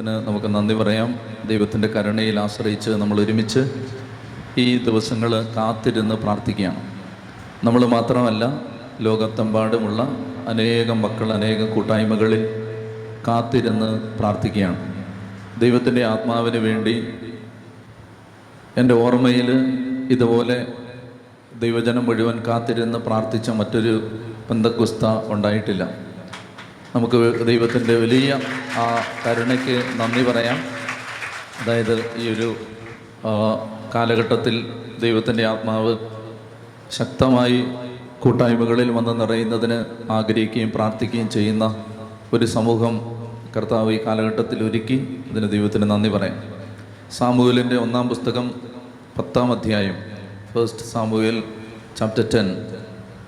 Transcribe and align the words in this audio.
ദൈവത്തിന് 0.00 0.28
നമുക്ക് 0.28 0.46
നന്ദി 0.46 0.74
പറയാം. 0.74 1.20
ദൈവത്തിന്റെ 1.48 1.88
കരുണയിൽ 1.88 2.40
ആശ്രയിച്ച് 2.40 2.90
നമ്മൾ 2.90 3.20
ഒരുമിച്ച് 3.20 3.60
ഈ 4.58 4.84
ദിവസങ്ങൾ 4.84 5.30
കാത്തിരുന്ന് 5.56 6.14
പ്രാർത്ഥിക്കുകയാണ്. 6.14 6.80
നമ്മൾ 7.64 7.86
മാത്രമല്ല 7.86 8.44
ലോകത്തെമ്പാടുമുള്ള 9.00 10.16
അനേകം 10.48 11.02
മക്കൾ 11.02 11.32
അനേകം 11.32 11.74
കൂട്ടായ്മകളിൽ 11.74 12.44
കാത്തിരുന്ന് 13.28 14.18
പ്രാർത്ഥിക്കുകയാണ്. 14.18 15.04
ദൈവത്തിന്റെ 15.60 16.04
ആത്മാവിന് 16.04 16.56
വേണ്ടി 16.56 16.94
എന്റെ 18.76 18.94
ഓർമ്മയിൽ 18.94 19.50
ഇതുപോലെ 20.10 20.66
ദൈവജനം 21.60 22.06
മുഴുവൻ 22.06 22.38
കാത്തിരുന്ന് 22.46 22.98
പ്രാർത്ഥിച്ച 22.98 23.50
മറ്റൊരു 23.50 24.18
പന്തക്കുസ്ത 24.50 25.32
ഉണ്ടായിട്ടില്ല. 25.32 26.09
നമുക്ക് 26.94 27.46
ദൈവത്തിന്റെ 27.46 27.94
വലിയ 27.94 28.40
ആ 28.76 29.02
കരുണയ്ക്ക് 29.26 29.74
നന്ദി 30.00 30.22
പറയാം. 30.30 30.56
അതായത് 31.62 32.16
ഈ 32.16 32.34
ഒരു 32.34 32.56
കാലഘട്ടത്തിൽ 33.94 34.72
ദൈവത്തിന്റെ 35.02 35.46
ആത്മാവ് 35.46 35.96
ശക്തമായി 36.90 37.64
കൂട്ടായ്മകളിൽ 38.20 38.90
വന്ന് 38.90 39.20
നിറയുന്നതിന് 39.20 39.78
ആഗ്രഹിക്കുകയും 40.12 40.72
പ്രാർത്ഥിക്കുകയും 40.74 41.30
ചെയ്യുന്ന 41.30 41.84
ഒരു 42.32 42.44
സമൂഹം 42.44 43.00
കർത്താവ് 43.56 43.92
ഈ 43.92 44.06
കാലഘട്ടത്തിൽ 44.06 44.64
ഒരുക്കി. 44.64 45.20
അതിന് 45.30 45.50
ദൈവത്തിന് 45.50 45.90
നന്ദി 45.90 46.08
പറയാം. 46.08 46.42
സാമൂഹലിന്റെ 47.12 47.76
ഒന്നാം 47.76 48.08
പുസ്തകം 48.08 48.54
പത്താം 49.18 49.52
അധ്യായം 49.52 49.96
ഫസ്റ്റ് 50.54 50.84
സാമൂഹൽ 50.84 51.42
ചാപ്റ്റർ 51.98 52.26
ടെൻ 52.34 52.48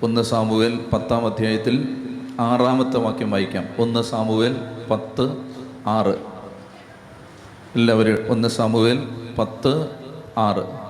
ഒന്ന് 0.03 0.21
സാമൂഹൽ 0.21 0.79
പത്താം 0.93 1.25
അധ്യായത്തിൽ 1.25 2.02
ആറാമത്തെ 2.39 2.97
വാക്യം 2.97 3.31
വായിക്കാം. 3.31 3.65
ഒന്ന് 3.79 4.03
സാമുവേൽ 4.03 4.55
പത്ത് 4.91 5.37
ആറ്. 5.87 6.15
എല്ലാവരും 7.75 8.25
ഒന്ന് 8.29 8.47
സാമുവേൽ 8.47 9.09
പത്ത് 9.39 9.89
ആറ്. 10.37 10.83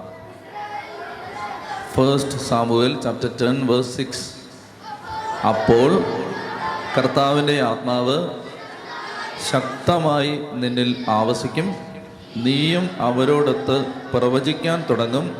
First 1.94 2.38
Samuel 2.38 3.02
chapter 3.02 3.30
ten 3.42 3.68
verse 3.68 3.98
six 3.98 4.34
അപ്പോൾ 5.48 6.04
കർത്താവിന്റെ 6.98 7.62
ആത്മാവ് 7.62 8.30
ശക്തമായി 9.52 10.40
നിന്നിൽ 10.54 11.06
ആവസിക്കും. 11.10 11.76
നീയും 12.38 12.90
അവരോടൊത്ത് 13.00 13.86
പ്രവചിക്കാൻ 14.14 14.84
തുടങ്ങും. 14.90 15.36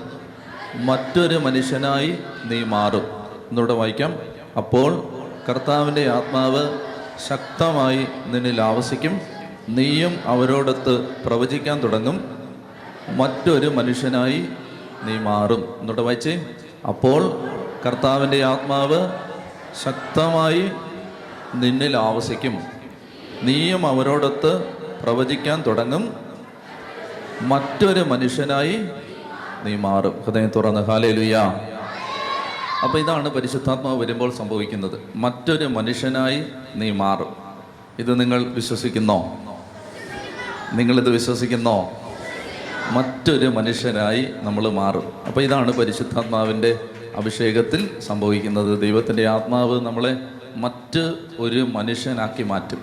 മറ്റൊരു 0.76 1.38
മനുഷ്യനായി 1.38 2.18
നീ 2.46 2.64
മാറും. 2.64 3.04
എന്നൂടെ 3.50 3.74
വായിക്കാം. 3.74 4.16
അപ്പോൾ 4.58 5.23
കർത്താവിന്റെ 5.50 6.10
ആത്മാവ് 6.10 6.80
ശക്തമായി 7.28 8.08
നിന്നിൽ 8.26 8.62
ആവസിക്കും. 8.62 9.22
നീയും 9.70 10.18
അവരോടൊത്ത് 10.26 11.08
പ്രവചിക്കാൻ 11.26 11.84
തുടങ്ങും. 11.84 12.48
മറ്റൊരു 13.10 13.68
മനുഷ്യനായി 13.68 14.48
നീ 15.04 15.18
മാറും. 15.18 15.76
എന്നിട്ട് 15.82 16.02
വായിച്ചേ. 16.02 16.46
അപ്പോൾ 16.88 17.32
കർത്താവിന്റെ 17.86 18.44
ആത്മാവ് 18.44 19.10
ശക്തമായി 19.84 20.72
നിന്നിൽ 21.56 21.98
ആവസിക്കും. 21.98 22.58
നീയും 23.44 23.88
അവരോടൊത്ത് 23.88 24.66
പ്രവചിക്കാൻ 25.04 25.64
തുടങ്ങും. 25.68 26.14
മറ്റൊരു 27.42 28.00
മനുഷ്യനായി 28.00 28.80
നീ 29.64 29.76
മാറും. 29.76 30.22
ഹൃദയം 30.26 30.52
തുറന്ന്. 30.56 30.82
ഹാലേലുയാ. 30.82 31.73
അപ്പോൾ 32.84 32.98
ഇതാണ് 32.98 33.30
പരിശുദ്ധാത്മാവ് 33.30 34.02
വരുമ്പോൾ 34.02 34.32
സംഭവിക്കുന്നത്. 34.32 35.00
മറ്റൊരു 35.16 35.66
മനുഷ്യനായി 35.66 36.44
നീ 36.76 36.92
മാറും. 36.92 37.36
ഇത് 38.00 38.20
നിങ്ങൾ 38.20 38.44
വിശ്വസിക്കുന്നോ? 38.44 39.38
നിങ്ങളിത് 40.74 41.10
വിശ്വസിക്കുന്നോ? 41.10 41.92
മറ്റൊരു 42.92 43.48
മനുഷ്യനായി 43.48 44.28
നമ്മൾ 44.42 44.70
മാറും. 44.70 45.14
അപ്പോൾ 45.28 45.42
ഇതാണ് 45.42 45.74
പരിശുദ്ധാത്മാവിന്റെ 45.74 46.80
അഭിഷേകത്തിൽ 47.16 48.00
സംഭവിക്കുന്നത്. 48.00 48.82
ദൈവത്തിന്റെ 48.82 49.28
ആത്മാവ് 49.28 49.82
നമ്മളെ 49.82 50.18
മറ്റ് 50.56 51.14
ഒരു 51.40 51.60
മനുഷ്യനാക്കി 51.60 52.44
മാറ്റും. 52.44 52.80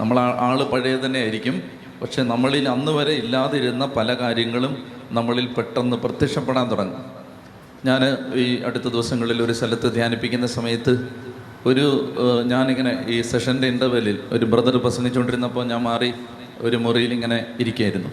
നമ്മൾ 0.00 0.20
ആൾ 0.20 0.62
പഴയ 0.64 0.96
തന്നെ 0.96 1.20
ആയിരിക്കും. 1.20 1.62
പക്ഷെ 2.02 2.22
നമ്മളിൽ 2.22 2.68
അന്ന് 2.68 2.92
വരെ 2.92 3.12
ഇല്ലാതിരുന്ന 3.12 3.86
പല 3.86 4.14
കാര്യങ്ങളും 4.14 4.86
നമ്മളിൽ 5.10 5.46
പെട്ടെന്ന് 5.46 5.96
പ്രത്യക്ഷപ്പെടാൻ 5.96 6.70
തുടങ്ങും. 6.70 7.21
ഞാൻ 7.84 8.16
ഈ 8.34 8.62
അടുത്ത 8.62 8.84
ദിവസങ്ങളിൽ 8.84 9.42
ഒരു 9.42 9.52
സ്ഥലത്ത് 9.52 9.94
ധ്യാനിപ്പിക്കുന്ന 9.94 10.46
സമയത്ത് 10.46 11.08
ഒരു 11.66 12.14
ഞാനിങ്ങനെ 12.46 13.04
ഈ 13.08 13.22
സെഷന്റെ 13.22 13.66
ഇന്റർവെല്ലിൽ 13.68 14.18
ഒരു 14.32 14.44
ബ്രദർ 14.44 14.76
പ്രസംഗിച്ചുകൊണ്ടിരുന്നപ്പോൾ 14.76 15.64
ഞാൻ 15.64 15.82
മാറി 15.82 16.12
ഒരു 16.60 16.76
മുറിയിൽ 16.76 17.12
ഇങ്ങനെ 17.12 17.46
ഇരിക്കുകയായിരുന്നു. 17.60 18.08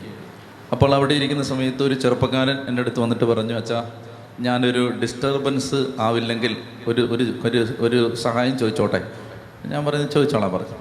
അപ്പോൾ 0.72 0.96
അവിടെ 0.96 1.13
ഇരിക്കുന്ന 1.13 1.44
സമയത്ത് 1.44 1.84
ഒരു 1.84 1.94
ചെറുപ്പക്കാരൻ 1.94 2.57
എന്റെ 2.68 2.81
അടുത്ത് 2.81 3.00
വന്നിട്ട് 3.00 3.24
പറഞ്ഞു 3.24 3.53
അച്ഛാ 3.53 3.91
ഞാനൊരു 4.40 4.94
ഡിസ്റ്റർബൻസ് 5.02 5.86
ആവില്ലെങ്കിൽ 6.00 6.57
ഒരു 6.88 7.01
ഒരു 7.01 7.25
ഒരു 7.41 7.68
ഒരു 7.80 8.16
സഹായം 8.16 8.59
ചോദിച്ചോട്ടെ? 8.59 9.12
ഞാൻ 9.66 9.86
പറഞ്ഞു 9.86 10.07
ചോദിച്ചോളാം 10.07 10.53
പറഞ്ഞു. 10.53 10.78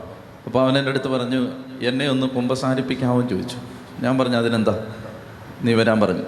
അപ്പോൾ 0.47 0.62
അവൻ 0.62 0.78
എന്റെ 0.78 0.91
അടുത്ത് 0.91 1.09
പറഞ്ഞു 1.09 1.49
എന്നെ 1.82 2.09
ഒന്ന് 2.09 2.26
കുമ്പസാരിപ്പിക്കാമോ 2.26 3.20
ചോദിച്ചു. 3.20 3.56
ഞാൻ 4.00 4.19
പറഞ്ഞു 4.19 4.37
അതിനെന്താ? 4.37 4.87
നീ 5.62 5.75
വരാൻ 5.75 6.00
പറഞ്ഞു. 6.00 6.22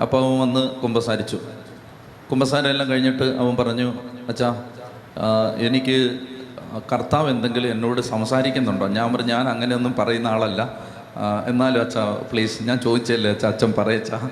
അപ്പോൾ 0.00 0.24
അവൻ 0.24 0.38
വന്ന് 0.38 0.68
കുമ്പസാരിച്ചു. 0.68 1.38
കുമ്പസാരം 2.32 2.68
എല്ലാം 2.70 2.88
കഴിഞ്ഞിട്ട് 2.90 3.22
അവൻ 3.22 3.56
പറഞ്ഞു 3.56 3.88
അച്ഛാ 4.28 4.48
എനിക്ക് 5.66 5.96
കർത്താവ് 6.92 7.30
എന്തെങ്കിലും 7.30 7.70
എന്നോട് 7.70 8.00
സംസാരിക്കുന്നുണ്ടോ? 8.00 8.86
ഞാൻ 8.86 9.14
പറഞ്ഞു 9.14 9.32
ഞാൻ 9.32 9.48
അങ്ങനെയൊന്നും 9.48 9.94
പറയുന്ന 9.98 10.28
ആളല്ല. 10.28 10.60
എന്നാലും 11.48 11.80
അച്ഛാ 11.80 12.04
പ്ലീസ് 12.30 12.62
ഞാൻ 12.62 12.78
ചോദിച്ചല്ലേ 12.78 13.30
അച്ഛാ 13.30 13.48
അച്ഛൻ 13.48 13.74
പറയച്ചാ 13.78 14.30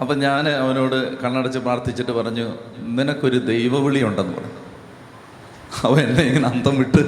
അപ്പം 0.00 0.18
ഞാൻ 0.18 0.48
അവനോട് 0.48 0.96
കണ്ണടച്ച് 1.22 1.58
പ്രാർത്ഥിച്ചിട്ട് 1.58 2.12
പറഞ്ഞു 2.12 2.46
നിനക്കൊരു 3.00 3.38
ദൈവവിളി 3.38 4.02
ഉണ്ടെന്ന് 4.02 4.34
പറഞ്ഞു. 4.36 4.54
അവൻ 5.88 6.00
എന്നെ 6.06 6.22
ഇങ്ങനെ 6.22 6.48
അന്തം 6.48 6.78
വിട്ട് 6.78 7.04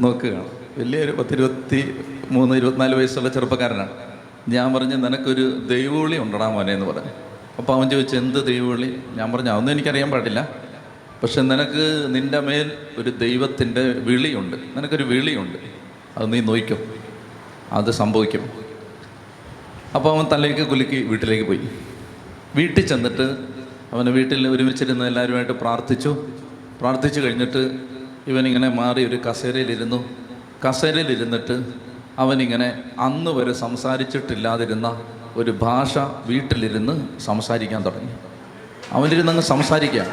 നോക്കുകയാണ്. 0.00 0.50
വലിയൊരു 0.78 1.12
പത്തിരുപത്തി 1.12 1.80
മൂന്ന് 2.30 2.56
ഇരുപത്തിനാല് 2.56 2.94
വയസ്സുള്ള 2.94 3.28
ചെറുപ്പക്കാരനാണ്. 3.28 3.94
ഞാൻ 4.48 4.74
പറഞ്ഞു 4.74 4.96
നിനക്കൊരു 4.96 5.46
ദൈവവിളി 5.70 6.18
ഉണ്ടടാ 6.18 6.48
മോനെ 6.48 6.72
എന്ന് 6.72 6.86
പറഞ്ഞു. 6.86 7.14
അപ്പോൾ 7.58 7.72
അവൻ 7.76 7.90
ചോദിച്ചു 7.90 8.16
എന്ത് 8.16 8.46
ദൈവവിളി? 8.46 9.00
ഞാൻ 9.14 9.32
പറഞ്ഞു 9.32 9.50
അതൊന്നും 9.50 9.72
എനിക്കറിയാൻ 9.72 10.10
പാടില്ല. 10.10 10.48
പക്ഷെ 11.22 11.42
നിനക്ക് 11.42 12.06
നിന്റെ 12.08 12.40
മേൽ 12.40 12.72
ഒരു 12.98 13.10
ദൈവത്തിന്റെ 13.10 13.82
വിളിയുണ്ട്. 13.82 14.56
നിനക്കൊരു 14.76 15.02
വിളിയുണ്ട്. 15.02 15.58
അത് 16.16 16.32
നീ 16.32 16.40
നോയിക്കും. 16.40 16.94
അത് 17.72 17.90
സംഭവിക്കും. 17.90 18.50
അപ്പോൾ 19.94 20.18
അവൻ 20.18 20.26
തലയ്ക്ക് 20.32 20.62
കുലുക്കി 20.62 21.02
വീട്ടിലേക്ക് 21.02 21.44
പോയി. 21.44 21.60
വീട്ടിൽ 22.56 22.86
ചെന്നിട്ട് 22.86 23.36
അവനെ 23.92 24.10
വീട്ടിൽ 24.10 24.48
ഒരുമിച്ചിരുന്ന് 24.48 25.04
എല്ലാവരുമായിട്ട് 25.04 25.52
പ്രാർത്ഥിച്ചു. 25.52 26.26
പ്രാർത്ഥിച്ചു 26.80 27.20
കഴിഞ്ഞിട്ട് 27.20 27.78
ഇവനിങ്ങനെ 28.26 28.68
മാറി 28.68 29.04
ഒരു 29.04 29.16
കസേരയിലിരുന്നു. 29.16 30.08
കസേരയിലിരുന്നിട്ട് 30.68 31.64
അവനിങ്ങനെ 32.18 32.82
അന്ന് 32.98 33.30
വരെ 33.30 33.52
സംസാരിച്ചിട്ടില്ലാതിരുന്ന 33.52 35.02
ഒരു 35.36 35.50
ഭാഷ 35.50 35.98
വീട്ടിലിരുന്ന് 36.26 37.20
സംസാരിക്കാൻ 37.20 37.84
തുടങ്ങി. 37.84 38.12
അവനിരുന്ന് 38.92 39.32
അങ്ങ് 39.32 39.44
സംസാരിക്കുക. 39.44 40.06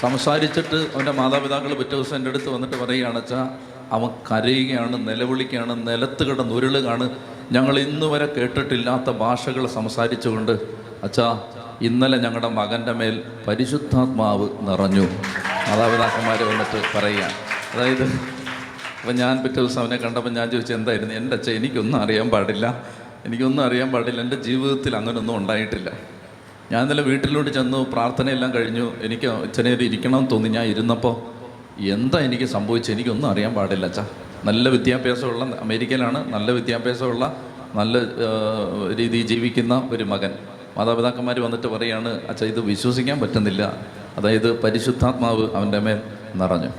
സംസാരിച്ചിട്ട് 0.00 0.76
അവന്റെ 0.94 1.12
മാതാപിതാക്കൾ 1.12 1.74
പിറ്റേ 1.74 1.94
ദിവസം 1.94 2.16
എന്റെ 2.16 2.30
അടുത്ത് 2.30 2.48
വന്നിട്ട് 2.48 2.84
പറയുകയാണ് 2.84 3.16
വെച്ചാൽ 3.16 3.46
അവൻ 3.92 4.08
കരയുകയാണ് 4.30 5.08
നിലവിളിക്കുകയാണ് 5.08 5.88
നിലത്ത് 5.88 6.24
കിടന്ന് 6.24 6.54
ഉരുളുകയാണ്. 6.54 7.10
ഞങ്ങൾ 7.52 7.78
ഇന്ന് 7.78 8.06
വരെ 8.06 8.26
കേട്ടിട്ടില്ലാത്ത 8.26 9.10
ഭാഷകൾ 9.10 9.66
സംസാരിച്ചുകൊണ്ട് 9.66 10.52
അച്ഛാ 11.02 11.40
ഇന്നലെ 11.82 12.18
ഞങ്ങളുടെ 12.18 12.48
മകന്റെ 12.48 12.92
മേൽ 12.92 13.22
പരിശുദ്ധാത്മാവ് 13.48 14.48
നിറഞ്ഞു. 14.62 15.06
മാതാപിതാക്കന്മാർ 15.68 16.42
വന്നിട്ട് 16.42 16.98
പറയുക 16.98 17.24
അതായത് 17.74 18.04
അപ്പം 19.00 19.16
ഞാൻ 19.16 19.42
പിറ്റേ 19.42 19.60
ദിവസം 19.60 19.80
അവനെ 19.80 19.96
കണ്ടപ്പോൾ 19.96 20.30
ഞാൻ 20.30 20.50
ചോദിച്ചു 20.50 20.74
എന്തായിരുന്നു? 20.74 21.14
എന്റെ 21.14 21.36
അച്ഛൻ 21.36 21.52
എനിക്കൊന്നും 21.52 22.02
അറിയാൻ 22.02 22.30
പാടില്ല. 22.30 22.84
എനിക്കൊന്നും 23.28 23.64
അറിയാൻ 23.64 23.92
പാടില്ല. 23.92 24.20
എന്റെ 24.20 24.36
ജീവിതത്തിൽ 24.36 24.96
അങ്ങനൊന്നും 24.96 25.36
ഉണ്ടായിട്ടില്ല. 25.36 25.92
ഞാൻ 26.72 26.82
ഇന്നലെ 26.82 27.02
വീട്ടിലോട്ട് 27.02 27.50
ചെന്നു 27.50 27.86
പ്രാർത്ഥനയെല്ലാം 27.92 28.54
കഴിഞ്ഞു. 28.54 28.92
എനിക്ക് 29.02 29.26
അച്ഛനെ 29.26 29.72
ഇരിക്കണം 29.72 30.28
തോന്നി. 30.32 30.48
ഞാൻ 30.48 30.64
ഇരുന്നപ്പോൾ 30.64 31.16
എന്താ 31.80 32.18
എനിക്ക് 32.18 32.44
സംഭവിച്ചത്? 32.44 32.94
എനിക്കൊന്നും 32.94 33.28
അറിയാൻ 33.30 33.54
പാടില്ല 33.54 33.86
അച്ഛാ. 33.86 34.06
നല്ല 34.44 34.68
വിദ്യാഭ്യാസമുള്ള 34.68 35.44
അമേരിക്കയിലാണ്. 35.44 36.32
നല്ല 36.32 36.50
വിദ്യാഭ്യാസമുള്ള 36.50 37.36
നല്ല 37.74 37.98
രീതിയിൽ 38.96 39.26
ജീവിക്കുന്ന 39.26 39.88
ഒരു 39.90 40.04
മകൻ. 40.04 40.30
മാതാപിതാക്കന്മാർ 40.76 41.40
വന്നിട്ട് 41.40 41.66
പറയാണ് 41.66 42.08
അച്ഛാ 42.28 42.46
ഇത് 42.46 42.60
വിശ്വസിക്കാൻ 42.60 43.20
പറ്റുന്നില്ല. 43.20 43.62
അതായത് 44.16 44.62
പരിശുദ്ധാത്മാവ് 44.62 45.50
അവന്റെ 45.54 45.78
മേൽ 45.78 46.00
നിറഞ്ഞു. 46.34 46.70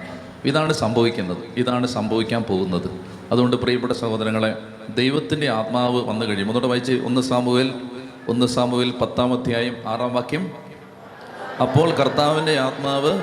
ഇതാണ് 0.46 0.74
സംഭവിക്കുന്നത്. 0.74 1.38
ഇതാണ് 1.58 1.88
സംഭവിക്കാൻ 1.88 2.44
പോകുന്നത്. 2.44 2.90
അതുകൊണ്ട് 3.32 3.56
പ്രിയപ്പെട്ട 3.56 3.94
സഹോദരങ്ങളെ 3.94 4.58
ദൈവത്തിന്റെ 4.96 5.50
ആത്മാവ് 5.50 6.02
വന്നു 6.02 6.26
കഴിയും. 6.26 6.40
ഒന്നുകൂടെ 6.40 6.68
വായിച്ച് 6.68 6.92
ഒന്ന് 7.06 7.22
സാമുവേൽ 7.22 7.74
ഒന്ന് 8.28 8.46
സാമുവേൽ 8.46 8.92
പത്താം 8.92 9.34
അധ്യായം 9.34 9.78
ആറാം 9.88 10.14
വാക്യം. 10.14 10.52
അപ്പോൾ 11.62 11.92
കർത്താവിന്റെ 11.92 12.60
ആത്മാവ് 12.60 13.22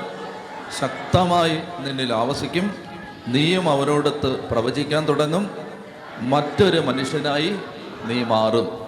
ശക്തമായി 0.81 1.57
നിന്നിൽ 1.87 2.13
ആവസിക്കും. 2.13 2.71
നീയും 3.27 3.69
അവരോടൊത്ത് 3.69 4.49
പ്രവചിക്കാൻ 4.49 5.07
തുടങ്ങും. 5.07 5.49
മറ്റൊരു 6.21 6.79
മനുഷ്യനായി 6.79 7.55
നീ 8.05 8.23
മാറും. 8.23 8.87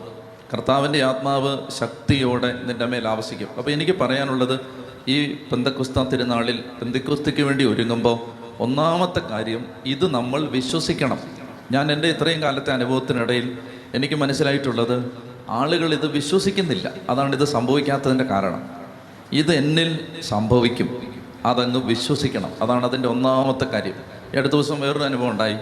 കർത്താവിന്റെ 0.53 1.03
ആത്മാവ് 1.03 1.71
ശക്തിയോടെ 1.71 2.53
നിന്റെ 2.63 2.85
മേൽ 2.85 3.07
ആവശിക്കും 3.07 3.47
അപ്പോൾ 3.57 3.71
എനിക്ക് 3.71 3.91
പറയാനുള്ളത് 3.91 4.59
ഈ 5.07 5.33
പെന്തക്കുസ്ത 5.33 6.03
തിരുനാളിൽ 6.03 6.63
പെന്തിക്കുസ്തിക്ക് 6.81 7.41
വേണ്ടി 7.41 7.65
ഒരുങ്ങുമ്പോൾ 7.65 8.19
ഒന്നാമത്തെ 8.59 9.19
കാര്യം 9.19 9.65
ഇത് 9.85 10.13
നമ്മൾ 10.13 10.41
വിശ്വസിക്കണം. 10.41 11.38
ഞാൻ 11.71 11.91
എന്റെ 11.91 12.07
ഇത്രയും 12.07 12.41
കാലത്തെ 12.41 12.71
അനുഭവത്തിനിടയിൽ 12.71 13.57
എനിക്ക് 13.95 14.15
മനസ്സിലായിട്ടുള്ളത് 14.15 15.11
ആളുകൾ 15.49 15.93
ഇത് 15.93 16.07
വിശ്വസിക്കുന്നില്ല. 16.07 16.91
അതാണ് 17.09 17.35
ഇത് 17.35 17.43
സംഭവിക്കാത്തതിന്റെ 17.43 18.23
കാരണം. 18.23 18.69
ഇത് 19.31 19.51
എന്നിൽ 19.51 19.99
സംഭവിക്കും. 20.21 21.13
അതങ്ങ് 21.45 21.83
വിശ്വസിക്കണം. 21.83 22.49
അതാണ് 22.61 22.85
അതിന്റെ 22.85 23.09
ഒന്നാമത്തെ 23.09 23.65
കാര്യം. 23.65 23.93
അടുത്ത 24.37 24.53
ദിവസം 24.53 24.81
വേറൊരു 24.81 25.03
അനുഭവം 25.03 25.29
ഉണ്ടായി. 25.29 25.55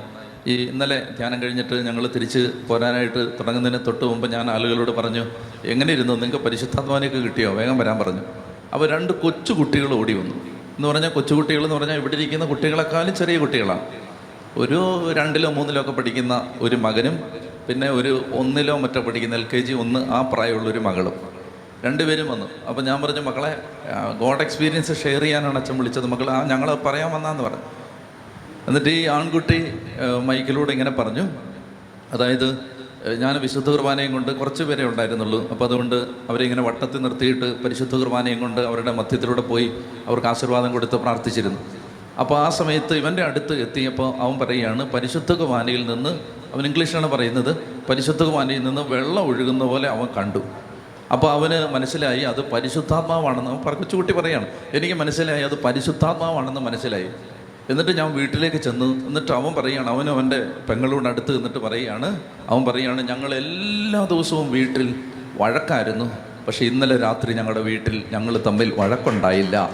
ഈ 0.48 0.70
ഇന്നലെ 0.70 1.08
ധ്യാനം 1.18 1.44
കഴിഞ്ഞിട്ട് 1.44 1.74
ഞങ്ങൾ 1.74 2.08
തിരിച്ച് 2.08 2.52
പോരാനായിട്ട് 2.68 3.34
തുടങ്ങുന്നതിന് 3.40 3.86
തൊട്ട് 3.86 4.06
മുമ്പ് 4.06 4.32
ഞാൻ 4.32 4.52
ആളുകളോട് 4.52 4.92
പറഞ്ഞു 4.92 5.26
എങ്ങനെ 5.66 5.94
ഇരുന്നു 5.94 6.14
നിങ്ങൾക്ക് 6.14 6.46
പരിശുദ്ധാത്മാനൊക്കെ 6.46 7.18
കിട്ടിയോ? 7.18 7.54
വേഗം 7.54 7.78
വരാൻ 7.78 8.00
പറഞ്ഞു. 8.00 8.22
അപ്പോൾ 8.74 8.90
രണ്ട് 8.90 9.14
കൊച്ചുകുട്ടികൾ 9.14 9.94
ഓടി 9.94 10.14
വന്നു. 10.14 10.36
എന്ന് 10.78 10.88
പറഞ്ഞാൽ 10.88 11.10
കൊച്ചുകുട്ടികൾ 11.10 11.64
എന്ന് 11.64 11.76
പറഞ്ഞാൽ 11.76 11.96
ഇവിടെ 11.96 12.14
ഇരിക്കുന്ന 12.14 12.46
കുട്ടികളെക്കാളും 12.46 13.16
ചെറിയ 13.16 13.38
കുട്ടികളാണ്. 13.38 14.07
ഒരു 14.58 15.14
രണ്ടിലോ 15.14 15.52
മൂന്നിലോ 15.52 15.82
ഒക്കെ 15.82 15.92
പഠിക്കുന്ന 15.92 16.52
ഒരു 16.60 16.76
മകനും 16.76 17.24
പിന്നെ 17.68 17.90
ഒരു 17.90 18.26
ഒന്നിലോ 18.34 18.78
മറ്റോ 18.78 19.02
പഠിക്കുന്ന 19.02 19.36
എൽ 19.36 19.48
കെ 19.54 19.60
ജി 19.60 19.74
ഒന്ന് 19.74 20.00
ആ 20.12 20.22
പ്രായമുള്ള 20.22 20.70
ഒരു 20.70 20.80
മകളും. 20.80 21.14
രണ്ടുപേരും 21.86 22.32
വന്നു. 22.32 22.48
അപ്പോൾ 22.70 22.82
ഞാൻ 22.82 23.02
പറഞ്ഞു 23.02 23.22
മക്കളെ 23.22 23.62
ഗോഡ് 24.20 24.42
എക്സ്പീരിയൻസ് 24.42 25.04
ഷെയർ 25.04 25.22
ചെയ്യാനാണ് 25.22 25.58
അച്ഛൻ 25.58 25.78
വിളിച്ചത്. 25.78 26.06
മക്കൾ 26.06 26.30
ആ 26.30 26.44
ഞങ്ങൾ 26.44 26.76
പറയാൻ 26.76 27.12
വന്നാന്ന് 27.12 27.44
പറഞ്ഞു. 27.44 27.64
എന്നിട്ട് 28.68 28.90
ഈ 28.90 29.06
ആൺകുട്ടി 29.06 29.74
മൈക്കിലൂടെ 30.26 30.72
ഇങ്ങനെ 30.72 30.92
പറഞ്ഞു. 30.92 31.26
അതായത് 32.14 32.78
ഞാൻ 33.18 33.40
വിശുദ്ധ 33.40 33.70
കുർബാനയും 33.70 34.14
കൊണ്ട് 34.14 34.32
കുറച്ച് 34.32 34.64
പേരെ 34.64 34.84
ഉണ്ടായിരുന്നുള്ളൂ. 34.84 35.50
അപ്പോൾ 35.50 35.66
അതുകൊണ്ട് 35.66 35.96
അവരെ 36.30 36.44
ഇങ്ങനെ 36.44 36.62
വട്ടത്തിൽ 36.62 37.02
നിർത്തിയിട്ട് 37.02 37.64
പരിശുദ്ധ 37.64 37.96
കുർബാനയും 37.96 38.40
കൊണ്ട് 38.40 38.62
അവരുടെ 38.62 38.92
മധ്യത്തിലൂടെ 38.92 39.42
പോയി 39.42 39.72
അവർക്ക് 40.08 40.28
ആശീർവാദം 40.28 40.72
കൊടുത്ത് 40.72 40.96
പ്രാർത്ഥിച്ചിരുന്നു. 40.96 41.60
അപ്പോൾ 42.20 42.46
ആ 42.46 42.50
സമയത്ത് 42.50 42.94
ഇവന്റെ 42.94 43.24
അടുത്ത് 43.24 43.54
എത്തിയപ്പോൾ 43.62 44.16
അവൻ 44.16 44.40
പറയുകയാണ് 44.40 44.92
പരിശുദ്ധ 44.92 45.32
കുമാനയിൽ 45.32 45.86
നിന്ന് 45.88 46.10
അവൻ 46.54 46.66
ഇംഗ്ലീഷിലാണ് 46.66 47.08
പറയുന്നത് 47.12 47.52
പരിശുദ്ധ 47.90 48.24
കുമാനയിൽ 48.24 48.64
നിന്ന് 48.64 48.82
വെള്ളം 48.82 49.24
ഒഴുകുന്ന 49.28 49.64
പോലെ 49.64 49.90
അവൻ 49.90 50.08
കണ്ടു. 50.18 50.42
അപ്പോൾ 51.12 51.32
അവന് 51.32 51.74
മനസ്സിലായി 51.74 52.20
അത് 52.20 52.42
പരിശുദ്ധാത്മാവാണെന്ന് 52.52 53.52
അവൻ 53.52 53.60
പറഞ്ഞു. 53.66 53.84
ചൂട്ടി 53.84 54.14
പറയാണ് 54.14 54.48
എനിക്ക് 54.74 54.94
മനസ്സിലായി 54.94 55.44
അത് 55.44 55.64
പരിശുദ്ധാത്മാവാണെന്ന് 55.64 56.62
മനസ്സിലായി. 56.62 57.10
എന്നിട്ട് 57.70 57.98
ഞാൻ 57.98 58.14
വീട്ടിലേക്ക് 58.14 58.58
ചെന്നു 58.58 59.08
എന്നിട്ട് 59.08 59.32
അവൻ 59.32 59.54
പറയുകയാണ് 59.54 59.90
അവനും 59.90 60.12
അവന്റെ 60.12 60.40
പെങ്ങളോട് 60.70 61.08
അടുത്ത് 61.08 61.32
നിന്നിട്ട് 61.38 61.58
പറയുകയാണ് 61.58 62.20
അവൻ 62.50 62.66
പറയുകയാണ് 62.66 63.02
ഞങ്ങൾ 63.08 63.36
എല്ലാ 63.36 64.06
ദിവസവും 64.06 64.52
വീട്ടിൽ 64.52 64.96
വഴക്കായിരുന്നു 65.42 66.12
പക്ഷേ 66.48 66.66
ഇന്നലെ 66.66 66.98
രാത്രി 66.98 67.34
ഞങ്ങളുടെ 67.34 67.62
വീട്ടിൽ 67.62 68.04
ഞങ്ങൾ 68.12 68.34
തമ്മിൽ 68.48 68.74
വഴക്കുണ്ടായില്ല. 68.78 69.70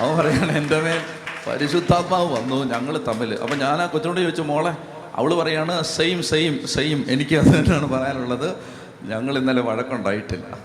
അവൻ 0.00 0.18
പറയുകയാണ് 0.18 0.52
എന്റെ 0.58 0.80
മേൽ 0.80 1.00
പരിശുദ്ധാത്മാവ് 1.46 2.36
വന്നു 2.36 2.64
ഞങ്ങൾ 2.64 2.98
തമ്മിൽ 2.98 3.34
അപ്പം 3.34 3.58
ഞാൻ 3.58 3.82
ആ 3.82 3.86
കൊച്ചിനോട് 3.86 4.20
ചോദിച്ചു 4.20 4.42
മോളെ 4.42 4.72
അവൾ 5.14 5.34
പറയാണ് 5.34 5.82
സെയിം 5.82 6.22
സെയിം 6.22 6.66
സെയിം 6.66 7.04
എനിക്ക് 7.08 7.36
അത് 7.36 7.46
തന്നെയാണ് 7.46 7.88
പറയാനുള്ളത്. 7.92 8.54
ഞങ്ങൾ 9.02 9.38
ഇന്നലെ 9.38 9.62
വഴക്കുണ്ടായിട്ടില്ല. 9.62 10.58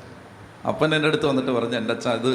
അപ്പൻ 0.67 0.95
എന്റെ 0.95 1.07
അടുത്ത് 1.07 1.25
വന്നിട്ട് 1.25 1.51
പറഞ്ഞു 1.51 1.77
എന്റെ 1.77 1.93
അച്ഛൻ 1.93 2.11
ഇത് 2.11 2.31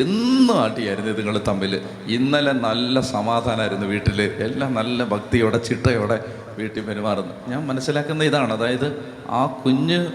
എന്നും 0.00 0.60
ആട്ടിയായിരുന്നു 0.60 1.12
നിങ്ങൾ 1.12 1.40
തമ്മിൽ 1.48 1.80
ഇന്നലെ 2.06 2.52
നല്ല 2.52 3.00
സമാധാനമായിരുന്നു 3.00 3.86
വീട്ടിൽ 3.86 4.22
എല്ലാം 4.22 4.74
നല്ല 4.74 5.04
ഭക്തിയോടെ 5.04 5.58
ചിട്ടയോടെ 5.58 6.24
വീട്ടിൽ 6.58 6.82
പെരുമാറുന്നു. 6.82 7.34
ഞാൻ 7.48 7.66
മനസ്സിലാക്കുന്ന 7.66 8.24
ഇതാണ്. 8.24 8.52
അതായത് 8.52 9.14
ആ 9.28 9.46
കുഞ്ഞ് 9.46 10.06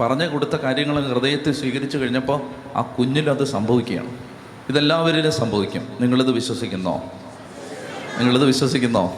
പറഞ്ഞു 0.00 0.32
കൊടുത്ത 0.32 0.56
കാര്യങ്ങൾ 0.56 1.08
ഹൃദയത്തിൽ 1.08 1.52
സ്വീകരിച്ചു 1.52 1.98
കഴിഞ്ഞപ്പോൾ 1.98 2.40
ആ 2.76 2.82
കുഞ്ഞിലത് 2.82 3.44
സംഭവിക്കുകയാണ്. 3.44 4.25
ഇതെല്ലാവരിലും 4.68 5.32
സംഭവിക്കും. 5.32 5.88
നിങ്ങളിത് 6.00 6.30
വിശ്വസിക്കുന്നോ? 6.30 7.02
നിങ്ങളിത് 8.18 8.44
വിശ്വസിക്കുന്നോ? 8.44 9.14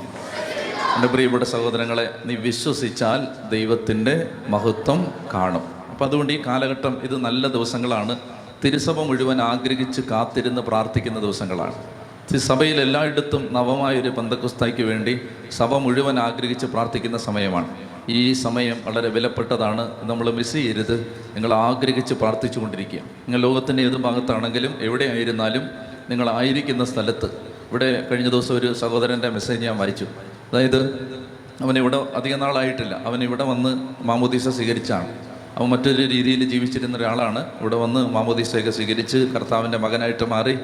എന്റെ 0.94 1.08
പ്രിയപ്പെട്ട 1.08 1.42
സഹോദരങ്ങളെ 1.42 2.14
നീ 2.26 2.34
വിശ്വസിച്ചാൽ 2.34 3.48
ദൈവത്തിന്റെ 3.50 4.30
മഹത്വം 4.48 5.12
കാണും. 5.34 5.62
അപ്പം 5.90 6.06
അതുകൊണ്ട് 6.06 6.32
ഈ 6.32 6.42
കാലഘട്ടം 6.46 7.00
ഇത് 7.02 7.16
നല്ല 7.16 7.48
ദിവസങ്ങളാണ്. 7.48 8.18
തിരുസഭ 8.64 9.00
മുഴുവൻ 9.00 9.42
ആഗ്രഹിച്ച് 9.42 10.00
കാത്തിരുന്ന് 10.00 10.62
പ്രാർത്ഥിക്കുന്ന 10.62 11.20
ദിവസങ്ങളാണ്. 11.20 11.74
സഭയിൽ 12.38 12.80
എല്ലായിടത്തും 12.80 13.48
നവമായൊരു 13.52 14.08
പന്തക്കുസ്തായ്ക്ക് 14.08 14.82
വേണ്ടി 14.82 15.20
സഭ 15.50 15.74
മുഴുവൻ 15.74 16.18
ആഗ്രഹിച്ച് 16.18 16.66
പ്രാർത്ഥിക്കുന്ന 16.66 17.18
സമയമാണ്. 17.18 17.87
ഈ 18.08 18.32
സമയം 18.32 18.76
വളരെ 18.84 19.08
വിലപ്പെട്ടതാണ് 19.08 19.90
നമ്മൾ 20.02 20.30
മിസ് 20.30 20.52
ചെയ്യരുത്. 20.52 21.16
നിങ്ങൾ 21.34 21.54
ആഗ്രഹിച്ച് 21.54 22.14
പ്രാർത്ഥിച്ചു 22.14 22.58
കൊണ്ടിരിക്കുക. 22.58 22.98
നിങ്ങൾ 22.98 23.40
ലോകത്തിന്റെ 23.40 23.82
ഏത് 23.82 23.96
ഭാഗത്താണെങ്കിലും 23.96 24.74
എവിടെയായിരുന്നാലും 24.80 25.62
നിങ്ങൾ 26.10 26.30
ആയിരിക്കുന്ന 26.30 26.84
സ്ഥലത്ത്. 26.84 27.26
ഇവിടെ 27.70 28.08
കഴിഞ്ഞ 28.10 28.28
ദിവസം 28.28 28.54
ഒരു 28.54 28.72
സഹോദരന്റെ 28.72 29.28
മെസ്സേജ് 29.28 29.60
ഞാൻ 29.60 29.78
വായിച്ചു. 29.78 30.04
അതായത് 30.52 30.84
അവൻ 31.60 31.78
ഇവിടെ 31.78 31.96
അധികം 32.14 32.38
നാളായിട്ടില്ല. 32.38 33.00
അവൻ 33.04 33.22
ഇവിടെ 33.22 33.44
വന്ന് 33.44 33.88
മാമോദീസ 34.02 34.48
സ്വീകരിച്ചാണ്. 34.48 35.08
അവൻ 35.56 35.68
മറ്റൊരു 35.68 36.02
രീതിയിൽ 36.02 36.50
ജീവിച്ചിരുന്ന 36.50 36.96
ഒരാളാണ്. 36.96 37.46
ഇവിടെ 37.60 37.76
വന്ന് 37.76 38.08
മാമോദീസയൊക്കെ 38.08 38.70
സ്വീകരിച്ച് 38.70 39.18
കർത്താവിന്റെ 39.18 39.78
മകനായിട്ട് 39.78 40.24
മാറി. 40.24 40.58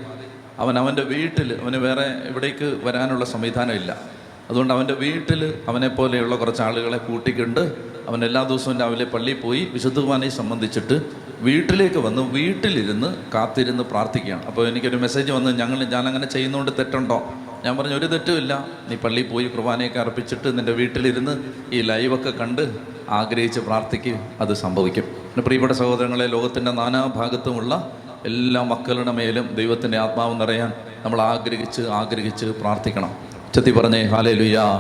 അവൻ 0.58 0.79
അവന്റെ 0.79 1.02
വീട്ടിൽ 1.02 1.61
അവന് 1.62 1.76
വേറെ 1.76 2.02
ഇവിടേക്ക് 2.02 2.81
വരാനുള്ള 2.85 3.25
സംവിധാനമില്ല. 3.25 4.24
അതുകൊണ്ട് 4.50 4.75
അവന്റെ 4.75 4.94
വീട്ടിൽ 4.94 5.55
അവനെ 5.69 5.88
പോലെയുള്ള 5.88 6.37
കുറച്ച് 6.37 6.62
ആളുകളെ 6.62 6.99
കൂട്ടിക്കൊണ്ട് 6.99 7.94
അവൻ 8.08 8.25
എല്ലാ 8.25 8.43
ദിവസവും 8.43 8.81
രാവിലെ 8.81 9.05
പള്ളിയിൽ 9.05 9.41
പോയി 9.41 9.69
വിശുദ്ധ 9.73 10.00
കുമാനെ 10.00 10.29
സംബന്ധിച്ചിട്ട് 10.29 11.02
വീട്ടിലേക്ക് 11.41 11.99
വന്ന് 11.99 12.23
വീട്ടിലിരുന്ന് 12.23 13.14
കാത്തിരുന്ന് 13.35 13.82
പ്രാർത്ഥിക്കുകയാണ്. 13.82 14.46
അപ്പോൾ 14.46 14.69
എനിക്കൊരു 14.69 14.96
മെസ്സേജ് 14.96 15.32
വന്ന് 15.32 15.58
ഞങ്ങൾ 15.58 15.85
ഞാനങ്ങനെ 15.85 16.26
ചെയ്യുന്നതുകൊണ്ട് 16.26 16.73
തെറ്റുണ്ടോ? 16.79 17.35
ഞാൻ 17.64 17.76
പറഞ്ഞു 17.76 17.94
ഒരു 17.94 18.06
തെറ്റുമില്ല 18.06 18.69
നീ 18.88 18.96
പള്ളിയിൽ 18.96 19.29
പോയി 19.29 19.46
കുർബാനയൊക്കെ 19.46 20.00
അർപ്പിച്ചിട്ട് 20.00 20.58
നിന്റെ 20.58 20.73
വീട്ടിലിരുന്ന് 20.73 21.44
ഈ 21.73 21.81
ലൈവൊക്കെ 21.81 22.31
കണ്ട് 22.31 22.76
ആഗ്രഹിച്ച് 23.08 23.61
പ്രാർത്ഥിക്കും. 23.61 24.17
അത് 24.41 24.55
സംഭവിക്കും. 24.55 25.05
പിന്നെ 25.05 25.43
പ്രിയപ്പെട്ട 25.43 25.73
സഹോദരങ്ങളെ 25.73 26.26
ലോകത്തിന്റെ 26.26 26.70
നാനാഭാഗത്തുമുള്ള 26.70 27.93
എല്ലാ 28.26 28.62
മക്കളുടെ 28.62 29.11
മേലും 29.11 29.55
ദൈവത്തിന്റെ 29.55 29.99
ആത്മാവ് 29.99 30.41
നിറയാൻ 30.41 30.73
നമ്മൾ 31.05 31.20
ആഗ്രഹിച്ച് 31.20 31.82
ആഗ്രഹിച്ച് 31.82 32.46
പ്രാർത്ഥിക്കണം. 32.46 33.33
ചെത്തി 33.55 33.71
പറഞ്ഞേ 33.71 34.03
ഹാലേ 34.03 34.33
ലുയാ 34.33 34.79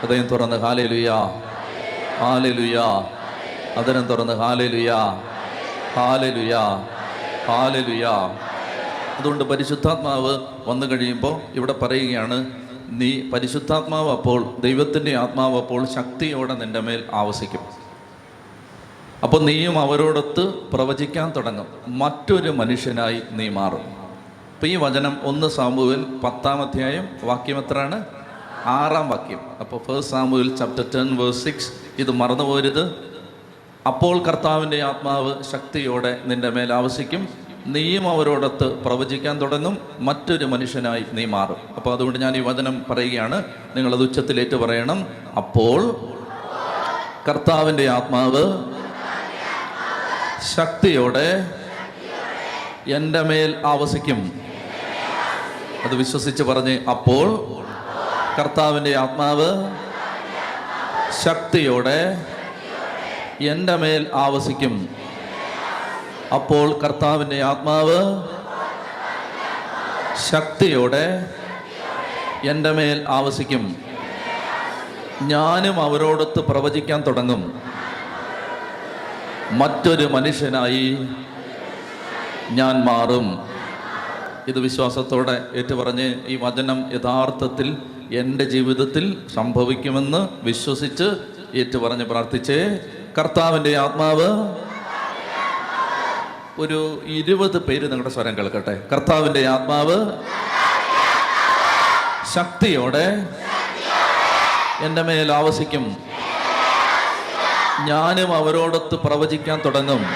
ഹൃദയം 0.00 0.26
തുറന്ന് 0.26 0.56
ഹാലേ 0.56 0.86
ലുയാ 0.86 1.16
ഹാലേ 2.18 2.50
ലുയാ 2.50 3.10
അതരം 3.76 4.02
തുറന്ന് 4.02 4.32
ഹാലേ 4.32 4.66
ലുയാ 4.66 5.22
ഹാലേ 5.94 6.30
ലുയാ 6.30 6.60
ഹാലേ 7.46 7.80
ലുയാ 7.80 8.36
അതുകൊണ്ട് 9.18 9.44
പരിശുദ്ധാത്മാവ് 9.44 10.38
വന്നു 10.66 10.86
കഴിയുമ്പോൾ 10.86 11.40
ഇവിടെ 11.54 11.72
പറയുകയാണ് 11.72 12.50
നീ 12.88 13.30
പരിശുദ്ധാത്മാവ് 13.30 14.10
അപ്പോൾ 14.10 14.60
ദൈവത്തിന്റെ 14.60 15.16
ആത്മാവ് 15.16 15.56
അപ്പോൾ 15.56 15.86
ശക്തിയോടെ 15.86 16.54
നിന്റെ 16.54 16.80
മേൽ 16.80 17.04
ആവസിക്കും. 17.12 17.60
അപ്പോൾ 19.22 19.42
നീയും 19.42 19.78
അവരോടൊത്ത് 19.78 20.48
പ്രവചിക്കാൻ 20.48 21.32
തുടങ്ങും. 21.36 21.66
മറ്റൊരു 21.88 22.50
മനുഷ്യനായി 22.50 23.22
നീ 23.30 23.48
മാറും. 23.48 23.97
അപ്പോൾ 24.58 24.66
ഈ 24.66 24.76
വചനം 24.76 25.16
ഒന്ന് 25.22 25.46
സാമ്പുവിൽ 25.46 26.04
പത്താം 26.24 26.62
അധ്യായം 26.62 27.08
വാക്യം 27.22 27.58
എത്രയാണ്? 27.58 28.04
ആറാം 28.64 29.08
വാക്യം. 29.08 29.40
അപ്പോൾ 29.60 29.80
first 29.86 30.10
Samuel 30.10 30.56
chapter 30.56 30.84
ten 30.94 31.16
verse 31.16 31.44
six 31.44 31.72
ഇത് 31.98 32.10
മറന്നു 32.10 32.44
പോരുത്. 32.44 32.94
അപ്പോൾ 33.86 34.22
കർത്താവിന്റെ 34.22 34.82
ആത്മാവ് 34.82 35.42
ശക്തിയോടെ 35.42 36.20
നിന്റെ 36.24 36.50
മേൽ 36.50 36.72
ആവശിക്കും. 36.72 37.28
നീയും 37.66 38.08
അവരോടൊത്ത് 38.08 38.64
പ്രവചിക്കാൻ 38.64 39.40
തുടങ്ങും. 39.40 39.78
മറ്റൊരു 39.98 40.44
മനുഷ്യനായി 40.44 41.04
നീ 41.12 41.24
മാറും. 41.24 41.56
അപ്പോൾ 41.76 41.92
അതുകൊണ്ട് 41.94 42.18
ഞാൻ 42.18 42.36
ഈ 42.36 42.40
വചനം 42.40 42.86
പറയുകയാണ്. 42.90 43.44
നിങ്ങളത് 43.76 44.02
ഉച്ചത്തിലേറ്റ് 44.02 44.56
പറയണം. 44.56 45.06
അപ്പോൾ 45.36 46.08
കർത്താവിന്റെ 47.28 47.88
ആത്മാവ് 47.88 48.64
ശക്തിയോടെ 50.56 51.54
എന്റെ 52.86 53.22
മേൽ 53.22 53.56
ആവസിക്കും 53.66 54.37
അത് 55.88 55.96
വിശ്വസിച്ച് 55.96 56.42
പറഞ്ഞ് 56.42 56.90
അപ്പോൾ 56.90 57.28
കർത്താവിന്റെ 58.40 58.96
ആത്മാവ് 58.96 59.76
ശക്തിയോടെ 61.24 62.26
എന്റെ 63.40 63.76
മേൽ 63.76 64.10
ആവസിക്കും. 64.14 64.88
അപ്പോൾ 66.34 66.78
കർത്താവിന്റെ 66.78 67.42
ആത്മാവ് 67.42 68.28
ശക്തിയോടെ 70.30 71.30
എന്റെ 72.48 72.72
മേൽ 72.72 73.04
ആവസിക്കും. 73.08 73.76
ഞാനും 75.22 75.82
അവരോടൊത്ത് 75.82 76.40
പ്രവചിക്കാൻ 76.40 77.00
തുടങ്ങും. 77.06 77.62
മറ്റൊരു 79.50 80.06
മനുഷ്യനായി 80.06 80.98
ഞാൻ 82.50 82.84
മാറും. 82.84 83.47
ഇത് 84.48 84.58
വിശ്വാസത്തോടെ 84.58 85.44
ഏറ്റുപറഞ്ഞ് 85.54 86.14
ഈ 86.26 86.36
വചനം 86.36 86.92
യഥാർത്ഥത്തിൽ 86.94 87.76
എന്റെ 88.12 88.44
ജീവിതത്തിൽ 88.44 89.18
സംഭവിക്കുമെന്ന് 89.34 90.28
വിശ്വസിച്ച് 90.42 91.04
ഏറ്റുപറഞ്ഞ് 91.54 92.04
പ്രാർത്ഥിച്ച് 92.04 92.80
കർത്താവിന്റെ 93.18 93.76
ആത്മാവ്. 93.76 94.56
ഒരു 96.58 97.02
ഇരുപത് 97.04 97.58
പേര് 97.58 97.82
നിങ്ങളുടെ 97.82 98.08
സ്വരം 98.08 98.38
കേൾക്കട്ടെ. 98.38 98.86
കർത്താവിന്റെ 98.92 99.46
ആത്മാവ്. 99.46 100.12
ശക്തിയോടെ. 102.34 103.26
എന്റെ 104.80 105.02
മേൽ 105.02 105.32
ആവസിക്കും. 105.32 105.96
ഞാനും 107.84 108.34
അവരോടൊത്ത് 108.36 108.94
പ്രവചിക്കാൻ 108.94 109.60
തുടങ്ങും. 109.64 110.06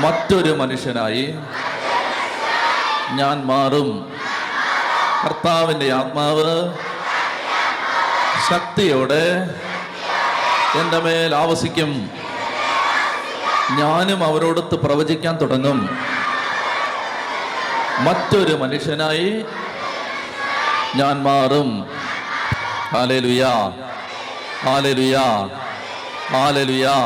മറ്റൊരു 0.00 0.52
മനുഷ്യനായി. 0.52 1.34
ഞാൻ 3.14 3.46
മാറും. 3.46 4.12
കർത്താവിന്റെ 5.24 5.92
ആത്മാവ് 5.92 6.74
ശക്തിയോടെ 8.50 9.50
എന്റെ 10.80 10.98
മേൽ 10.98 11.34
ആവസിക്കും. 11.34 12.10
ഞാനും 13.70 14.24
അവരോടൊത്ത് 14.24 14.74
പ്രവചിക്കാൻ 14.74 15.40
തുടങ്ങും. 15.40 15.98
മറ്റൊരു 17.98 18.54
മനുഷ്യനായി 18.54 19.44
ഞാൻ 20.96 21.22
മാറും. 21.22 21.86
ഹാലലുയാ 22.90 23.72
ഹാലലുയാ 24.64 25.48
ഹാലലുയാ 26.30 26.96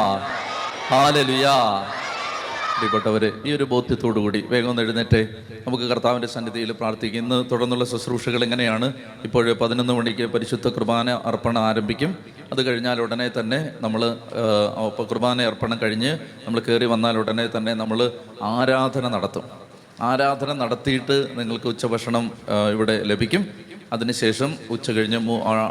ഹാലലുയാ 0.90 1.86
പ്രിയപ്പെട്ടവരെ 2.84 3.28
ഈ 3.48 3.50
ഒരു 3.56 3.64
ബോധ്യത്തോടു 3.70 4.18
കൂടി 4.22 4.40
വേഗം 4.50 4.70
ഒന്ന് 4.70 4.82
എഴുന്നേറ്റ് 4.84 5.20
നമുക്ക് 5.66 5.86
കർത്താവിന്റെ 5.90 6.28
സന്നിധിയിൽ 6.32 6.70
പ്രാർത്ഥിക്കും 6.80 7.20
ഇന്ന് 7.22 7.38
തുടർന്നുള്ള 7.50 7.84
ശുശ്രൂഷകൾ 7.92 8.40
എങ്ങനെയാണ്? 8.46 8.88
ഇപ്പോൾ 9.26 9.46
പതിനൊന്ന് 9.62 9.94
മണിക്ക് 9.98 10.24
പരിശുദ്ധ 10.34 10.66
കുർബാന 10.76 11.10
അർപ്പണം 11.30 11.62
ആരംഭിക്കും. 11.68 12.10
അത് 12.52 12.60
കഴിഞ്ഞാൽ 12.66 13.00
ഉടനെ 13.04 13.28
തന്നെ 13.38 13.60
നമ്മൾ 13.84 14.02
കുർബാന 15.12 15.46
അർപ്പണം 15.50 15.78
കഴിഞ്ഞ് 15.82 16.12
നമ്മൾ 16.44 16.60
കയറി 16.68 16.88
വന്നാൽ 16.94 17.16
ഉടനെ 17.22 17.46
തന്നെ 17.56 17.74
നമ്മൾ 17.82 18.00
ആരാധന 18.54 19.04
നടത്തും. 19.16 19.46
ആരാധന 20.10 20.52
നടത്തിയിട്ട് 20.62 21.16
നിങ്ങൾക്ക് 21.40 21.68
ഉച്ചഭക്ഷണം 21.72 22.24
ഇവിടെ 22.74 22.98
ലഭിക്കും. 23.10 23.42
അതിനുശേഷം 23.94 24.50
ഉച്ച 24.70 24.90
കഴിഞ്ഞ് 24.90 25.20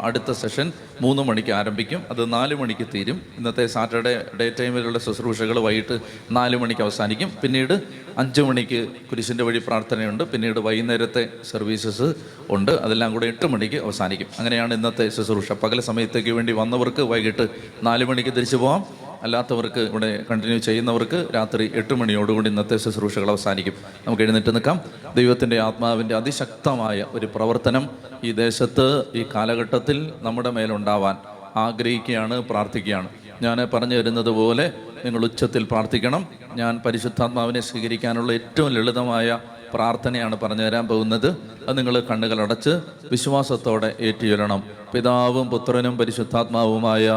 അടുത്ത 0.02 0.32
സെഷൻ 0.32 0.72
മൂന്ന് 1.00 1.22
മണിക്ക് 1.22 1.52
ആരംഭിക്കും. 1.52 2.02
അത് 2.10 2.32
നാല് 2.32 2.54
മണിക്ക് 2.54 2.86
തീരും. 2.94 3.22
ഇന്നത്തെ 3.38 3.66
സാറ്റർഡേ 3.66 4.14
ഡേ 4.40 4.46
ടൈമിലുള്ള 4.60 4.98
ശുശ്രൂഷകൾ 4.98 5.58
വൈകിട്ട് 5.58 5.98
നാല് 6.30 6.56
മണിക്ക് 6.56 6.82
അവസാനിക്കും. 6.82 7.32
പിന്നീട് 7.42 7.74
അഞ്ച് 8.18 8.40
മണിക്ക് 8.40 8.88
കുരിശിന്റെ 9.10 9.44
വഴി 9.44 9.58
പ്രാർത്ഥനയുണ്ട്. 9.58 10.24
പിന്നീട് 10.24 10.60
വൈകുന്നേരത്തെ 10.60 11.28
സർവീസസ് 11.50 12.08
ഉണ്ട്. 12.50 12.72
അതെല്ലാം 12.72 13.12
കൂടെ 13.12 13.26
എട്ട് 13.26 13.46
മണിക്ക് 13.46 13.76
അവസാനിക്കും. 13.84 14.26
അങ്ങനെയാണ് 14.38 14.74
ഇന്നത്തെ 14.74 15.08
ശുശ്രൂഷ. 15.08 15.52
പകൽ 15.52 15.80
സമയത്തേക്ക് 15.80 16.30
വേണ്ടി 16.30 16.52
വന്നവർക്ക് 16.52 17.02
വൈകിട്ട് 17.02 17.48
നാല് 17.82 18.04
മണിക്ക് 18.04 18.30
തിരിച്ചു 18.30 18.56
പോകാം 18.56 19.03
അല്ലാത്തവർക്ക് 19.24 19.80
ഇവിടെ 19.80 20.22
കണ്ടിന്യൂ 20.30 20.58
ചെയ്യുന്നവർക്ക് 20.58 21.28
രാത്രി 21.34 21.72
എട്ട് 21.74 21.94
മണിയോടുകൂടി 21.94 22.50
ഇന്നത്തെ 22.50 22.76
ശുശ്രൂഷകൾ 22.76 23.30
അവസാനിക്കും. 23.30 23.72
നമുക്ക് 24.06 24.22
എഴുന്നേറ്റ് 24.22 24.54
നിൽക്കാം. 24.54 24.80
ദൈവത്തിന്റെ 25.16 25.60
ആത്മാവിന്റെ 25.60 26.14
അതിശക്തമായ 26.14 27.06
ഒരു 27.10 27.26
പ്രവർത്തനം 27.34 27.90
ഈ 28.24 28.32
ദേശത്ത് 28.32 29.04
ഈ 29.14 29.26
കാലഘട്ടത്തിൽ 29.34 30.12
നമ്മുടെ 30.20 30.50
മേലുണ്ടാവാൻ 30.50 31.16
ആഗ്രഹിക്കുകയാണ് 31.56 32.40
പ്രാർത്ഥിക്കുകയാണ്. 32.40 33.08
ഞാൻ 33.42 33.68
പറഞ്ഞു 33.74 33.96
തരുന്നത് 33.96 34.28
പോലെ 34.28 34.72
നിങ്ങൾ 35.04 35.24
ഉച്ചത്തിൽ 35.24 35.62
പ്രാർത്ഥിക്കണം. 35.64 36.26
ഞാൻ 36.54 36.80
പരിശുദ്ധാത്മാവിനെ 36.86 37.60
സ്വീകരിക്കാനുള്ള 37.60 38.32
ഏറ്റവും 38.32 38.72
ലളിതമായ 38.72 39.38
പ്രാർത്ഥനയാണ് 39.74 40.36
പറഞ്ഞു 40.38 40.62
തരാൻ 40.62 40.88
പോകുന്നത്. 40.88 41.36
അത് 41.68 41.78
നിങ്ങൾ 41.78 42.00
കണ്ണുകളടച്ച് 42.00 42.80
വിശ്വാസത്തോടെ 43.10 43.96
ഏറ്റുചൊല്ലണം. 44.00 44.62
പിതാവും 44.94 45.50
പുത്രനും 45.50 45.98
പരിശുദ്ധാത്മാവുമായ 45.98 47.10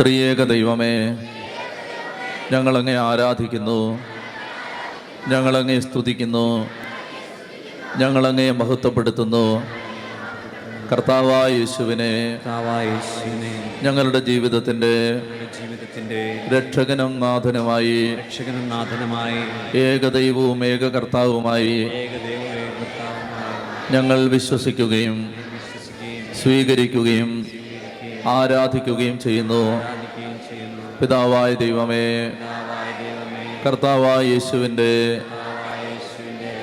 ത്രിയേക 0.00 0.44
ദൈവമേ 0.44 0.94
ഞങ്ങളങ്ങെ 2.52 2.98
ആരാധിക്കുന്നു 2.98 3.80
ഞങ്ങളങ്ങെ 5.28 5.80
സ്തുതിക്കുന്നു 5.80 6.46
ഞങ്ങളങ്ങെ 7.96 8.50
മഹത്വപ്പെടുത്തുന്നു. 8.50 9.46
കർത്താവായ 10.92 11.52
യേശുവിനെ 11.52 12.10
ഞങ്ങളുടെ 13.82 14.18
ജീവിതത്തിന്റെ 14.18 14.92
ജീവിതത്തിന്റെ 15.58 16.20
രക്ഷകനും 16.52 17.20
നാഥനുമായി 17.20 17.96
രക്ഷകനും 18.14 18.68
നാഥനുമായി 18.68 19.40
ഏകദൈവവും 19.78 20.64
ഏക 20.64 20.88
കർത്താവുമായി 20.88 21.76
ഞങ്ങൾ 23.90 24.28
വിശ്വസിക്കുകയും 24.28 25.16
സ്വീകരിക്കുകയും 26.42 27.30
ആരാധിക്കുകയും 28.32 29.16
ചെയ്യുന്നു. 29.24 29.62
പിതാവായ 31.00 31.50
ദൈവമേ 31.62 32.06
കർത്താവായ 33.64 34.20
യേശുവിന്റെ 34.32 34.90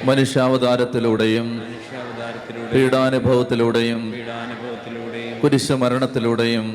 മനുഷ്യാവതാരത്തിലൂടെയും 0.09 1.47
മനുഷ്യാവതാരത്തിലൂടെ 1.59 2.69
പീഡാനുഭവത്തിലൂടെയും 2.73 4.01
പീഡാനുഭവത്തിലൂടെയും 4.11 4.30
കുരിശുമരണത്തിലൂടെയും 5.41 6.65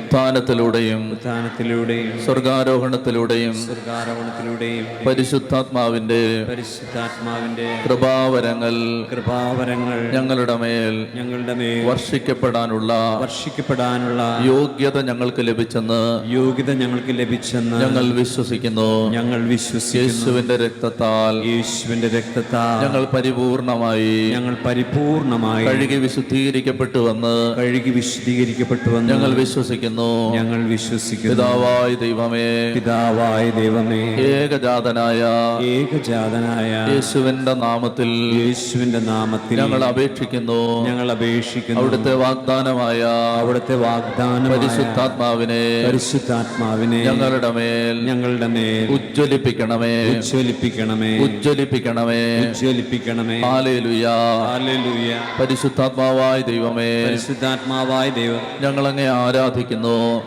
ഉത്ഥാനത്തിലൂടെയും 0.00 1.02
ഉത്ഥാനത്തിലൂടെയും 1.12 2.12
സ്വർഗാരോഹണത്തിലൂടെയും 2.24 3.54
സ്വർഗാരോഹണത്തിലൂടെയും 3.66 4.84
പരിശുദ്ധാത്മാവിന്റെ 5.06 6.20
പരിശുദ്ധാത്മാവിന്റെ 6.50 7.68
കൃപാവരങ്ങൾ 7.86 8.74
കൃപാവരങ്ങൾ 9.12 9.98
ഞങ്ങളുടെ 10.12 10.56
മേൽ 10.56 10.96
ഞങ്ങളുടെ 11.14 11.54
മേൽ 11.54 11.84
വർഷിക്കപ്പെടാനുള്ള 11.86 12.92
വർഷിക്കപ്പെടാനുള്ള 13.20 14.22
യോഗ്യത 14.46 14.98
ഞങ്ങൾക്ക് 15.02 15.42
ലഭിച്ചെന്ന് 15.46 16.00
യോഗ്യത 16.30 16.70
ഞങ്ങൾക്ക് 16.74 17.14
ലഭിച്ചെന്ന് 17.18 17.78
ഞങ്ങൾ 17.84 18.04
വിശ്വസിക്കുന്നു. 18.12 18.90
ഞങ്ങൾ 19.10 19.40
വിശ്വസിക്കുന്നു. 19.48 20.04
യേശുവിന്റെ 20.04 20.56
രക്തത്താൽ 20.56 21.34
യേശുവിന്റെ 21.46 22.08
രക്തത്താൽ 22.08 22.78
ഞങ്ങൾ 22.84 23.04
പരിപൂർണമായി 23.14 24.14
ഞങ്ങൾ 24.30 24.56
പരിപൂർണമായി 24.66 25.66
കഴുകി 25.66 25.96
കഴുകി 27.56 27.90
വിശദീകരിക്കപ്പെട്ടുവെന്ന് 27.90 29.14
ഞങ്ങൾ 29.14 29.34
വിശ്വസിക്കുന്നു. 29.34 30.34
ഞങ്ങൾ 30.34 30.68
വിശ്വസിക്കുന്നു. 30.68 31.34
പിതാവായ 31.34 31.94
ദൈവമേ. 31.94 32.72
പിതാവായ 32.74 33.50
ദൈവമേ. 33.50 34.16
ഏകജാതനായ 34.16 35.22
ഏകജാതനായ 35.64 36.92
യേശുവിന്റെ 36.94 37.54
നാമത്തിൽ 37.54 38.08
യേശുവിന്റെ 38.34 38.98
നാമത്തിൽ 38.98 39.58
ഞങ്ങൾ 39.58 39.84
അപേക്ഷിക്കുന്നു. 39.84 40.86
ഞങ്ങൾ 40.86 41.12
അപേക്ഷിക്കുന്നു. 41.12 41.80
അവിടുത്തെ 41.80 42.14
വാഗ്ദാനമായ 42.14 43.02
അവിടുത്തെ 43.38 43.74
വാഗ്ദാനം 43.74 44.50
പരിശുദ്ധാത്മാവിനെ 44.50 45.86
പരിശുദ്ധാത്മാവിനെ 45.86 47.04
ഞങ്ങളുടെ 47.04 47.50
മേൽ 47.50 48.06
ഞങ്ങളുടെ 48.06 48.46
മേൽ 48.46 48.92
ഉജ്ജ്വലിപ്പിക്കണമേ. 48.92 50.10
ഉജ്ജ്വലിപ്പിക്കണമേ. 50.10 51.18
ഉജ്ജ്വലിപ്പിക്കണമേ. 51.18 52.48
ഉജ്ജ്വലിപ്പിക്കണമേ. 52.48 53.42
പരിശുദ്ധാത്മാവായ 55.40 56.40
ദൈവമേ. 56.40 57.04
പരിശുദ്ധാത്മാവായ 57.18 58.10
ദൈവം. 58.10 58.40
ഞങ്ങളങ്ങെ 58.60 59.08
ആരാധിക്കുന്നു. 59.08 60.22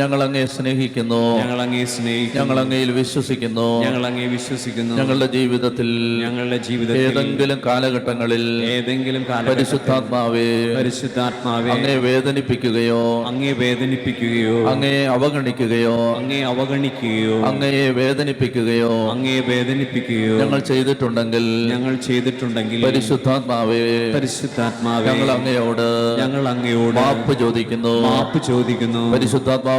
ഞങ്ങളങ്ങെ 0.00 0.42
സ്നേഹിക്കുന്നു. 0.46 1.20
ഞങ്ങൾ 1.40 1.58
അങ്ങേ 1.60 1.84
സ്നേഹിക്കുന്നു. 1.84 2.40
ഞങ്ങൾ 2.40 2.58
അങ്ങയിൽ 2.60 2.90
വിശ്വസിക്കുന്നു. 2.92 3.66
ഞങ്ങൾ 3.84 4.02
അങ്ങേ 4.08 4.26
വിശ്വസിക്കുന്നു. 4.26 4.94
ഞങ്ങളുടെ 5.00 5.26
ജീവിതത്തിൽ 5.36 5.88
ഞങ്ങളുടെ 6.24 6.58
ജീവിതത്തിൽ 6.68 7.02
ഏതെങ്കിലും 7.08 7.58
കാലഘട്ടങ്ങളിൽ 7.66 8.44
ഏതെങ്കിലും 8.74 9.22
പരിശുദ്ധാത്മാവേ 9.50 10.46
പരിശുദ്ധാത്മാവേ 10.78 10.78
പരിശുദ്ധാത്മാവെ 10.78 11.70
അങ്ങേ 11.74 11.94
വേദനിപ്പിക്കുകയോ 12.06 13.02
അങ്ങേ 13.30 13.52
വേദനിപ്പിക്കുകയോ 13.62 14.56
അങ്ങേ 14.72 14.94
അവഗണിക്കുകയോ 15.16 15.96
അങ്ങേ 16.20 16.40
അവഗണിക്കുകയോ 16.52 17.36
അങ്ങയെ 17.50 17.86
വേദനിപ്പിക്കുകയോ 18.00 18.92
അങ്ങേ 19.14 19.36
വേദനിപ്പിക്കുകയോ 19.50 20.36
ഞങ്ങൾ 20.42 20.60
ചെയ്തിട്ടുണ്ടെങ്കിൽ 20.70 21.46
ഞങ്ങൾ 21.72 21.94
ചെയ്തിട്ടുണ്ടെങ്കിൽ 22.08 22.80
പരിശുദ്ധാത്മാവേ 22.88 23.82
പരിശുദ്ധാത്മാവേ 24.16 25.06
ഞങ്ങൾ 25.10 25.30
അങ്ങയോട് 25.36 25.86
ഞങ്ങൾ 26.22 26.42
അങ്ങയോട് 26.54 26.98
മാപ്പ് 27.00 27.32
ചോദിക്കുന്നു. 27.42 27.94
മാപ്പ് 28.08 28.38
ചോദിക്കുന്നു. 28.50 29.02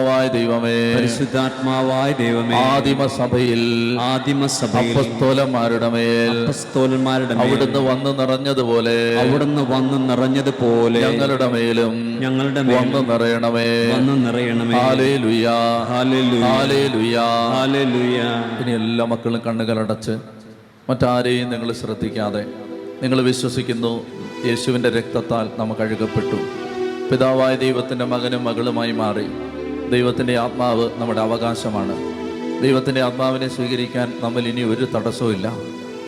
പരിശുദ്ധാത്മാവായ 0.04 0.28
ദൈവമേ. 0.30 0.78
പരിശുദ്ധാത്മാവായ 0.96 2.10
ദൈവമേ. 2.14 2.56
ആദിമസഭയിൽ 2.70 3.62
ആദിമസഭയിൽ 4.04 4.90
അപ്പസ്തോലന്മാരുടെ 4.92 5.90
മേൽ 5.90 6.32
അപ്പസ്തോലന്മാരുടെ 6.42 7.34
അവിടുന്ന് 7.44 7.82
വന്ന് 7.90 8.12
നിറഞ്ഞതുപോലെ 8.20 8.96
അവിടുന്ന് 9.22 9.62
വന്ന് 9.72 10.10
നിറഞ്ഞതുപോലെ 10.10 11.00
ഞങ്ങളുടെ 11.02 11.48
മേലും 11.48 11.94
ഞങ്ങളുടെ 12.22 12.62
വന്ന് 12.72 13.00
നിറയണമേ. 13.12 13.68
വന്ന് 13.94 14.16
നിറയണമേ. 14.26 14.76
ഹാലേ 14.78 15.12
ലുയാ 15.18 15.56
ഹല്ലേലൂയ 15.92 17.18
ഹാലേ 17.56 17.84
ലുയാ 17.86 18.28
ഇനി 18.62 18.72
എല്ലാ 18.72 19.06
മക്കളും 19.06 19.42
കണ്ണുകൾ 19.48 19.80
അടച്ച് 19.80 20.16
മറ്റാരെയും 20.90 21.50
നിങ്ങൾ 21.50 21.72
ശ്രദ്ധിക്കാതെ 21.74 22.44
നിങ്ങൾ 23.04 23.22
വിശ്വസിക്കുന്നു 23.22 23.94
യേശുവിന്റെ 24.46 24.90
രക്തത്താൽ 24.90 25.50
നമുക്ക് 25.58 25.82
അഴുകപ്പെട്ടു 25.82 26.40
പിതാവായ 27.10 27.56
ദൈവത്തിന്റെ 27.56 28.06
മകനും 28.06 28.44
മകളുമായി 28.44 28.92
മാറി. 28.92 29.26
ദൈവത്തിന്റെ 29.92 30.38
ആത്മാവ് 30.38 30.90
നമ്മുടെ 30.98 31.22
അവകാശമാണ്. 31.22 31.96
ദൈവത്തിന്റെ 32.64 33.02
ആത്മാവിനെ 33.02 33.48
സ്വീകരിക്കാൻ 33.48 34.14
നമ്മൾ 34.24 34.42
ഇനി 34.42 34.62
ഒരു 34.62 34.88
തടസ്സവും 34.96 35.32
ഇല്ല. 35.32 35.54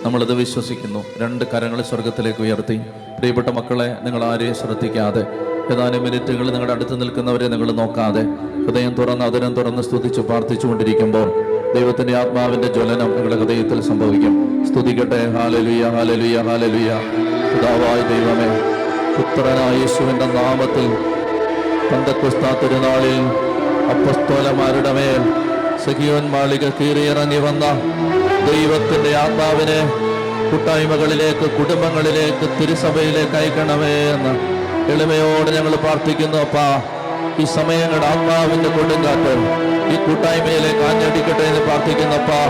നമ്മളത് 0.06 0.34
വിശ്വസിക്കുന്നു. 0.34 1.04
രണ്ട് 1.18 1.46
കരങ്ങൾ 1.46 1.82
സ്വർഗത്തിലേക്ക് 1.82 2.42
ഉയർത്തി. 2.42 2.78
പ്രിയപ്പെട്ട 3.18 3.48
മക്കളെ 3.48 3.98
നിങ്ങൾ 4.04 4.24
ആരെയും 4.24 4.56
ശ്രദ്ധിക്കാതെ 4.56 5.26
ഏതാനും 5.72 6.04
മിനിറ്റുകൾ 6.04 6.46
നിങ്ങളുടെ 6.46 6.74
അടുത്ത് 6.74 7.02
നിൽക്കുന്നവരെ 7.02 7.48
നിങ്ങൾ 7.48 7.72
നോക്കാതെ 7.72 8.22
ഹൃദയം 8.66 8.94
തുറന്ന് 8.94 9.26
അതിരം 9.26 9.54
തുറന്ന് 9.54 9.82
സ്തുതിച്ച് 9.82 10.22
പ്രാർത്ഥിച്ചുകൊണ്ടിരിക്കുമ്പോൾ 10.22 11.32
ദൈവത്തിന്റെ 11.74 12.18
ആത്മാവിന്റെ 12.18 12.68
ജ്വലനം 12.68 13.12
നിങ്ങളുടെ 13.12 13.36
ഹൃദയത്തിൽ 13.36 13.82
സംഭവിക്കും. 13.82 14.66
സ്തുതിക്കട്ടെ. 14.68 15.32
ഹാലലുയ 15.32 15.84
ഹാലലുയ 15.84 16.42
ഹാലലുയ 16.42 16.92
പിതാവായ 17.52 18.02
ദൈവമേ 18.02 18.76
പുത്രനായ 19.18 19.80
യേശുവിന്റെ 19.80 20.26
നാമത്തിൽ 20.26 21.16
പന്തക്കുസ്താ 21.92 22.60
തിരുനാളിൽ 22.64 23.55
അപ്പസ്തോലമാരുടെ 23.92 24.92
മേൽ 24.98 25.22
സഖിയോൻ 25.86 26.26
മാളിക 26.34 26.66
കീറിയിറങ്ങി 26.78 27.40
വന്ന 27.46 27.66
ദൈവത്തിന്റെ 28.48 29.12
ആത്മാവിനെ 29.24 29.80
കൂട്ടായ്മകളിലേക്ക് 30.50 31.48
കുടുംബങ്ങളിലേക്ക് 31.58 32.46
തിരുസഭയിലേക്ക് 32.58 33.36
അയക്കണമേ 33.40 33.94
എന്ന് 34.14 34.34
എളിമയോടെ 34.94 35.52
ഞങ്ങൾ 35.52 35.74
പ്രാർത്ഥിക്കുന്നു. 35.84 36.38
അപ്പാ 36.46 36.66
ഈ 37.42 37.46
സമയങ്ങളുടെ 37.56 38.08
ആത്മാവിന്റെ 38.12 38.70
കൊടുങ്കാറ്റ് 38.76 39.34
ഈ 39.94 39.98
കൂട്ടായ്മയിലേക്ക് 40.06 40.84
ആഞ്ഞടിക്കട്ടെ 40.90 41.46
എന്ന് 41.50 41.62
പ്രാർത്ഥിക്കുന്നപ്പാ 41.68 42.42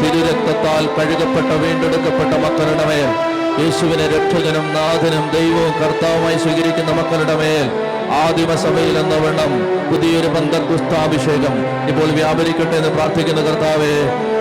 തിരുരക്തത്താൽ 0.00 0.84
കഴുകപ്പെട്ട 0.96 1.50
വീണ്ടെടുക്കപ്പെട്ട 1.62 2.32
മക്കളുടെ 2.44 2.84
മേൽ 2.90 3.08
യേശുവിനെ 3.62 4.04
രക്ഷകനും 4.14 4.66
നാഥനും 4.76 5.24
ദൈവവും 5.34 5.72
കർത്താവുമായി 5.80 6.38
സ്വീകരിക്കുന്ന 6.44 6.92
മക്കളുടെ 7.00 7.34
മേൽ 7.42 7.66
ആദിമസഭയിൽ 8.18 8.96
എന്ന 9.00 9.14
വണ്ണം 9.24 9.52
പുതിയൊരു 9.90 10.28
ബന്ധക്കുസ്താഭിഷേകം 10.36 11.54
ഇപ്പോൾ 11.90 12.08
വ്യാപരിക്കട്ടെ 12.18 12.76
എന്ന് 12.76 12.90
പ്രാർത്ഥിക്കുന്ന 12.96 13.42
കർത്താവേ 13.42 13.94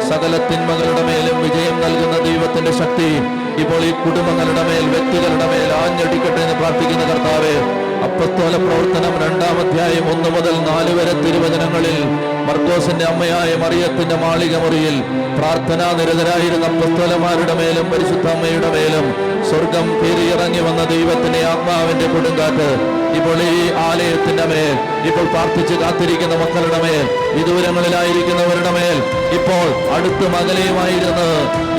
സകല 0.10 0.34
തിന്മകളുടെ 0.48 1.04
മേലും 1.10 1.38
വിജയം 1.44 1.76
നൽകുന്ന 1.84 2.16
ദൈവത്തിന്റെ 2.26 2.74
ശക്തി 2.80 3.10
ഇപ്പോൾ 3.62 3.82
ഈ 3.86 3.92
കുടുംബങ്ങളുടെ 4.00 4.64
മേൽ 4.70 4.86
വ്യക്തികളുടെ 4.94 5.48
മേൽ 5.52 5.70
ആഞ്ഞടിക്കട്ടെ 5.82 6.42
എന്ന് 6.46 6.56
പ്രാർത്ഥിക്കുന്ന 6.62 7.06
കർത്താവേ 7.12 7.56
അപ്പസ്തോല 8.06 8.56
പ്രവർത്തനം 8.58 9.14
രണ്ടാം 9.24 9.56
അധ്യായം 9.64 10.06
ഒന്ന് 10.12 10.30
മുതൽ 10.30 10.56
നാല് 10.68 10.92
വരെ 10.98 11.14
തിരുവചനങ്ങളിൽ 11.24 11.98
മർക്കോസിന്റെ 12.48 13.06
അമ്മയായ 13.06 13.50
മറിയത്തിന്റെ 13.56 14.18
മാളിക 14.22 14.56
മുറിയിൽ 14.56 14.96
പ്രാർത്ഥനാ 15.38 15.90
നിരതരായിരുന്ന 16.00 16.66
അപ്പസ്തോലന്മാരുടെ 16.66 17.56
മേലും 17.60 17.88
പരിശുദ്ധ 17.92 18.28
അമ്മയുടെ 18.28 18.70
മേലും 18.76 19.08
സ്വർഗം 19.50 19.86
കീറിയിറങ്ങി 20.00 20.62
വന്ന 20.66 20.82
ദൈവത്തിന്റെ 20.92 21.42
ആത്മാവിന്റെ 21.52 22.08
കൊടുങ്കാറ്റ് 22.14 22.70
ഇപ്പോൾ 23.20 23.38
ഈ 23.52 23.62
ആലയത്തിന്റെ 23.84 24.46
മേൽ 24.50 24.74
ഇപ്പോൾ 25.10 25.26
പ്രാർത്ഥിച്ച് 25.32 25.76
കാത്തിരിക്കുന്ന 25.76 26.36
മക്കളുടെ 26.36 26.80
മേൽ 26.84 27.06
വിദൂരങ്ങളിലായിരിക്കുന്നവരുടെ 27.38 28.72
മേൽ 28.76 28.98
ഇപ്പോൾ 29.38 29.66
അടുത്ത് 29.96 30.26
മകലയുമായിരുന്ന് 30.36 31.30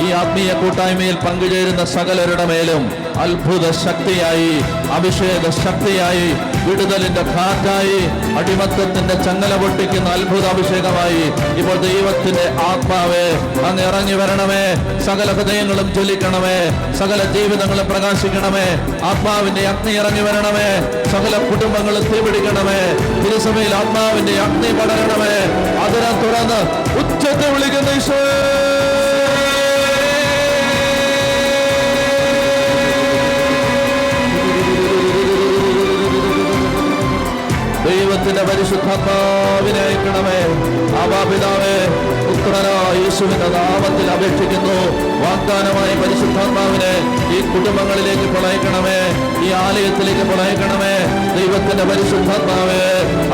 ഈ 0.01 0.09
ആത്മീയ 0.13 0.51
കൂട്ടായ്മയിൽ 0.61 1.17
പങ്കുചേരുന്ന 1.23 1.85
സകലരുടെ 1.93 2.45
മേലും 2.45 2.83
അത്ഭുത 3.23 3.65
ശക്തിയായി 3.81 4.51
അഭിഷേക 4.97 5.45
ശക്തിയായി 5.59 6.29
വിടുതലിന്റെ 6.65 7.23
കാറ്റായി 7.29 7.99
അടിമത്തത്തിന്റെ 8.39 9.15
ചങ്ങല 9.25 9.53
പൊട്ടിക്കുന്ന 9.61 10.07
അത്ഭുത 10.15 10.45
അഭിഷേകമായി 10.51 11.23
ഇപ്പോൾ 11.61 11.77
ദൈവത്തിന്റെ 11.85 12.45
ആത്മാവേ 12.67 13.25
അങ്ങ് 13.69 13.83
ഇറങ്ങി 13.87 14.15
വരണമേ 14.21 14.63
സകല 15.05 15.29
ഹൃദയങ്ങളും 15.31 15.89
ജ്വലിക്കണമേ 15.95 16.57
സകല 16.99 17.21
ജീവിതങ്ങളും 17.33 17.87
പ്രകാശിക്കണമേ 17.91 18.67
ആത്മാവിന്റെ 19.09 19.63
അഗ്നി 19.71 19.93
ഇറങ്ങി 20.01 20.23
വരണമേ 20.27 20.69
സകല 21.13 21.35
കുടുംബങ്ങളും 21.47 22.05
തീപിടിക്കണമേ 22.11 22.79
തിരുസഭയിൽ 23.23 23.73
ആത്മാവിന്റെ 23.75 24.35
അഗ്നി 24.45 24.71
പടരണമേ 24.79 25.35
അതിനെ 25.85 26.11
തുറന്ന് 26.21 26.59
ഉച്ചത്തെ 27.01 27.47
വിളിക്കുന്ന 27.53 27.89
ഈശോയേ. 27.97 28.37
ദൈവത്തിന്റെ 38.23 38.41
പരിശുദ്ധാത്മാവിനെ 38.49 39.81
അയക്കണമേ 39.85 40.39
ആവാപിതാവേ 41.01 41.75
യേശുവിന്റെ 42.95 43.47
നാമത്തിൽ 43.53 44.07
അപേക്ഷിക്കുന്നു. 44.13 44.75
വാഗ്ദാനമായി 45.21 45.93
പരിശുദ്ധാത്മാവിനെ 46.01 46.91
ഈ 47.35 47.39
കുടുംബങ്ങളിലേക്ക് 47.49 48.27
പ്രളയിക്കണമേ 48.33 48.97
ഈ 49.45 49.49
ആലയത്തിലേക്ക് 49.59 50.25
പ്രളയിക്കണമേ 50.29 50.93
ദൈവത്തിന്റെ 51.35 51.85
പരിശുദ്ധാത്മാവേ 51.89 52.81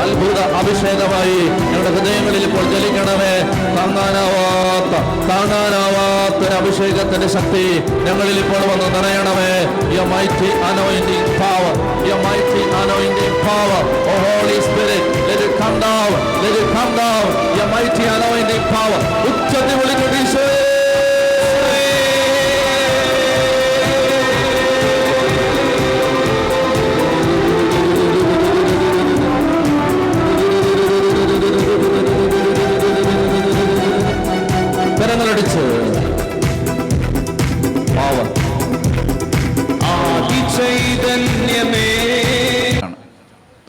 അത്ഭുത 0.04 0.38
അഭിഷേകമായി 0.60 1.38
ഞങ്ങളുടെ 1.62 1.92
ഹൃദയങ്ങളിൽ 1.96 2.42
ഇപ്പോൾ 2.48 2.64
ജലിക്കണമേ 2.72 3.32
താങ്ങാനാവാത്ത 3.76 4.92
താങ്ങാനാവാത്ത 5.30 6.42
അഭിഷേകത്തിന്റെ 6.58 7.28
ശക്തി 7.36 7.64
ഞങ്ങളിൽ 8.06 8.36
ഇപ്പോൾ 8.44 8.62
വന്ന് 8.70 8.88
നിറയണമേ. 8.96 9.52
Your 9.94 10.04
mighty 10.12 10.50
anointing 10.68 11.34
power 11.40 11.74
your 12.08 12.20
mighty 12.24 12.62
anointing 12.80 13.38
power 13.46 13.82
oh 14.57 14.57
holy 14.57 14.57
spirit 14.65 15.09
let 15.27 15.41
it 15.41 15.53
come 15.59 15.77
down 15.81 16.11
let 16.43 16.55
it 16.55 16.67
come 16.75 16.93
down 16.97 17.25
ye 17.57 17.69
mighty 17.73 18.05
anointing 18.13 18.67
power 18.73 19.01
ഉച്ചത്തിൽ 19.29 19.75
വിളിക്കട്ടെ 19.81 20.19
ഈശോയേ 20.21 20.56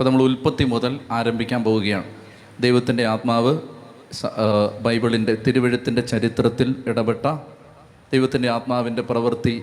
നമ്മൾ 0.10 0.24
ഉൽപ്പത്തി 0.24 0.66
മുതൽ 0.66 0.94
ആരംഭിക്കാൻ 1.12 1.64
പോവുകയാണ്. 1.64 2.08
ദൈവത്തിന്റെ 2.60 3.04
ആത്മാവ് 3.06 3.52
ബൈബിളിന്റെ 4.82 5.34
തിരുവഴുത്തിന്റെ 5.46 6.02
ചരിത്രത്തിൽ 6.12 6.70
ഇടപെട്ട 6.88 7.26
ദൈവത്തിന്റെ 8.14 8.50
ആത്മാവിന്റെ 8.50 9.02
പ്രവൃത്തി 9.02 9.54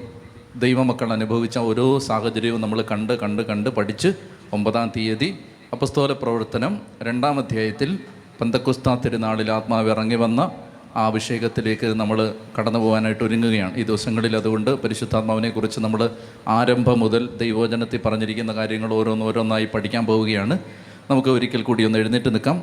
ദൈവമക്കൾ 0.56 1.12
അനുഭവിച്ച 1.12 1.56
ഓരോ 1.68 1.86
സാഹചര്യവും 2.08 2.60
നമ്മൾ 2.60 2.78
കണ്ട് 2.82 3.12
കണ്ട് 3.22 3.42
കണ്ട് 3.42 3.70
പഠിച്ച് 3.70 4.10
ഒമ്പതാം 4.52 4.88
തീയതി 4.96 5.28
അപസ്തോല 5.72 6.12
പ്രവർത്തനം 6.12 6.72
രണ്ടാം 7.02 7.38
അധ്യായത്തിൽ 7.38 7.90
പന്തക്കുസ്താ 8.40 8.94
തിരുനാളിൽ 9.04 9.50
ആത്മാവ് 9.50 9.90
ഇറങ്ങി 9.90 10.14
വന്ന 10.14 10.40
ആ 10.96 11.06
അഭിഷേകത്തിലേക്ക് 11.06 11.86
നമ്മൾ 11.86 12.34
കടന്നു 12.58 12.78
പോകാനായിട്ട് 12.78 13.24
ഒരുങ്ങുകയാണ്. 13.24 13.78
ഈ 13.78 13.82
ദിവസങ്ങളിൽ 13.82 14.36
അതുകൊണ്ട് 14.36 14.70
പരിശുദ്ധാത്മാവിനെക്കുറിച്ച് 14.70 15.80
നമ്മൾ 15.80 16.10
ആരംഭം 16.48 17.00
മുതൽ 17.00 17.28
ദൈവോചനത്തിൽ 17.36 18.00
പറഞ്ഞിരിക്കുന്ന 18.04 18.54
കാര്യങ്ങൾ 18.54 18.94
ഓരോന്നോരോന്നായി 18.94 19.68
പഠിക്കാൻ 19.74 20.06
പോവുകയാണ്. 20.06 20.58
നമുക്ക് 21.10 21.28
ഒരിക്കൽ 21.28 21.62
കൂടി 21.62 21.84
ഒന്ന് 21.84 21.98
എഴുന്നേറ്റ് 21.98 22.34
നിൽക്കാം. 22.34 22.62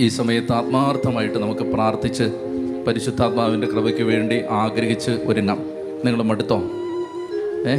ഈ 0.00 0.08
സമയത്ത് 0.08 0.52
ആത്മാർത്ഥമായിട്ട് 0.52 1.38
നമുക്ക് 1.38 1.62
പ്രാർത്ഥിച്ച് 1.62 2.24
പരിശുദ്ധാത്മാവിന്റെ 2.86 3.66
കൃപയ്ക്ക് 3.66 4.02
വേണ്ടി 4.02 4.42
ആഗ്രഹിച്ച് 4.50 5.10
ഒരുങ്ങാം. 5.10 5.58
നിങ്ങൾ 6.04 6.22
മടുത്തോ 6.22 6.56
ഏ? 7.68 7.74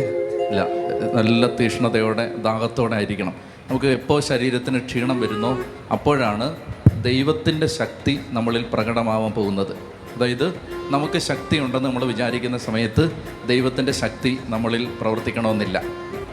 ഇല്ല. 0.49 0.67
നല്ല 1.15 1.55
തീഷ്ണതയോടെ 1.55 2.35
ദാഹത്തോടെ 2.35 2.95
ആയിരിക്കണം. 2.95 3.33
നമുക്ക് 3.69 3.85
എപ്പോൾ 3.85 4.21
ശരീരത്തിന് 4.21 4.79
ക്ഷീണം 4.79 5.21
വരുന്നോ 5.21 5.59
അപ്പോഴാണ് 5.91 6.55
ദൈവത്തിന്റെ 7.01 7.67
ശക്തി 7.67 8.19
നമ്മളിൽ 8.29 8.65
പ്രകടമാവാൻ 8.73 9.31
പോകുന്നത്. 9.31 9.73
അതായത് 10.15 10.55
നമുക്ക് 10.89 11.17
ശക്തി 11.17 11.57
ഉണ്ടെന്ന് 11.57 11.89
നമ്മൾ 11.89 12.05
വിചാരിക്കുന്ന 12.05 12.57
സമയത്ത് 12.57 13.11
ദൈവത്തിന്റെ 13.47 13.91
ശക്തി 13.91 14.39
നമ്മളിൽ 14.45 14.97
പ്രവർത്തിക്കണമെന്നില്ല. 15.01 15.83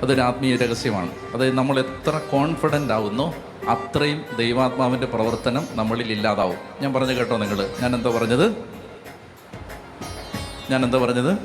അതൊരു 0.02 0.20
ആത്മീയ 0.20 0.56
രഹസ്യമാണ്. 0.56 1.10
അതായത് 1.34 1.54
നമ്മൾ 1.54 1.78
എത്ര 1.78 2.20
കോൺഫിഡന്റ് 2.32 2.92
ആവുന്നോ 2.92 3.34
അത്രയും 3.68 4.24
ദൈവാത്മാവിന്റെ 4.38 5.06
പ്രവർത്തനം 5.06 5.68
നമ്മളിൽ 5.72 6.12
ഇല്ലാതാവും. 6.12 6.56
ഞാൻ 6.80 6.92
പറഞ്ഞു 6.92 7.12
കേട്ടോ 7.12 7.36
നിങ്ങൾ 7.36 7.74
ഞാൻ 7.82 7.94
എന്താ 7.94 8.10
പറഞ്ഞത്? 8.10 8.56
ഞാൻ 10.70 10.84
എന്താ 10.84 10.98
പറഞ്ഞത്? 10.98 11.38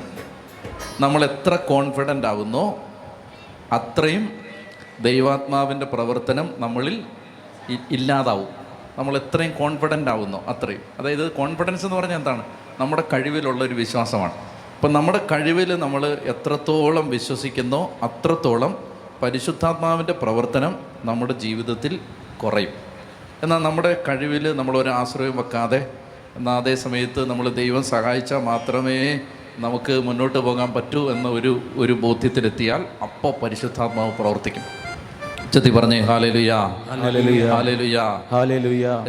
നമ്മൾ 1.00 1.24
എത്ര 1.24 1.56
കോൺഫിഡന്റ് 1.56 2.26
ആവുന്നോ 2.26 2.78
അത്രയും 3.72 4.30
ദൈവാത്മാവിന്റെ 5.00 5.86
പ്രവർത്തനം 5.86 6.50
നമ്മളിൽ 6.58 7.02
ഇല്ലാതാവും. 7.90 8.65
നമ്മൾ 8.98 9.16
എത്രയും 9.16 9.52
കോൺഫിഡന്റ് 9.58 10.10
ആവുന്നോ 10.10 10.44
അത്രയും. 10.46 10.80
അതായത് 10.98 11.30
കോൺഫിഡൻസ് 11.30 11.84
എന്ന് 11.84 11.96
പറഞ്ഞാൽ 11.96 12.16
എന്താണ്? 12.16 12.44
നമ്മുടെ 12.80 13.02
കഴിവിലുള്ള 13.12 13.64
ഒരു 13.64 13.74
വിശ്വാസമാണ്. 13.74 14.32
അപ്പം 14.76 14.92
നമ്മുടെ 14.92 15.26
കഴിവിൽ 15.30 15.78
നമ്മൾ 15.78 16.06
എത്രത്തോളം 16.06 17.10
വിശ്വസിക്കുന്നോ 17.10 17.90
അത്രത്തോളം 18.02 18.84
പരിശുദ്ധാത്മാവിന്റെ 19.22 20.12
പ്രവർത്തനം 20.12 20.78
നമ്മുടെ 21.04 21.32
ജീവിതത്തിൽ 21.32 22.00
കുറയും. 22.44 22.68
എന്നാൽ 23.42 23.58
നമ്മുടെ 23.58 24.02
കഴിവിൽ 24.08 24.56
നമ്മൾ 24.56 24.78
ഒരു 24.78 24.88
ആശ്രയം 24.88 25.36
വെക്കാതെ 25.36 25.90
എന്നാൽ 26.36 26.56
അതേ 26.56 26.74
സമയത്ത് 26.74 27.30
നമ്മൾ 27.30 27.48
ദൈവം 27.48 27.82
സഹായിച്ചാൽ 27.82 28.38
മാത്രമേ 28.38 29.20
നമുക്ക് 29.58 30.02
മുന്നോട്ട് 30.02 30.38
പോകാൻ 30.38 30.72
പറ്റൂ 30.72 31.10
എന്ന 31.10 31.28
ഒരു 31.28 31.60
ഒരു 31.76 31.92
ബോധ്യത്തിലെത്തിയാൽ 31.92 32.84
അപ്പോൾ 33.02 33.32
പരിശുദ്ധാത്മാവ് 33.42 34.12
പ്രവർത്തിക്കും. 34.12 34.85
ഉച്ചത്തി 35.46 35.70
പറഞ്ഞേ 35.70 36.00
ഹാലേലുയാ 36.00 36.80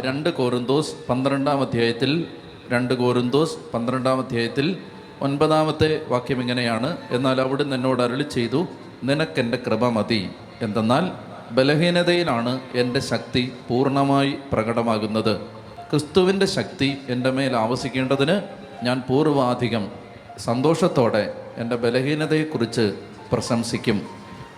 രണ്ട് 0.06 0.30
കോറിന്തോസ് 0.30 0.94
പന്ത്രണ്ടാം 1.08 1.60
അധ്യായത്തിൽ 1.60 2.26
രണ്ട് 2.70 2.94
കോറിന്തോസ് 2.94 3.56
പന്ത്രണ്ടാം 3.74 4.18
അധ്യായത്തിൽ 4.18 4.76
ഒൻപതാമത്തെ 5.22 6.00
വാക്യം 6.08 6.40
ഇങ്ങനെയാണ് 6.40 6.96
എന്നാൽ 7.10 7.40
അവിടെ 7.40 7.62
എന്നോട് 7.62 8.02
അരുളി 8.02 8.22
ചെയ്തു 8.22 8.68
നിനക്കെന്റെ 9.04 9.58
കൃപ 9.66 9.88
മതി. 9.88 10.30
എന്തെന്നാൽ 10.62 11.10
ബലഹീനതയിലാണ് 11.50 12.60
എന്റെ 12.74 13.00
ശക്തി 13.00 13.52
പൂർണമായി 13.68 14.38
പ്രകടമാകുന്നത്. 14.52 15.40
ക്രിസ്തുവിന്റെ 15.90 16.46
ശക്തി 16.46 16.98
എന്റെ 17.08 17.30
മേൽ 17.30 17.56
ആവസിക്കേണ്ടതിന് 17.56 18.42
ഞാൻ 18.84 19.02
പൂർവാധികം 19.08 19.88
സന്തോഷത്തോടെ 20.38 21.32
എന്റെ 21.56 21.76
ബലഹീനതയെക്കുറിച്ച് 21.76 22.94
പ്രശംസിക്കും. 23.32 24.02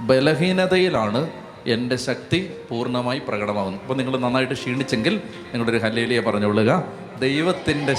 ബലഹീനതയിലാണ് 0.00 1.30
എന്റെ 1.66 1.96
ശക്തി 1.96 2.50
പൂർണമായി 2.70 3.22
പ്രകടമാകുന്നു. 3.28 3.80
അപ്പോൾ 3.80 3.94
നിങ്ങൾ 3.94 4.18
നന്നായിട്ട് 4.18 4.54
ക്ഷീണിച്ചെങ്കിൽ 4.54 5.14
നിങ്ങളുടെ 5.16 5.70
ഒരു 5.70 5.78
ഹല്ലേലിയെ 5.78 6.20
പറഞ്ഞുകൊള്ളുക 6.20 6.84
ദൈവത്തിന്റെ 7.20 7.94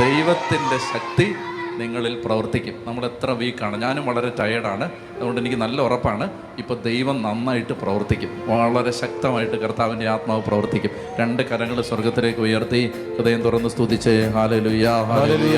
ദൈവത്തിന്റെ 0.00 0.78
ശക്തി 0.78 1.34
നിങ്ങളിൽ 1.78 2.22
പ്രവർത്തിക്കും. 2.24 2.74
നമ്മൾ 2.86 3.04
എത്ര 3.04 3.30
വീക്കാണ് 3.30 3.82
ഞാനും 3.82 4.06
വളരെ 4.06 4.32
ടയേർഡാണ് 4.40 4.90
അതുകൊണ്ട് 5.16 5.40
എനിക്ക് 5.40 5.56
നല്ല 5.56 5.80
ഉറപ്പാണ്. 5.80 6.30
ഇപ്പോൾ 6.58 6.82
ദൈവം 6.82 7.22
നന്നായിട്ട് 7.22 7.72
പ്രവർത്തിക്കും. 7.72 8.28
വളരെ 8.46 8.90
ശക്തമായിട്ട് 8.90 9.56
കർത്താവിന്റെ 9.56 10.08
ആത്മാവ് 10.08 10.42
പ്രവർത്തിക്കും. 10.42 10.90
രണ്ട് 11.20 11.42
കരങ്ങൾ 11.42 11.82
സ്വർഗത്തിലേക്ക് 11.82 12.40
ഉയർത്തി 12.40 12.92
ഹൃദയം 13.16 13.42
തുറന്ന് 13.42 13.68
സ്തുതിച്ച് 13.68 14.30
ഹാലലുയാ 14.34 15.02
ഹാലലുയ. 15.02 15.56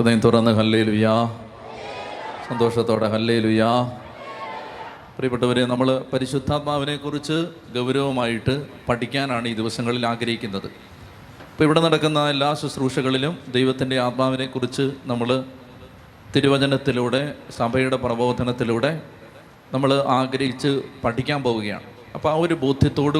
ഹൃദയം 0.00 0.20
തുറന്ന് 0.24 0.52
ഹല്ലേ 0.58 0.78
ലുയാ 0.88 1.14
സന്തോഷത്തോടെ 2.44 3.08
ഹല്ലേ 3.14 3.34
ലുയാ 3.44 3.68
പ്രിയപ്പെട്ടവരെ 5.16 5.62
നമ്മൾ 5.72 5.88
പരിശുദ്ധാത്മാവിനെ 6.12 6.94
കുറിച്ച് 7.02 7.36
ഗൗരവമായിട്ട് 7.74 8.54
പഠിക്കാനാണ് 8.86 9.48
ഈ 9.50 9.54
ദിവസങ്ങളിൽ 9.58 10.04
ആഗ്രഹിക്കുന്നത്. 10.12 10.68
ഇപ്പോൾ 11.50 11.64
ഇവിടെ 11.66 11.82
നടക്കുന്ന 11.86 12.22
എല്ലാ 12.34 12.48
ശുശ്രൂഷകളിലും 12.62 13.34
ദൈവത്തിന്റെ 13.56 13.98
ആത്മാവിനെ 14.06 14.46
കുറിച്ച് 14.54 14.86
നമ്മൾ 15.10 15.30
തിരുവചനത്തിലൂടെ 16.36 17.22
സഭയുടെ 17.58 17.98
പ്രബോധനത്തിലൂടെ 18.06 18.92
നമ്മൾ 19.74 19.92
ആഗ്രഹിച്ച് 20.20 20.72
പഠിക്കാൻ 21.04 21.42
പോവുകയാണ്. 21.48 21.86
അപ്പോൾ 22.16 22.30
ആ 22.32 22.36
ഒരു 22.46 22.56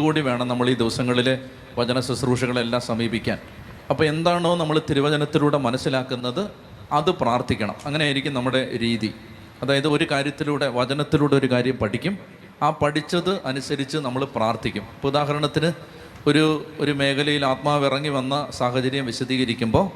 കൂടി 0.07 0.23
വേണം 0.31 0.47
നമ്മൾ 0.55 0.69
ഈ 0.75 0.79
ദിവസങ്ങളിലെ 0.85 1.37
വചന 1.81 2.01
ശുശ്രൂഷകളെല്ലാം 2.09 2.85
സമീപിക്കാൻ. 2.91 3.41
അപ്പോൾ 3.93 4.05
എന്താണോ 4.15 4.51
നമ്മൾ 4.59 4.77
തിരുവചനത്തിലൂടെ 4.89 5.59
മനസ്സിലാക്കുന്നത് 5.69 6.43
അത് 6.93 7.11
പ്രാർത്ഥിക്കണം. 7.11 7.75
അങ്ങനെയായിരിക്കും 7.85 8.35
നമ്മുടെ 8.35 8.79
രീതി. 8.81 9.15
അതായത് 9.63 9.89
ഒരു 9.89 10.07
കാര്യത്തിലൂടെ 10.11 10.69
വചനത്തിലൂടെ 10.69 11.37
ഒരു 11.37 11.51
കാര്യം 11.51 11.77
പഠിക്കും. 11.77 12.19
ആ 12.63 12.71
പഠിച്ചത് 12.71 13.47
അനുസരിച്ച് 13.47 13.99
നമ്മൾ 13.99 14.25
പ്രാർത്ഥിക്കും. 14.25 14.83
ഇപ്പോൾ 14.83 15.09
ഉദാഹരണത്തിന് 15.09 15.73
ഒരു 16.27 16.67
ഒരു 16.79 16.93
മേഖലയിൽ 16.93 17.47
ആത്മാവ് 17.47 17.87
ഇറങ്ങി 17.87 18.09
വന്ന 18.09 18.47
സാഹചര്യം 18.51 19.07
വിശദീകരിക്കുമ്പോൾ 19.07 19.91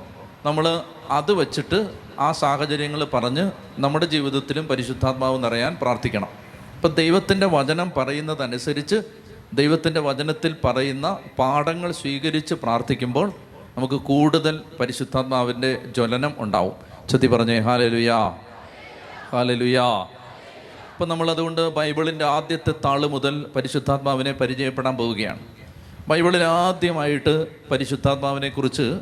നമ്മൾ 0.46 0.82
അത് 1.10 1.32
വച്ചിട്ട് 1.32 1.94
ആ 2.18 2.32
സാഹചര്യങ്ങൾ 2.32 3.04
പറഞ്ഞ് 3.04 3.50
നമ്മുടെ 3.78 4.06
ജീവിതത്തിലും 4.06 4.68
പരിശുദ്ധാത്മാവ് 4.68 5.44
നിറയാൻ 5.44 5.76
പ്രാർത്ഥിക്കണം. 5.82 6.28
ഇപ്പം 6.74 6.90
ദൈവത്തിന്റെ 6.90 7.46
വചനം 7.46 7.92
പറയുന്നതനുസരിച്ച് 7.96 9.02
ദൈവത്തിന്റെ 9.54 10.00
വചനത്തിൽ 10.00 10.56
പറയുന്ന 10.64 11.18
പാഠങ്ങൾ 11.38 11.92
സ്വീകരിച്ച് 11.92 12.54
പ്രാർത്ഥിക്കുമ്പോൾ 12.54 13.32
നമുക്ക് 13.76 13.94
കൂടുതൽ 13.94 14.60
പരിശുദ്ധാത്മാവിന്റെ 14.80 15.82
ജ്വലനം 15.96 16.34
ഉണ്ടാവും. 16.38 16.72
ചൊത്തി 17.08 17.26
പറഞ്ഞേ 17.26 17.58
ഹാലലുയാ 17.58 18.32
ഹാലലുയാ. 19.32 20.06
അപ്പം 20.94 21.08
നമ്മളതുകൊണ്ട് 21.08 21.70
ബൈബിളിന്റെ 21.70 22.24
ആദ്യത്തെ 22.24 22.70
താൾ 22.70 23.06
മുതൽ 23.06 23.46
പരിശുദ്ധാത്മാവിനെ 23.56 24.32
പരിചയപ്പെടാൻ 24.32 24.96
പോവുകയാണ്. 24.96 25.38
ബൈബിളിൽ 26.08 26.42
ആദ്യമായിട്ട് 26.42 27.46
പരിശുദ്ധാത്മാവിനെക്കുറിച്ച് 27.70 28.98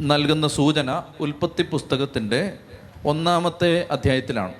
നൽകുന്ന 0.00 0.48
സൂചന 0.48 1.02
ഉൽപ്പത്തി 1.20 1.62
പുസ്തകത്തിന്റെ 1.62 2.52
ഒന്നാമത്തെ 3.04 3.86
അധ്യായത്തിലാണ്. 3.90 4.52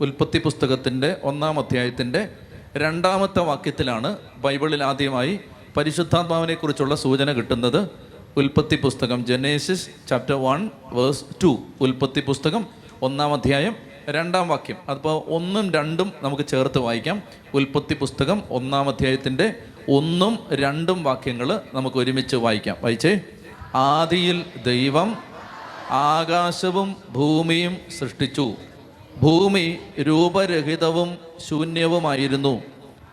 ഉൽപ്പത്തി 0.00 0.38
പുസ്തകത്തിന്റെ 0.38 1.16
ഒന്നാം 1.22 1.58
അധ്യായത്തിന്റെ 1.58 2.28
രണ്ടാമത്തെ 2.76 3.38
വാക്യത്തിലാണ് 3.38 4.16
ബൈബിളിൽ 4.36 4.84
ആദ്യമായി 4.84 5.40
പരിശുദ്ധാത്മാവിനെക്കുറിച്ചുള്ള 5.76 6.94
സൂചന 6.94 7.32
കിട്ടുന്നത്. 7.32 8.11
ഉൽപ്പത്തി 8.36 8.76
പുസ്തകം 8.76 9.26
Genesis 9.26 9.88
chapter 10.08 10.34
one 10.34 10.70
verse 10.92 11.24
two 11.42 11.58
ഉൽപ്പത്തി 11.80 12.20
പുസ്തകം 12.20 12.66
ഒന്നാം 13.02 13.32
അധ്യായം 13.32 13.76
രണ്ടാം 14.08 14.48
വാക്യം. 14.48 14.76
അതിപ്പോൾ 14.88 15.22
ഒന്നും 15.26 15.72
രണ്ടും 15.72 16.12
നമുക്ക് 16.22 16.42
ചേർത്ത് 16.46 16.78
വായിക്കാം. 16.78 17.22
ഉൽപ്പത്തി 17.54 17.94
പുസ്തകം 17.94 18.42
ഒന്നാം 18.50 18.88
അധ്യായത്തിന്റെ 18.88 19.54
ഒന്നും 19.90 20.38
രണ്ടും 20.52 21.04
വാക്യങ്ങൾ 21.04 21.60
നമുക്ക് 21.74 21.96
ഒരുമിച്ച് 21.96 22.36
വായിക്കാം. 22.36 22.76
വായിച്ചേ. 22.80 23.20
ആദിയിൽ 23.74 24.44
ദൈവം 24.66 25.16
ആകാശവും 25.90 26.96
ഭൂമിയും 27.10 27.76
സൃഷ്ടിച്ചു. 27.98 28.52
ഭൂമി 29.22 29.78
രൂപരഹിതവും 30.00 31.18
ശൂന്യവുമായിരുന്നു. 31.48 32.62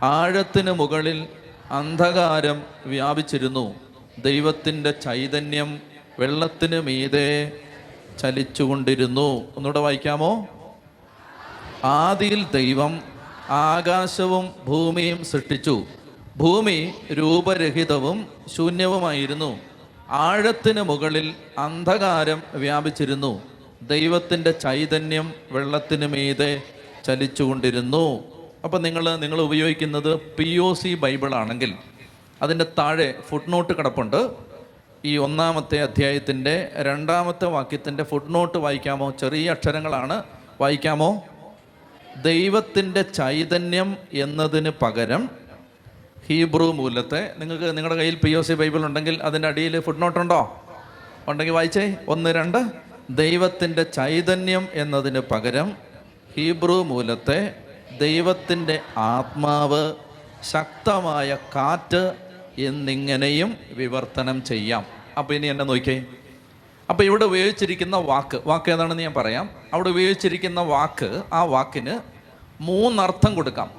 ആഴത്തിന് 0.01 0.71
മുകളിൽ 0.71 1.27
അന്ധകാരം 1.71 2.61
വ്യാപിച്ചിരുന്നു. 2.85 3.88
ദൈവത്തിന്റെ 4.21 4.91
ചൈതന്യം 4.91 5.79
വെള്ളത്തിന് 6.19 6.81
മീതെ 6.81 7.51
ചലിച്ചുകൊണ്ടിരുന്നു. 8.19 9.41
ഒന്നുകൂടെ 9.57 9.79
വായിക്കാമോ? 9.79 10.47
ആദിയിൽ 11.83 12.45
ദൈവം 12.53 13.01
ആകാശവും 13.49 14.49
ഭൂമിയും 14.67 15.25
സൃഷ്ടിച്ചു. 15.25 15.85
ഭൂമി 16.37 16.93
രൂപരഹിതവും 17.11 18.27
ശൂന്യവുമായിരുന്നു. 18.57 19.59
ആഴത്തിന് 20.09 20.81
മുകളിൽ 20.81 21.33
അന്ധകാരം 21.57 22.43
വ്യാപിച്ചിരുന്നു. 22.53 23.41
ദൈവത്തിന്റെ 23.81 24.51
ചൈതന്യം 24.51 25.33
വെള്ളത്തിന് 25.51 26.07
മീതെ 26.07 26.61
ചലിച്ചുകൊണ്ടിരുന്നു. 27.05 28.23
അപ്പം 28.63 28.81
നിങ്ങൾ 28.81 29.17
നിങ്ങൾ 29.17 29.41
ഉപയോഗിക്കുന്നത് 29.41 30.15
പി 30.15 30.57
ഒ 30.57 30.73
സി 30.73 30.95
ബൈബിളാണെങ്കിൽ 30.95 31.73
അതിന്റെ 32.41 32.65
താഴെ 32.77 33.13
ഫുട് 33.27 33.41
നോട്ട് 33.47 33.73
കിടപ്പുണ്ട്. 33.73 34.31
ഈ 35.05 35.17
ഒന്നാമത്തെ 35.17 35.81
അധ്യായത്തിന്റെ 35.81 36.71
രണ്ടാമത്തെ 36.75 37.45
വാക്യത്തിന്റെ 37.45 38.03
ഫുട് 38.03 38.23
നോട്ട് 38.27 38.57
വായിക്കാമോ? 38.57 39.11
ചെറിയ 39.11 39.49
അക്ഷരങ്ങളാണ്. 39.49 40.23
വായിക്കാമോ? 40.61 41.23
ദൈവത്തിന്റെ 42.21 43.01
ചൈതന്യം 43.01 43.97
എന്നതിന് 44.13 44.71
പകരം 44.81 45.29
ഹീബ്രു 46.27 46.63
മൂലത്തെ 46.63 47.33
നിങ്ങൾക്ക് 47.37 47.77
നിങ്ങളുടെ 47.77 47.95
കയ്യിൽ 47.95 48.15
പി 48.15 48.31
ഒ 48.31 48.41
സി 48.41 48.53
ബൈബിൾ 48.53 48.85
ഉണ്ടെങ്കിൽ 48.85 49.23
അതിന്റെ 49.23 49.47
അടിയിൽ 49.47 49.79
ഫുട് 49.79 50.01
നോട്ട് 50.01 50.19
ഉണ്ടോ? 50.19 50.63
ഉണ്ടെങ്കിൽ 51.27 51.53
വായിച്ചേ. 51.53 51.95
ഒന്ന് 52.07 52.29
രണ്ട്. 52.29 52.71
ദൈവത്തിന്റെ 53.09 53.83
ചൈതന്യം 53.83 54.67
എന്നതിന് 54.73 55.19
പകരം 55.19 55.77
ഹീബ്രു 56.37 56.71
മൂലത്തെ 56.71 57.55
ദൈവത്തിന്റെ 58.01 58.79
ആത്മാവ് 58.97 59.93
ശക്തമായ 60.43 61.37
കാറ്റ് 61.55 62.28
എന്നിങ്ങനെയും 62.59 63.57
വിവർത്തനം 63.71 64.43
ചെയ്യാം. 64.43 64.85
അപ്പോൾ 65.17 65.33
ഇനി 65.33 65.47
എന്നെ 65.47 65.65
നോക്കിയേ. 65.65 66.05
അപ്പോൾ 66.89 67.03
ഇവിടെ 67.03 67.25
ഉപയോഗിച്ചിരിക്കുന്ന 67.25 67.97
വാക്ക് 67.97 68.41
വാക്ക് 68.45 68.71
ഏതാണെന്ന് 68.71 69.03
ഞാൻ 69.03 69.13
പറയാം. 69.13 69.49
അവിടെ 69.73 69.89
ഉപയോഗിച്ചിരിക്കുന്ന 69.89 70.61
വാക്ക് 70.61 71.23
ആ 71.33 71.43
വാക്കിന് 71.43 71.99
മൂന്നർത്ഥം 72.61 73.35
കൊടുക്കാം. 73.35 73.71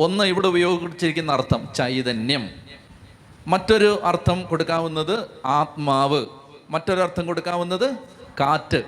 ഒന്ന് 0.00 0.24
ഇവിടെ 0.24 0.46
ഉപയോഗിച്ചിരിക്കുന്ന 0.46 1.32
അർത്ഥം 1.32 1.68
ചൈതന്യം. 1.74 2.50
മറ്റൊരു 3.46 4.00
അർത്ഥം 4.04 4.42
കൊടുക്കാവുന്നത് 4.42 5.30
ആത്മാവ്. 5.44 6.26
മറ്റൊരു 6.70 7.00
അർത്ഥം 7.00 7.26
കൊടുക്കാവുന്നത് 7.26 7.94
കാറ്റ്. 8.40 8.82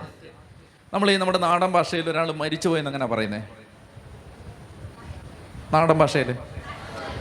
നമ്മൾ 0.94 1.10
ഈ 1.10 1.16
നമ്മുടെ 1.16 1.38
നാടൻ 1.38 1.72
ഭാഷയിൽ 1.72 2.10
ഒരാൾ 2.10 2.32
മരിച്ചു 2.32 2.68
പോയെന്ന് 2.68 2.90
അങ്ങനെ 2.90 3.06
പറയുന്നത് 3.06 3.42
നാടൻ 5.74 5.98
ഭാഷയിൽ. 5.98 6.34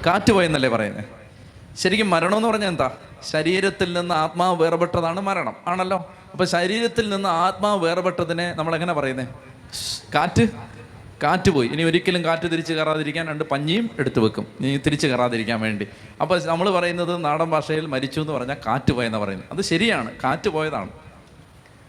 കാറ്റ് 0.06 0.34
പോയെന്നല്ലേ 0.34 0.70
പറയുന്നത് 0.70 1.17
ശരിക്കും 1.78 2.10
മരണം 2.10 2.36
എന്ന് 2.36 2.48
പറഞ്ഞാൽ 2.48 2.68
എന്താ? 2.68 2.92
ശരീരത്തിൽ 3.32 3.94
നിന്ന് 3.94 4.16
ആത്മാവ് 4.16 4.62
വേർപെട്ടതാണ് 4.62 5.22
മരണം. 5.22 5.56
ആണല്ലോ? 5.68 6.14
അപ്പൊ 6.32 6.46
ശരീരത്തിൽ 6.46 7.10
നിന്ന് 7.10 7.30
ആത്മാവ് 7.30 7.84
വേർപെട്ടതിനെ 7.84 8.54
നമ്മൾ 8.54 8.74
എങ്ങനെ 8.76 8.94
പറയുന്നത് 8.94 9.28
കാറ്റ്? 10.16 10.48
കാറ്റ് 11.24 11.50
പോയി. 11.52 11.68
ഇനി 11.68 11.84
ഒരിക്കലും 11.84 12.26
കാറ്റ് 12.26 12.52
തിരിച്ച് 12.52 12.74
കയറാതിരിക്കാൻ 12.74 13.28
രണ്ട് 13.28 13.44
പഞ്ഞിയും 13.44 13.90
എടുത്തു 14.00 14.20
വെക്കും. 14.20 14.48
ഇനി 14.60 14.78
തിരിച്ച് 14.78 15.08
കയറാതിരിക്കാൻ 15.08 15.62
വേണ്ടി. 15.62 15.88
അപ്പോൾ 16.22 16.44
നമ്മൾ 16.44 16.70
പറയുന്നത് 16.70 17.26
നാടൻ 17.26 17.50
ഭാഷയിൽ 17.50 17.86
മരിച്ചു 17.86 18.22
എന്ന് 18.22 18.34
പറഞ്ഞാൽ 18.34 18.56
കാറ്റ് 18.68 18.94
പോയെന്ന് 18.94 19.18
പറയുന്നത്. 19.18 19.48
അത് 19.52 19.62
ശരിയാണ്. 19.62 20.12
കാറ്റ് 20.24 20.50
പോയതാണ്. 20.50 20.90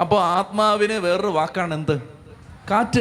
അപ്പോൾ 0.00 0.22
ആത്മാവിന് 0.22 0.92
വേറൊരു 0.92 1.26
വാക്കാണ് 1.26 1.74
എന്ത്? 1.74 2.02
കാറ്റ്. 2.70 3.00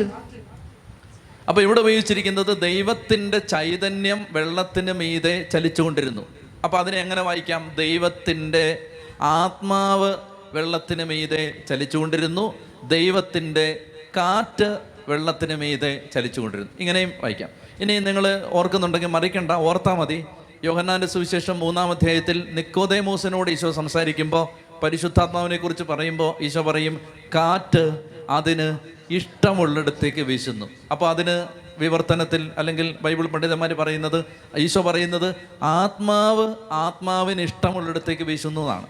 അപ്പോൾ 1.49 1.61
ഇവിടെ 1.61 1.79
ഉപയോഗിച്ചിരിക്കുന്നത് 1.79 2.61
ദൈവത്തിന്റെ 2.61 3.39
ചൈതന്യം 3.39 4.25
വെള്ളത്തിന് 4.31 4.91
മീതെ 4.91 5.47
ചലിച്ചുകൊണ്ടിരുന്നു. 5.53 6.46
അപ്പോൾ 6.67 6.77
അതിനെ 6.77 6.97
എങ്ങനെ 6.97 7.21
വായിക്കാം? 7.21 7.71
ദൈവത്തിന്റെ 7.77 8.85
ആത്മാവ് 9.21 10.15
വെള്ളത്തിന് 10.53 11.03
മീതെ 11.03 11.53
ചലിച്ചുകൊണ്ടിരുന്നു. 11.69 12.53
ദൈവത്തിന്റെ 12.83 13.85
കാറ്റ് 14.17 14.77
വെള്ളത്തിന് 15.07 15.55
മീതെ 15.55 16.01
ചലിച്ചുകൊണ്ടിരുന്നു. 16.13 16.71
ഇങ്ങനെയും 16.79 17.13
വായിക്കാം. 17.21 17.49
ഇനി 17.79 17.99
നിങ്ങൾ 17.99 18.49
ഓർക്കുന്നുണ്ടെങ്കിൽ 18.51 19.07
മറിക്കണ്ട 19.07 19.51
ഓർത്താൽ 19.51 19.93
മതി. 19.93 20.25
യോഹന്നാന്റെ 20.63 21.07
സുവിശേഷം 21.07 21.59
മൂന്നാം 21.59 21.91
അധ്യായത്തിൽ 21.91 22.47
നിക്കോദേമോസിനോട് 22.51 23.51
ഈശോ 23.51 23.71
സംസാരിക്കുമ്പോൾ 23.71 24.47
പരിശുദ്ധാത്മാവിനെ 24.83 25.57
കുറിച്ച് 25.57 25.83
പറയുമ്പോൾ 25.83 26.43
ഈശോ 26.43 26.61
പറയും 26.61 27.01
കാറ്റ് 27.35 28.03
അതിന് 28.29 28.77
ഇഷ്ടമുള്ളിടത്തേക്ക് 29.09 30.21
വീശുന്നു. 30.21 30.65
അപ്പോൾ 30.91 31.09
അതിന് 31.09 31.66
വിവർത്തനത്തിൽ 31.77 32.51
അല്ലെങ്കിൽ 32.57 32.95
ബൈബിൾ 33.01 33.27
പണ്ഡിതന്മാർ 33.27 33.73
പറയുന്നത് 33.73 34.25
ഈശോ 34.57 34.81
പറയുന്നത് 34.81 35.35
ആത്മാവ് 35.63 36.55
ആത്മാവിന് 36.71 37.41
ഇഷ്ടമുള്ളിടത്തേക്ക് 37.41 38.23
വീശുന്നു 38.23 38.61
എന്നാണ് 38.61 38.87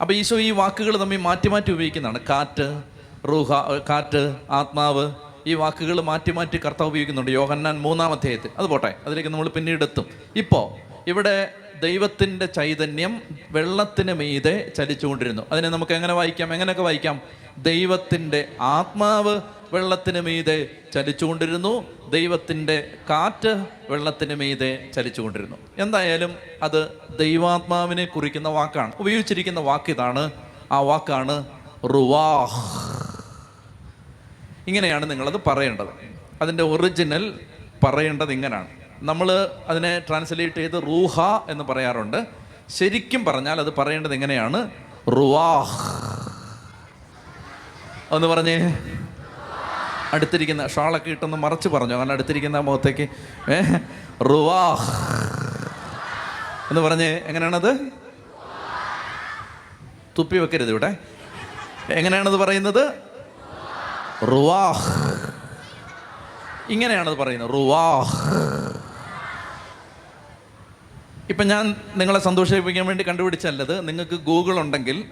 അപ്പോൾ 0.00 0.14
ഈശോ 0.14 0.38
ഈ 0.38 0.50
വാക്കുകൾ 0.50 1.00
തമ്മിൽ 1.00 1.16
മാറ്റി 1.16 1.48
മാറ്റി 1.48 1.72
ഉപയോഗിക്കുന്നതാണ്. 1.72 2.18
കാറ്റ് 2.30 2.82
റൂഹ 3.28 3.52
കാറ്റ് 3.90 4.36
ആത്മാവ് 4.50 5.12
ഈ 5.46 5.54
വാക്കുകൾ 5.54 6.00
മാറ്റി 6.00 6.30
മാറ്റി 6.30 6.60
കർത്താവ് 6.64 6.90
ഉപയോഗിക്കുന്നുണ്ട്. 6.90 7.30
യോഹന്നാൻ 7.30 7.80
മൂന്നാം 7.80 8.12
അധ്യായത്തിൽ. 8.12 8.50
അത് 8.58 8.66
പോട്ടെ 8.66 8.94
അതിലേക്ക് 9.06 9.30
നമ്മൾ 9.30 9.48
പിന്നീട് 9.48 9.84
എത്തും. 9.84 10.06
ഇപ്പോൾ 10.36 10.92
ഇവിടെ 11.10 11.52
ദൈവത്തിന്റെ 11.82 12.46
ചൈതന്യം 12.46 13.22
വെള്ളത്തിന് 13.50 14.12
മീതെ 14.12 14.72
ചലിച്ചുകൊണ്ടിരുന്നു. 14.76 15.42
അതിനെ 15.52 15.68
നമുക്ക് 15.68 15.92
എങ്ങനെ 15.92 16.12
വായിക്കാം? 16.12 16.54
എങ്ങനെയൊക്കെ 16.54 16.82
വായിക്കാം? 16.82 17.20
ദൈവത്തിന്റെ 17.58 18.48
ആത്മാവ് 18.60 19.40
വെള്ളത്തിന് 19.72 20.20
മീതെ 20.20 20.68
ചലിച്ചുകൊണ്ടിരുന്നു. 20.94 21.84
ദൈവത്തിന്റെ 22.10 22.90
കാറ്റ് 23.10 23.66
വെള്ളത്തിന് 23.90 24.34
മീതെ 24.34 24.90
ചലിച്ചുകൊണ്ടിരുന്നു. 24.94 25.56
എന്തായാലും 25.78 26.36
അത് 26.62 26.92
ദൈവാത്മാവിനെ 27.20 28.04
കുറിക്കുന്ന 28.04 28.48
വാക്കാണ്. 28.48 28.92
ഉപയോഗിച്ചിരിക്കുന്ന 29.00 29.60
വാക്ക് 29.60 29.90
ഇതാണ് 29.90 30.30
ആ 30.72 30.80
വാക്കാണ് 30.80 31.44
റുവാഹ്. 31.84 32.88
ഇങ്ങനെയാണ് 34.68 35.10
നിങ്ങളത് 35.10 35.40
പറയേണ്ടത്. 35.46 35.88
അതിന്റെ 36.42 36.64
ഒറിജിനൽ 36.64 37.40
പറയേണ്ടത് 37.84 38.32
ഇങ്ങനെയാണ് 38.32 38.66
നമ്മൾ 39.02 39.50
അതിനെ 39.68 39.98
ട്രാൻസ്ലേറ്റ് 39.98 40.54
ചെയ്ത് 40.54 40.82
റൂഹ 40.82 41.20
എന്ന് 41.48 41.64
പറയാറുണ്ട്. 41.64 42.26
ശരിക്കും 42.68 43.24
പറഞ്ഞാൽ 43.24 43.60
അത് 43.60 43.76
പറയേണ്ടത് 43.76 44.14
എങ്ങനെയാണ്? 44.14 44.70
റുവാഹ്. 45.10 46.08
ഒന്ന് 48.14 48.28
പറഞ്ഞേ. 48.28 48.78
അടുത്തിരിക്കുന്ന 50.12 50.68
ഷാളൊക്കെ 50.68 51.10
ഇട്ടൊന്ന് 51.10 51.36
മറച്ച് 51.36 51.68
പറഞ്ഞു. 51.68 51.94
അങ്ങനെ 51.94 52.12
അടുത്തിരിക്കുന്ന 52.12 52.58
മുഖത്തേക്ക് 52.58 53.08
റുവാഹ് 54.24 54.90
എന്ന് 56.70 56.80
പറഞ്ഞ് 56.80 57.04
എങ്ങനെയാണത്? 57.04 57.78
തുപ്പി 60.18 60.36
വെക്കരുത് 60.36 60.68
ഇവിടെ. 60.68 60.96
എങ്ങനെയാണത് 61.90 62.36
പറയുന്നത്? 62.36 62.92
റുവാഹ് 64.24 64.88
ഇങ്ങനെയാണത് 66.72 67.16
പറയുന്നത്. 67.16 67.50
റുവാഹ് 67.50 68.28
ഇപ്പം 71.28 71.46
ഞാൻ 71.48 71.76
നിങ്ങളെ 71.96 72.18
സന്തോഷിപ്പിക്കാൻ 72.18 72.86
വേണ്ടി 72.86 73.08
കണ്ടുപിടിച്ചല്ലത്. 73.08 73.88
നിങ്ങൾക്ക് 73.88 74.14
ഗൂഗിൾ 74.14 74.60
ഉണ്ടെങ്കിൽ 74.60 75.04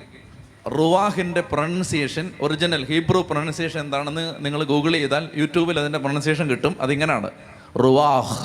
റുവാഹിന്റെ 0.69 1.41
പ്രൊണൗൺസിയേഷൻ 1.41 2.33
ഒറിജിനൽ 2.41 2.85
ഹീബ്രു 2.85 3.19
പ്രൊണൗൺസിയേഷൻ 3.31 3.81
എന്താണെന്ന് 3.81 4.35
നിങ്ങൾ 4.39 4.65
ഗൂഗിൾ 4.65 4.93
ചെയ്താൽ 4.93 5.29
യൂട്യൂബിൽ 5.37 5.81
അതിന്റെ 5.81 5.99
പ്രൊണൗൺസിയേഷൻ 5.99 6.51
കിട്ടും. 6.51 6.77
അതിങ്ങനെയാണ് 6.81 7.31
റുവാഹ്. 7.79 8.39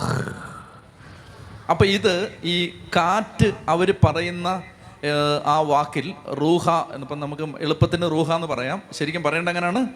അപ്പോൾ 1.69 1.85
ഇത് 1.85 2.31
ഈ 2.43 2.67
കാറ്റ് 2.67 3.51
അവർ 3.69 3.93
പറയുന്ന 4.03 4.61
ആ 5.45 5.59
വാക്കിൽ 5.59 6.13
റൂഹ 6.29 6.69
എന്നിപ്പം 6.69 7.19
നമുക്ക് 7.19 7.41
എളുപ്പത്തിന് 7.59 8.01
റൂഹ 8.01 8.33
എന്ന് 8.33 8.47
പറയാം. 8.47 8.81
ശരിക്കും 8.91 9.23
പറയേണ്ട 9.23 9.49
എങ്ങനെയാണ് 9.49 9.87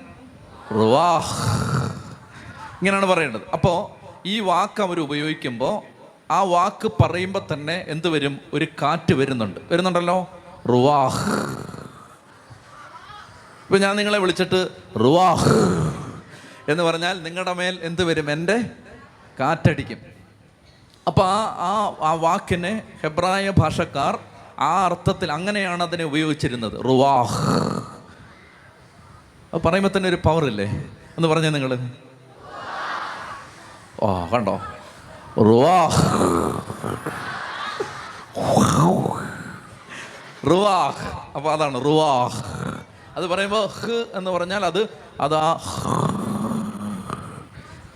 റുവാഹ്. 0.73 1.45
ഇങ്ങനെയാണ് 2.81 3.05
പറയേണ്ടത്. 3.05 3.41
അപ്പോൾ 3.53 4.05
ഈ 4.27 4.39
വാക്ക് 4.39 4.83
അവർ 4.83 4.99
ഉപയോഗിക്കുമ്പോൾ 4.99 5.81
ആ 6.33 6.41
വാക്ക് 6.41 6.91
പറയുമ്പോൾ 7.01 7.53
തന്നെ 7.53 7.85
എന്ത് 7.87 8.09
വരും? 8.09 8.39
ഒരു 8.53 8.67
കാറ്റ് 8.81 9.13
വരുന്നുണ്ട്. 9.13 9.59
വരുന്നുണ്ടല്ലോ? 9.71 10.29
റുവാഹ്. 10.69 11.84
ഇപ്പം 13.65 13.81
ഞാൻ 13.81 13.95
നിങ്ങളെ 13.95 14.17
വിളിച്ചിട്ട് 14.17 14.67
റുവാഹ് 14.99 15.49
എന്ന് 16.71 16.83
പറഞ്ഞാൽ 16.83 17.23
നിങ്ങളുടെ 17.23 17.53
മേൽ 17.53 17.79
എന്ത് 17.81 18.03
വരും? 18.03 18.31
എന്റെ 18.31 18.69
കാറ്റടിക്കും. 19.39 19.97
അപ്പോൾ 21.07 21.21
ആ 21.21 21.35
ആ 21.43 21.95
ആ 22.01 22.13
വാക്കിനെ 22.13 22.83
ഹെബ്രായ 23.03 23.53
ഭാഷക്കാർ 23.57 24.19
ആ 24.59 24.85
അർത്ഥത്തിൽ 24.85 25.31
അങ്ങനെയാണ് 25.31 25.83
അതിനെ 25.83 26.03
ഉപയോഗിച്ചിരുന്നത്. 26.03 26.85
റുവാഹ്. 26.85 27.49
അത് 29.53 29.61
പറയുമ്പോൾ 29.63 29.89
തന്നെ 29.97 30.09
ഒരു 30.09 30.15
പവർ 30.15 30.45
ഇല്ലേ? 30.45 30.65
എന്ന് 31.17 31.27
പറഞ്ഞേ 31.27 31.49
നിങ്ങൾ 31.49 31.89
ഓ 33.99 34.25
കണ്ടോ? 34.25 34.61
റുവാഹ്. 35.39 36.01
റുവാഹ്. 40.49 41.07
അപ്പോൾ 41.35 41.53
അതാണ് 41.53 41.85
റുവാഹ്. 41.85 42.84
അത് 43.17 43.27
പറയുമ്പോൾ 43.27 43.67
ഹ് 43.67 44.05
എന്ന് 44.13 44.31
പറഞ്ഞാൽ 44.31 44.65
അത് 44.65 44.89
അത് 45.21 45.35
ആ 45.35 45.57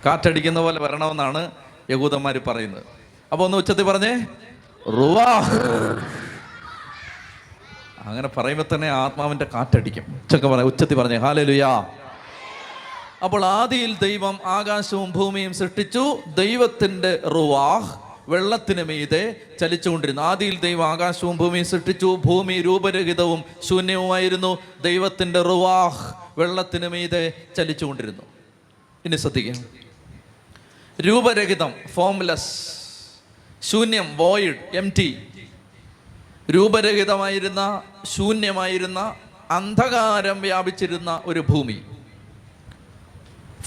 കാറ്റടിക്കുന്ന 0.06 0.60
പോലെ 0.60 0.80
വരണമെന്നാണ് 0.80 1.50
യഹൂദന്മാർ 1.90 2.40
പറയുന്നത്. 2.46 2.82
അപ്പോൾ 3.32 3.44
ഒന്ന് 3.44 3.56
ഉച്ചത്തിൽ 3.56 3.82
പറഞ്ഞേ 3.82 4.26
റുവാ 4.88 5.30
അങ്ങനെ 8.04 8.28
പറയുമ്പോൾ 8.28 8.74
തന്നെ 8.74 8.90
ആത്മാവിന്റെ 8.90 9.46
കാറ്റടിക്കും. 9.54 10.02
ഉച്ചയ്ക്ക് 10.02 10.46
പറയാം 10.46 10.66
ഉച്ചത്തിൽ 10.66 10.94
പറഞ്ഞേ 10.94 11.16
ഹാലലുയാ. 11.16 11.88
അപ്പോൾ 13.24 13.44
ആദിയിൽ 13.44 13.96
ദൈവം 14.02 14.38
ആകാശവും 14.44 15.12
ഭൂമിയും 15.12 15.54
സൃഷ്ടിച്ചു 15.54 16.18
ദൈവത്തിന്റെ 16.34 17.20
റുവാഹ് 17.34 18.09
വെള്ളത്തിന് 18.28 18.82
മീതെ 18.82 19.36
ചലിച്ചുകൊണ്ടിരുന്നു. 19.60 20.22
ആദിയിൽ 20.22 20.60
ദൈവം 20.60 20.88
ആകാശവും 20.88 21.36
ഭൂമിയും 21.36 21.64
സൃഷ്ടിച്ചു. 21.64 22.22
ഭൂമി 22.24 22.62
രൂപരഹിതവും 22.62 23.44
ശൂന്യവുമായിരുന്നു. 23.62 24.58
ദൈവത്തിന്റെ 24.82 25.42
റുവാഹ് 25.42 26.14
വെള്ളത്തിന് 26.38 26.88
മീതെ 26.88 27.32
ചലിച്ചുകൊണ്ടിരുന്നു. 27.56 28.22
ഇനി 29.04 29.16
ശ്രദ്ധിക്കുക 29.16 29.54
രൂപരഹിതം 31.00 31.74
ഫോംലെസ് 31.94 32.72
ശൂന്യം 33.62 34.16
വോയിഡ് 34.16 34.76
എം 34.76 34.92
ടി 34.98 35.26
രൂപരഹിതമായിരുന്ന 36.50 37.82
ശൂന്യമായിരുന്ന 38.04 39.16
അന്ധകാരം 39.50 40.40
വ്യാപിച്ചിരുന്ന 40.40 41.20
ഒരു 41.24 41.44
ഭൂമി. 41.48 41.82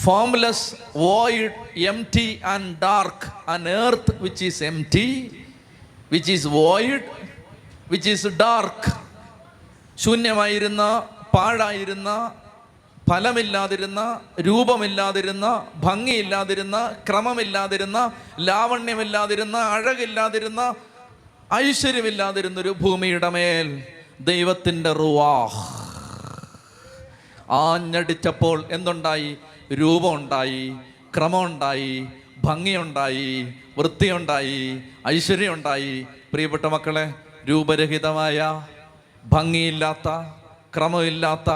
Formless 0.03 0.75
void 0.97 1.79
empty 2.15 2.39
and 2.45 2.79
dark 2.81 3.49
and 3.49 3.69
earth 3.69 4.15
which 4.21 4.45
is 4.45 4.63
empty 4.95 5.05
which 6.11 6.31
is 6.31 6.47
void 6.47 7.03
which 7.91 8.09
is 8.09 8.27
dark 8.27 8.91
ശൂന്യമായിരുന്ന 9.97 11.07
പാഴായിരുന്ന 11.37 12.31
ഫലമില്ലാതിരുന്ന 13.09 14.19
രൂപമില്ലാതിരുന്ന 14.41 15.67
ഭംഗിയില്ലാതിരുന്ന 15.75 16.95
ക്രമമില്ലാതിരുന്ന 17.09 18.11
ലാവണ്യമില്ലാതിരുന്ന 18.39 19.57
അഴകില്ലാതിരുന്ന 19.57 20.75
ഐശ്വര്യമില്ലാതിരുന്നൊരു 21.53 22.75
ഭൂമിയുടെ 22.81 23.29
മേൽ 23.29 23.83
ദൈവത്തിന്റെ 24.21 24.93
റുവാഹ്. 24.93 25.59
ആഞ്ഞടിച്ചപ്പോൾ 27.51 28.65
എന്തുണ്ടായി? 28.71 29.37
രൂപമുണ്ടായി 29.79 30.63
ക്രമമുണ്ടായി 31.15 31.91
ഭംഗിയുണ്ടായി 32.43 33.27
വൃത്തിയുണ്ടായി 33.77 34.59
ഐശ്വര്യമുണ്ടായി. 35.07 35.93
പ്രിയപ്പെട്ട 36.31 36.65
മക്കളെ 36.65 37.05
രൂപരഹിതമായ 37.49 38.37
ഭംഗിയില്ലാത്ത 39.25 40.09
ക്രമമില്ലാത്ത 40.75 41.51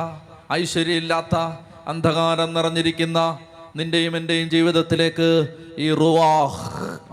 ഐശ്വര്യമില്ലാത്ത 0.51 1.35
അന്ധകാരം 1.91 2.53
നിറഞ്ഞിരിക്കുന്ന 2.53 3.19
നിന്റെയും 3.75 4.15
എന്റെയും 4.15 4.47
ജീവിതത്തിലേക്ക് 4.49 5.29
ഈ 5.77 5.87
റുവാഹ് 6.01 6.59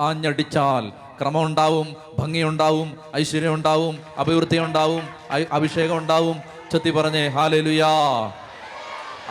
ആഞ്ഞടിച്ചാൽ 0.03 0.85
ക്രമമുണ്ടാവും 1.21 1.89
ഭംഗിയുണ്ടാവും 2.19 2.89
ഐശ്വര്യം 3.17 3.55
ഉണ്ടാവും 3.55 3.95
അഭിവൃദ്ധി 4.19 4.59
ഉണ്ടാവും 4.59 5.03
അഭിഷേകം 5.51 5.97
ഉണ്ടാവും 5.99 6.37
ചെത്തി 6.73 6.91
പറഞ്ഞേ 6.91 7.25
ഹാലലുയാ. 7.37 7.93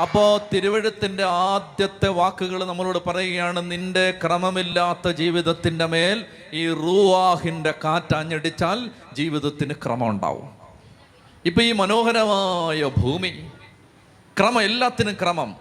അപ്പോ 0.01 0.41
തിരുവഴുത്തിന്റെ 0.53 1.23
ആദ്യത്തെ 1.23 2.07
വാക്കുകൾ 2.07 2.65
നമ്മളോട് 2.65 2.97
പറയുകയാണ് 3.07 3.71
നിന്റെ 3.71 4.11
ക്രമമില്ലാത്ത 4.11 5.11
ജീവിതത്തിന്റെ 5.11 5.85
മേൽ 5.85 6.25
ഈ 6.53 6.69
റൂവാഹിന്റെ 6.69 7.73
കാറ്റാഞ്ഞടിച്ചാൽ 7.83 8.89
ജീവിതത്തിന് 9.13 9.73
ക്രമം 9.73 10.09
ഉണ്ടാവും 10.09 10.49
ഇപ്പൊ 11.45 11.61
ഈ 11.61 11.71
മനോഹരമായ 11.71 12.91
ഭൂമി 12.97 13.51
ക്രമം 14.39 14.61
എല്ലാത്തിനും 14.61 15.17
ക്രമം. 15.21 15.55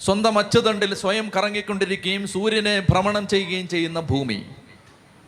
സ്വന്തം 0.00 0.38
അച്ചുതണ്ടിൽ 0.38 0.94
സ്വയം 0.94 1.30
കറങ്ങിക്കൊണ്ടിരിക്കുകയും 1.36 2.28
സൂര്യനെ 2.28 2.80
ഭ്രമണം 2.80 3.28
ചെയ്യുകയും 3.28 3.68
ചെയ്യുന്ന 3.68 4.00
ഭൂമി. 4.00 4.46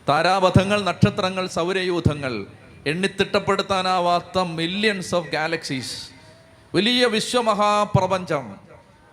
താരാപഥങ്ങൾ 0.09 0.83
നക്ഷത്രങ്ങൾ 0.83 1.47
സൗരയൂഥങ്ങൾ 1.47 2.47
എണ്ണിത്തിട്ടപ്പെടുത്താനാവാത്ത 2.87 4.39
മില്യൺസ് 4.39 5.15
ഓഫ് 5.15 5.29
ഗാലക്സീസ് 5.29 6.14
വലിയ 6.75 7.07
വിശ്വമഹാപ്രപഞ്ചം. 7.07 8.45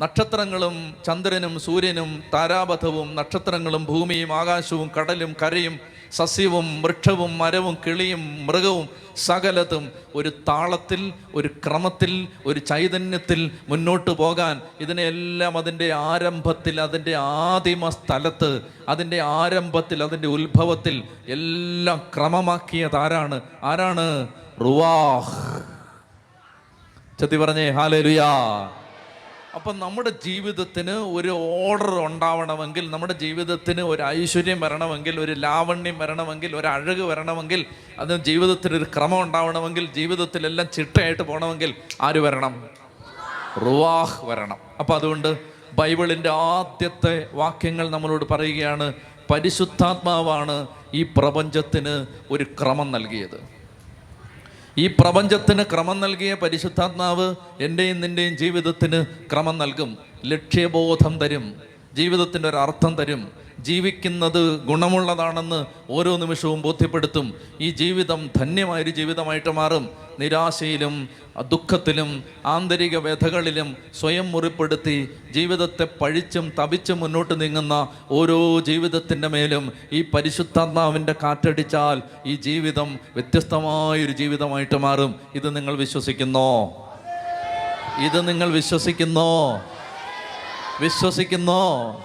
നക്ഷത്രങ്ങളും 0.01 0.95
ചന്ദ്രനും 1.05 1.59
സൂര്യനും 1.59 2.23
താരാപഥവും 2.33 3.15
നക്ഷത്രങ്ങളും 3.15 3.85
ഭൂമിയും 3.85 4.33
ആകാശവും 4.33 4.91
കടലും 4.99 5.35
കരയും 5.41 5.79
സസ്യവും 6.11 6.81
വൃക്ഷവും 6.81 7.37
മരവും 7.37 7.77
കിളിയും 7.87 8.45
മൃഗവും 8.45 8.89
സകലതും 9.15 9.91
ഒരു 10.15 10.29
താളത്തിൽ 10.29 11.13
ഒരു 11.35 11.47
ക്രമത്തിൽ 11.47 12.27
ഒരു 12.45 12.59
ചൈതന്യത്തിൽ 12.59 13.51
മുന്നോട്ട് 13.69 14.11
പോകാൻ 14.11 14.61
ഇതിനെല്ലാം 14.79 15.57
അതിന്റെ 15.57 15.93
ആരംഭത്തിൽ 15.93 16.81
അതിന്റെ 16.81 17.15
ആദിമ 17.15 17.89
സ്ഥലത്ത് 17.89 18.61
അതിന്റെ 18.89 19.21
ആരംഭത്തിൽ 19.21 20.03
അതിന്റെ 20.03 20.27
ഉത്ഭവത്തിൽ 20.27 21.03
എല്ലാം 21.27 22.01
ക്രമമാക്കിയത് 22.15 22.95
ആരാണ്? 22.95 23.41
ആരാണ്? 23.63 24.27
റുവാഹ്. 24.61 25.80
ചത്തി 27.21 27.37
പറഞ്ഞേ 27.37 27.69
ഹാലലുയാ 27.69 28.29
അപ്പം 29.55 29.79
നമ്മുടെ 29.79 30.09
ജീവിതത്തിന് 30.09 30.91
ഒരു 30.91 31.29
ഓർഡർ 31.29 32.05
ഉണ്ടാവണമെങ്കിൽ 32.05 32.91
നമ്മുടെ 32.91 33.13
ജീവിതത്തിന് 33.13 33.81
ഒരു 33.81 34.01
ഐശ്വര്യം 34.03 34.61
വരണമെങ്കിൽ 34.61 35.19
ഒരു 35.19 35.31
ലാവണ്യം 35.31 35.99
വരണമെങ്കിൽ 35.99 36.55
ഒരു 36.55 36.67
അഴക് 36.67 37.01
വരണമെങ്കിൽ 37.01 37.65
അത് 37.99 38.23
ജീവിതത്തിൽ 38.25 38.77
ഒരു 38.77 38.83
ക്രമം 38.83 39.21
ഉണ്ടാവണമെങ്കിൽ 39.21 39.93
ജീവിതത്തിലെല്ലാം 39.93 40.67
ചിട്ടയായിട്ട് 40.73 41.23
പോകണമെങ്കിൽ 41.23 41.75
ആര് 42.01 42.19
വരണം? 42.19 42.69
റുവാഹ് 43.65 44.25
വരണം. 44.25 44.57
അപ്പം 44.79 44.95
അതുകൊണ്ട് 44.95 45.37
ബൈബിളിന്റെ 45.73 46.29
ആദ്യത്തെ 46.29 47.27
വാക്യങ്ങൾ 47.33 47.89
നമ്മളോട് 47.89 48.25
പറയുകയാണ് 48.31 48.93
പരിശുദ്ധാത്മാവാണ് 49.31 50.67
ഈ 50.93 51.03
പ്രപഞ്ചത്തിന് 51.03 52.05
ഒരു 52.31 52.43
ക്രമം 52.43 52.91
നൽകിയത്. 52.91 53.60
ഈ 54.77 54.87
പ്രപഞ്ചത്തിന് 54.87 55.63
ക്രമം 55.63 55.99
നൽകിയ 55.99 56.33
പരിശുദ്ധാത്മാവ് 56.33 57.35
എന്റെയും 57.59 58.01
നിന്റെയും 58.01 58.37
ജീവിതത്തിന് 58.37 59.05
ക്രമം 59.31 59.57
നൽകും. 59.57 59.97
ലക്ഷ്യബോധം 60.25 61.19
തരും. 61.19 61.55
ജീവിതത്തിന്റെ 61.93 62.49
ഒരു 62.49 62.57
അർത്ഥം 62.57 62.95
തരും. 62.95 63.40
ജീവിക്കുന്നത് 63.61 64.59
ഗുണമുള്ളതാണെന്ന് 64.59 65.65
ഓരോ 65.89 66.17
നിമിഷവും 66.17 66.61
ബോധ്യപ്പെടുത്തും. 66.61 67.33
ഈ 67.61 67.69
ജീവിതം 67.69 68.29
ധന്യമായൊരു 68.37 68.89
ജീവിതമായിട്ട് 68.89 69.51
മാറും. 69.51 69.89
നിരാശയിലും 70.19 71.09
ദുഃഖത്തിലും 71.41 72.23
ആന്തരിക 72.45 72.97
വ്യഥകളിലും 72.97 73.77
സ്വയം 73.99 74.31
മുറിപ്പെടുത്തി 74.31 75.09
ജീവിതത്തെ 75.31 75.87
പഴിച്ചും 76.01 76.53
തപിച്ചും 76.59 76.99
മുന്നോട്ട് 76.99 77.41
നീങ്ങുന്ന 77.41 77.87
ഓരോ 78.11 78.59
ജീവിതത്തിന്റെ 78.59 79.27
മേലും 79.27 79.71
ഈ 79.93 80.01
പരിശുദ്ധാത്മാവിന്റെ 80.01 81.15
കാറ്റടിച്ചാൽ 81.23 82.01
ഈ 82.25 82.35
ജീവിതം 82.35 82.99
വ്യത്യസ്തമായൊരു 83.13 84.11
ജീവിതമായിട്ട് 84.11 84.77
മാറും. 84.77 85.15
ഇത് 85.35 85.55
നിങ്ങൾ 85.55 85.75
വിശ്വസിക്കുന്നോ? 85.75 86.65
ഇത് 88.05 88.27
നിങ്ങൾ 88.27 88.49
വിശ്വസിക്കുന്നോ? 88.49 89.61
വിശ്വസിക്കുന്നോ? 90.81 91.95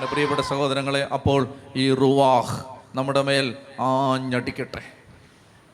എന്റെ 0.00 0.12
പ്രിയപ്പെട്ട 0.12 0.42
സഹോദരങ്ങളെ 0.48 1.00
അപ്പോൾ 1.14 1.40
ഈ 1.76 1.84
റുവാഹ് 1.94 2.54
നമ്മുടെ 2.94 3.22
മേൽ 3.28 3.46
ആഞ്ഞടിക്കട്ടെ. 3.86 4.80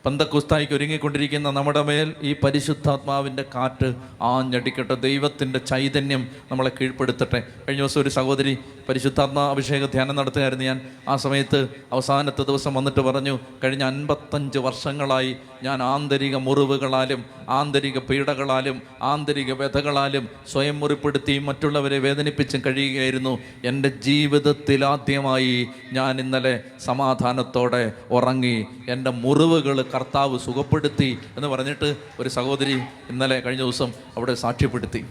പന്തക്കുസ്തായിക്ക് 0.07 0.73
ഒരുങ്ങിക്കൊണ്ടിരിക്കുന്ന 0.73 1.51
നമ്മുടെ 1.51 1.83
മേൽ 1.83 2.15
ഈ 2.23 2.37
പരിശുദ്ധാത്മാവിന്റെ 2.45 3.45
കാറ്റ് 3.55 3.95
ആഞ്ഞടിക്കട്ടെ. 4.23 4.95
ദൈവത്തിന്റെ 4.95 5.59
ചൈതന്യം 5.59 6.29
നമ്മളെ 6.51 6.71
കീഴ്പ്പെടുത്തട്ടെ. 6.81 7.43
കഴിഞ്ഞ 7.69 7.83
ദിവസം 7.83 8.01
ഒരു 8.01 8.09
സഹോദരി 8.09 8.59
പരിശുദ്ധാത്മാ 8.89 9.51
അഭിഷേക 9.51 9.87
ധ്യാനം 9.87 10.17
നടത്തുകയായിരുന്നു. 10.17 10.65
ഞാൻ 10.65 10.81
ആ 11.09 11.17
സമയത്ത് 11.17 11.69
അവസാനത്തെ 11.93 12.43
ദിവസം 12.43 12.75
വന്നിട്ട് 12.75 13.01
പറഞ്ഞു 13.01 13.39
കഴിഞ്ഞ 13.65 13.83
അൻപത്തഞ്ച് 13.83 14.59
വർഷങ്ങളായി 14.59 15.37
ഞാൻ 15.63 15.83
ആന്തരിക 15.83 16.37
മുറിവുകളാലും 16.37 17.25
ആന്തരിക 17.49 17.99
പീഡകളാലും 17.99 18.83
ആന്തരിക 19.03 19.53
വ്യഥകളാലും 19.53 20.29
സ്വയം 20.53 20.81
മുറിപ്പെടുത്തിയും 20.81 21.47
മറ്റുള്ളവരെ 21.47 21.99
വേദനിപ്പിച്ചും 21.99 22.63
കഴിയുകയായിരുന്നു. 22.67 23.39
എന്റെ 23.65 23.89
ജീവിതത്തിലാദ്യമായി 23.89 25.67
ഞാൻ 25.93 26.21
ഇന്നലെ 26.21 26.61
സമാധാനത്തോടെ 26.85 27.93
ഉറങ്ങി. 28.11 28.67
എന്റെ 28.89 29.11
മുറിവുകൾ 29.11 29.81
കർത്താവ് 29.97 30.39
സുഖപ്പെടുത്തി 30.39 31.19
എന്ന് 31.37 31.49
പറഞ്ഞിട്ട് 31.49 31.97
ഒരു 32.21 32.29
സഹോദരി 32.29 32.73
ഇന്നലെ 33.11 33.41
കഴിഞ്ഞ 33.41 33.63
ദിവസം 33.63 33.93
അവിടെ 34.17 34.35
സാക്ഷ്യപ്പെടുത്തി. 34.35 35.05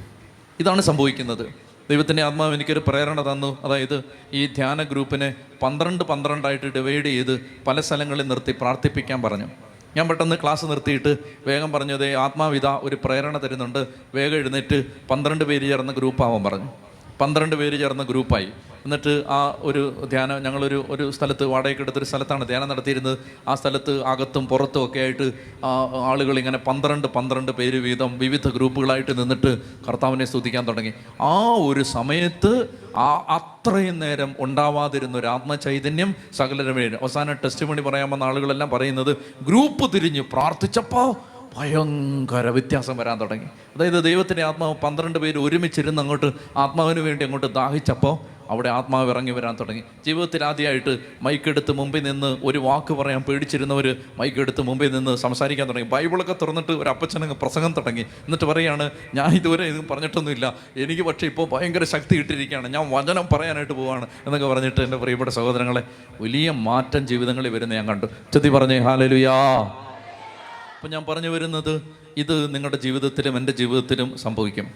ഇതാണ് 0.59 0.81
സംഭവിക്കുന്നത്. 0.81 1.45
ദൈവത്തിന്റെ 1.89 2.23
ആത്മാവ് 2.23 2.53
എനിക്കൊരു 2.53 2.83
പ്രേരണ 2.87 3.31
തന്നു. 3.31 3.57
അതായത് 3.63 4.03
ഈ 4.33 4.45
ധ്യാന 4.47 4.83
ഗ്രൂപ്പിനെ 4.83 5.35
പന്ത്രണ്ട് 5.61 6.03
പന്ത്രണ്ടായിട്ട് 6.03 6.65
ഡിവൈഡ് 6.65 7.05
ചെയ്ത് 7.05 7.41
പല 7.67 7.81
സ്ഥലങ്ങളിൽ 7.81 8.27
നിർത്തി 8.27 8.51
പ്രാർത്ഥിപ്പിക്കാൻ 8.51 9.21
പറഞ്ഞു. 9.21 9.47
ഞാൻ 9.97 10.07
പെട്ടെന്ന് 10.07 10.35
ക്ലാസ് 10.35 10.65
നിർത്തിയിട്ട് 10.65 11.17
വേഗം 11.47 11.71
പറഞ്ഞത് 11.71 12.15
ആത്മാവിത 12.15 12.65
ഒരു 12.65 12.97
പ്രേരണ 13.05 13.37
തരുന്നുണ്ട്. 13.37 13.87
വേഗം 14.15 14.35
എഴുന്നേറ്റ് 14.35 14.83
പന്ത്രണ്ട് 15.11 15.43
പേര് 15.43 15.67
ചേർന്ന 15.67 15.91
ഗ്രൂപ്പാവാൻ 15.91 16.43
പറഞ്ഞു. 16.43 16.69
പന്ത്രണ്ട് 17.21 17.55
പേര് 17.55 17.79
ചേർന്ന 17.79 18.03
ഗ്രൂപ്പായി. 18.03 18.49
എന്നിട്ട് 18.85 19.23
ആ 19.27 19.57
ഒരു 19.59 19.81
ധ്യാനം 20.09 20.43
ഞങ്ങളൊരു 20.43 20.85
ഒരു 20.89 21.11
സ്ഥലത്ത് 21.11 21.45
വാടകയ്ക്ക് 21.45 21.81
എടുത്തൊരു 21.81 22.05
സ്ഥലത്താണ് 22.05 22.47
ധ്യാനം 22.47 22.69
നടത്തിയിരുന്നത്. 22.69 23.17
ആ 23.47 23.55
സ്ഥലത്ത് 23.55 23.93
അകത്തും 24.11 24.47
പുറത്തും 24.47 24.85
ഒക്കെ 24.85 24.99
ആയിട്ട് 24.99 25.27
ആളുകൾ 26.11 26.39
ഇങ്ങനെ 26.39 26.57
പന്ത്രണ്ട് 26.57 27.07
പന്ത്രണ്ട് 27.07 27.51
പേര് 27.51 27.77
വീതം 27.77 28.11
വിവിധ 28.23 28.47
ഗ്രൂപ്പുകളായിട്ട് 28.47 29.19
നിന്നിട്ട് 29.19 29.51
കർത്താവിനെ 29.87 30.25
സ്തുതിക്കാൻ 30.25 30.67
തുടങ്ങി. 30.67 30.93
ആ 31.21 31.35
ഒരു 31.69 31.83
സമയത്ത് 31.95 32.53
ആ 32.97 33.09
അത്രയും 33.37 33.99
നേരം 33.99 34.35
ഉണ്ടാവാതിരുന്ന 34.39 35.17
ഒരു 35.17 35.27
ആത്മചൈതന്യം 35.27 36.15
സകലരമേ 36.39 36.85
അവസാന 37.01 37.33
ടെസ്റ്റ് 37.33 37.65
മണി 37.65 37.81
പറയാൻ 37.81 38.09
വന്ന 38.09 38.23
ആളുകളെല്ലാം 38.23 38.69
പറയുന്നത് 38.69 39.11
ഗ്രൂപ്പ് 39.43 39.93
തിരിഞ്ഞ് 39.95 40.21
പ്രാർത്ഥിച്ചപ്പോൾ 40.21 41.09
ഭയങ്കര 41.57 42.49
വ്യത്യാസം 42.49 42.97
വരാൻ 42.97 43.21
തുടങ്ങി. 43.21 43.45
അതായത് 43.75 44.03
ദൈവത്തിന്റെ 44.03 44.43
ആത്മാവ് 44.43 44.75
പന്ത്രണ്ട് 44.83 45.19
പേര് 45.19 45.37
ഒരുമിച്ചിരുന്ന് 45.37 46.01
അങ്ങോട്ട് 46.01 46.31
ആത്മാവിന് 46.57 46.99
വേണ്ടി 46.99 47.25
അങ്ങോട്ട് 47.25 47.53
ദാഹിച്ചപ്പോൾ 47.53 48.35
അവിടെ 48.49 48.69
ആത്മാവ് 48.69 49.09
ഇറങ്ങി 49.09 49.31
വരാൻ 49.31 49.57
തുടങ്ങി. 49.59 49.83
ജീവിതത്തിൽ 50.05 50.43
ആദ്യമായിട്ട് 50.43 50.97
മൈക്കെടുത്ത് 51.21 51.71
മുമ്പിൽ 51.71 52.03
നിന്ന് 52.03 52.37
ഒരു 52.43 52.57
വാക്ക് 52.57 52.93
പറയാൻ 52.93 53.21
പേടിച്ചിരുന്നവർ 53.21 53.95
മൈക്കെടുത്ത് 54.17 54.61
മുമ്പിൽ 54.61 54.91
നിന്ന് 54.91 55.15
സംസാരിക്കാൻ 55.15 55.69
തുടങ്ങി. 55.69 55.87
ബൈബിളൊക്കെ 55.87 56.35
തുറന്നിട്ട് 56.41 56.71
ഒരു 56.71 56.89
അപ്പച്ചനങ്ങ് 56.89 57.35
പ്രസംഗം 57.35 57.73
തുടങ്ങി. 57.77 58.01
എന്നിട്ട് 58.01 58.45
പറയാണ് 58.45 58.89
ഞാൻ 59.15 59.35
ഇതുവരെ 59.35 59.63
ഇതും 59.63 59.87
പറഞ്ഞിട്ടൊന്നുമില്ല. 59.91 60.55
എനിക്ക് 60.77 61.01
പക്ഷേ 61.01 61.27
ഇപ്പോൾ 61.27 61.47
ഭയങ്കര 61.49 61.83
ശക്തി 61.83 62.15
ഇട്ടിരിക്കുകയാണ്. 62.15 62.73
ഞാൻ 62.73 62.91
വചനം 62.91 63.27
പറയാനായിട്ട് 63.33 63.73
പോവാണ്. 63.73 64.07
എന്നൊക്കെ 64.25 64.47
പറഞ്ഞിട്ട് 64.47 64.81
എന്റെ 64.81 64.97
പ്രിയപ്പെട്ട 64.97 65.29
സഹോദരങ്ങളെ 65.29 65.83
വലിയ 66.21 66.51
മാറ്റം 66.51 67.07
ജീവിതങ്ങളിൽ 67.07 67.49
വരുന്ന 67.49 67.73
ഞാൻ 67.73 67.87
കണ്ടു. 67.87 68.05
ചെത്തി 68.05 68.49
പറഞ്ഞേ 68.49 68.79
ഹാലലുയാ 68.79 69.33
അപ്പം 70.75 70.89
ഞാൻ 70.89 71.05
പറഞ്ഞു 71.09 71.29
വരുന്നത് 71.29 71.81
ഇത് 72.17 72.55
നിങ്ങളുടെ 72.55 72.77
ജീവിതത്തിലും 72.77 73.37
എന്റെ 73.37 73.51
ജീവിതത്തിലും 73.51 74.17
സംഭവിക്കും. 74.17 74.67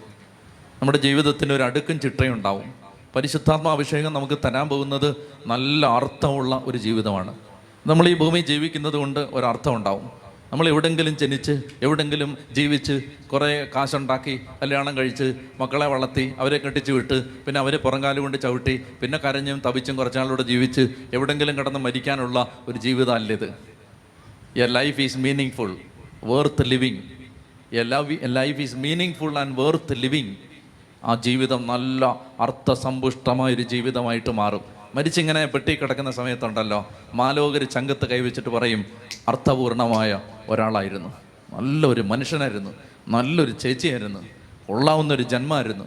നമ്മുടെ 0.82 0.98
ജീവിതത്തിന് 0.98 1.52
ഒരു 1.52 1.62
അടുക്കും 1.62 2.00
ചിട്ടയും 2.00 2.32
ഉണ്ടാവും. 2.32 2.74
പരിശുദ്ധാത്മാ 3.16 3.72
അഭിഷേകം 3.72 4.12
നമുക്ക് 4.12 4.38
തരാൻ 4.44 4.68
പോകുന്നത് 4.68 5.16
നല്ല 5.46 5.86
അർത്ഥമുള്ള 5.86 6.62
ഒരു 6.66 6.78
ജീവിതമാണ്. 6.78 7.34
നമ്മൾ 7.86 8.08
ഈ 8.08 8.14
ഭൂമി 8.14 8.40
ജീവിക്കുന്നത് 8.40 8.92
കൊണ്ട് 8.92 9.20
ഒരർത്ഥം 9.20 9.76
ഉണ്ടാവും. 9.76 10.10
നമ്മൾ 10.52 10.68
എവിടെങ്കിലും 10.68 11.16
ജനിച്ച് 11.16 11.62
എവിടെങ്കിലും 11.82 12.38
ജീവിച്ച് 12.52 13.02
കുറേ 13.32 13.66
കാശുണ്ടാക്കി 13.76 14.40
കല്യാണം 14.62 14.96
കഴിച്ച് 14.96 15.34
മക്കളെ 15.60 15.86
വളർത്തി 15.86 16.34
അവരെ 16.38 16.58
കെട്ടിച്ച് 16.58 16.92
വിട്ട് 16.92 17.24
പിന്നെ 17.44 17.58
അവരെ 17.60 17.76
പുറങ്കാലം 17.76 18.22
കൊണ്ട് 18.22 18.38
ചവിട്ടി 18.42 18.82
പിന്നെ 19.02 19.18
കരഞ്ഞും 19.18 19.62
തപിച്ചും 19.66 19.96
കുറച്ചാളൂടെ 19.96 20.42
ജീവിച്ച് 20.42 20.88
എവിടെങ്കിലും 21.14 21.58
കിടന്ന് 21.58 21.80
മരിക്കാനുള്ള 21.80 22.58
ഒരു 22.68 22.78
ജീവിതമല്ല 22.78 23.32
ഇത്. 23.32 23.54
Your 24.56 24.68
life 24.68 25.00
is 25.00 25.18
meaningful 25.50 25.76
worth 26.24 26.64
living 26.66 27.02
life 28.24 28.60
is 28.60 28.76
meaningful 29.14 29.38
and 29.38 29.60
worth 29.60 29.94
living 29.96 30.34
ആ 31.04 31.14
ജീവിതം 31.14 31.66
നല്ല 31.66 32.20
അർത്ഥസമ്പുഷ്ടമായൊരു 32.40 33.62
ജീവിതമായിട്ട് 33.62 34.30
മാറും. 34.30 34.60
മരിച്ചിങ്ങനെ 34.94 35.46
പെട്ടി 35.46 35.74
കിടക്കുന്ന 35.74 36.10
സമയത്തുണ്ടല്ലോ 36.10 36.88
മാലോകര് 37.14 37.68
ചങ്കത്ത് 37.68 38.06
കൈവച്ചിട്ട് 38.06 38.48
പറയും 38.48 38.84
അർത്ഥപൂർണമായ 39.28 40.20
ഒരാളായിരുന്നു. 40.48 41.08
നല്ലൊരു 41.54 42.02
മനുഷ്യനായിരുന്നു. 42.02 42.70
നല്ലൊരു 43.08 43.50
ചേച്ചിയായിരുന്നു. 43.50 44.20
കൊള്ളാവുന്ന 44.68 45.14
ഒരു 45.14 45.22
ജന്മമായിരുന്നു 45.22 45.84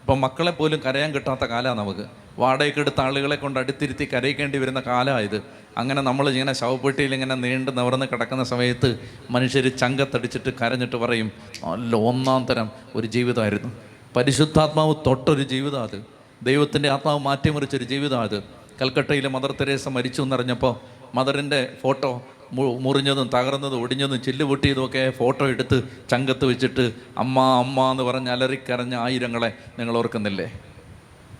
ഇപ്പം 0.00 0.20
മക്കളെ 0.20 0.50
പോലും 0.50 0.80
കരയാൻ 0.86 1.12
കിട്ടാത്ത 1.12 1.44
കാലമാണ് 1.44 1.78
നമുക്ക്. 1.80 2.25
വാടകയ്ക്ക് 2.38 2.78
എടുത്ത 2.78 3.00
ആളുകളെ 3.00 3.36
കൊണ്ട് 3.36 3.60
അടുത്തിരുത്തി 3.60 4.08
കരയിക്കേണ്ടി 4.12 4.58
വരുന്ന 4.58 4.80
കാലമായത്. 4.80 5.42
അങ്ങനെ 5.78 6.02
നമ്മൾ 6.02 6.30
ഇങ്ങനെ 6.30 6.52
ശവപ്പെട്ടിയിൽ 6.52 7.14
ഇങ്ങനെ 7.14 7.34
നീണ്ട് 7.34 7.78
നിവർന്ന് 7.78 8.06
കിടക്കുന്ന 8.12 8.44
സമയത്ത് 8.44 8.98
മനുഷ്യർ 9.30 9.68
ചങ്കത്തടിച്ചിട്ട് 9.68 10.50
കരഞ്ഞിട്ട് 10.60 10.96
പറയും 10.96 11.32
നല്ല 11.64 11.96
ഒന്നാം 11.96 12.46
തരം 12.50 12.70
ഒരു 12.94 13.06
ജീവിതമായിരുന്നു. 13.06 13.72
പരിശുദ്ധാത്മാവ് 14.16 14.94
തൊട്ടൊരു 15.06 15.42
ജീവിതം 15.42 15.82
അത്. 15.82 16.04
ദൈവത്തിന്റെ 16.42 16.88
ആത്മാവ് 16.88 17.18
മാറ്റിമറിച്ചൊരു 17.18 17.84
ജീവിതം 17.84 18.20
അത്. 18.20 18.42
കൽക്കട്ടയിൽ 18.82 19.26
മദർ 19.26 19.52
തെരേസ 19.52 19.88
മരിച്ചു 19.88 20.22
എന്നറിഞ്ഞപ്പോൾ 20.22 20.74
മദറിന്റെ 21.14 21.72
ഫോട്ടോ 21.82 22.22
മുറിഞ്ഞതും 22.52 23.30
തകർന്നതും 23.34 23.80
ഒടിഞ്ഞതും 23.80 24.22
ചില്ല് 24.22 24.44
പൊട്ടിയതും 24.44 24.84
ഒക്കെ 24.84 25.10
ഫോട്ടോ 25.10 25.48
എടുത്ത് 25.48 25.82
ചങ്കത്ത് 26.10 26.44
വെച്ചിട്ട് 26.44 26.92
അമ്മ 27.18 27.40
അമ്മ 27.40 27.90
എന്ന് 27.90 28.02
പറഞ്ഞ് 28.02 28.30
അലറിക്കരഞ്ഞ 28.30 28.94
ആയിരങ്ങളെ 28.94 29.52
നിങ്ങൾ 29.78 29.96
ഓർക്കുന്നില്ലേ? 29.96 30.52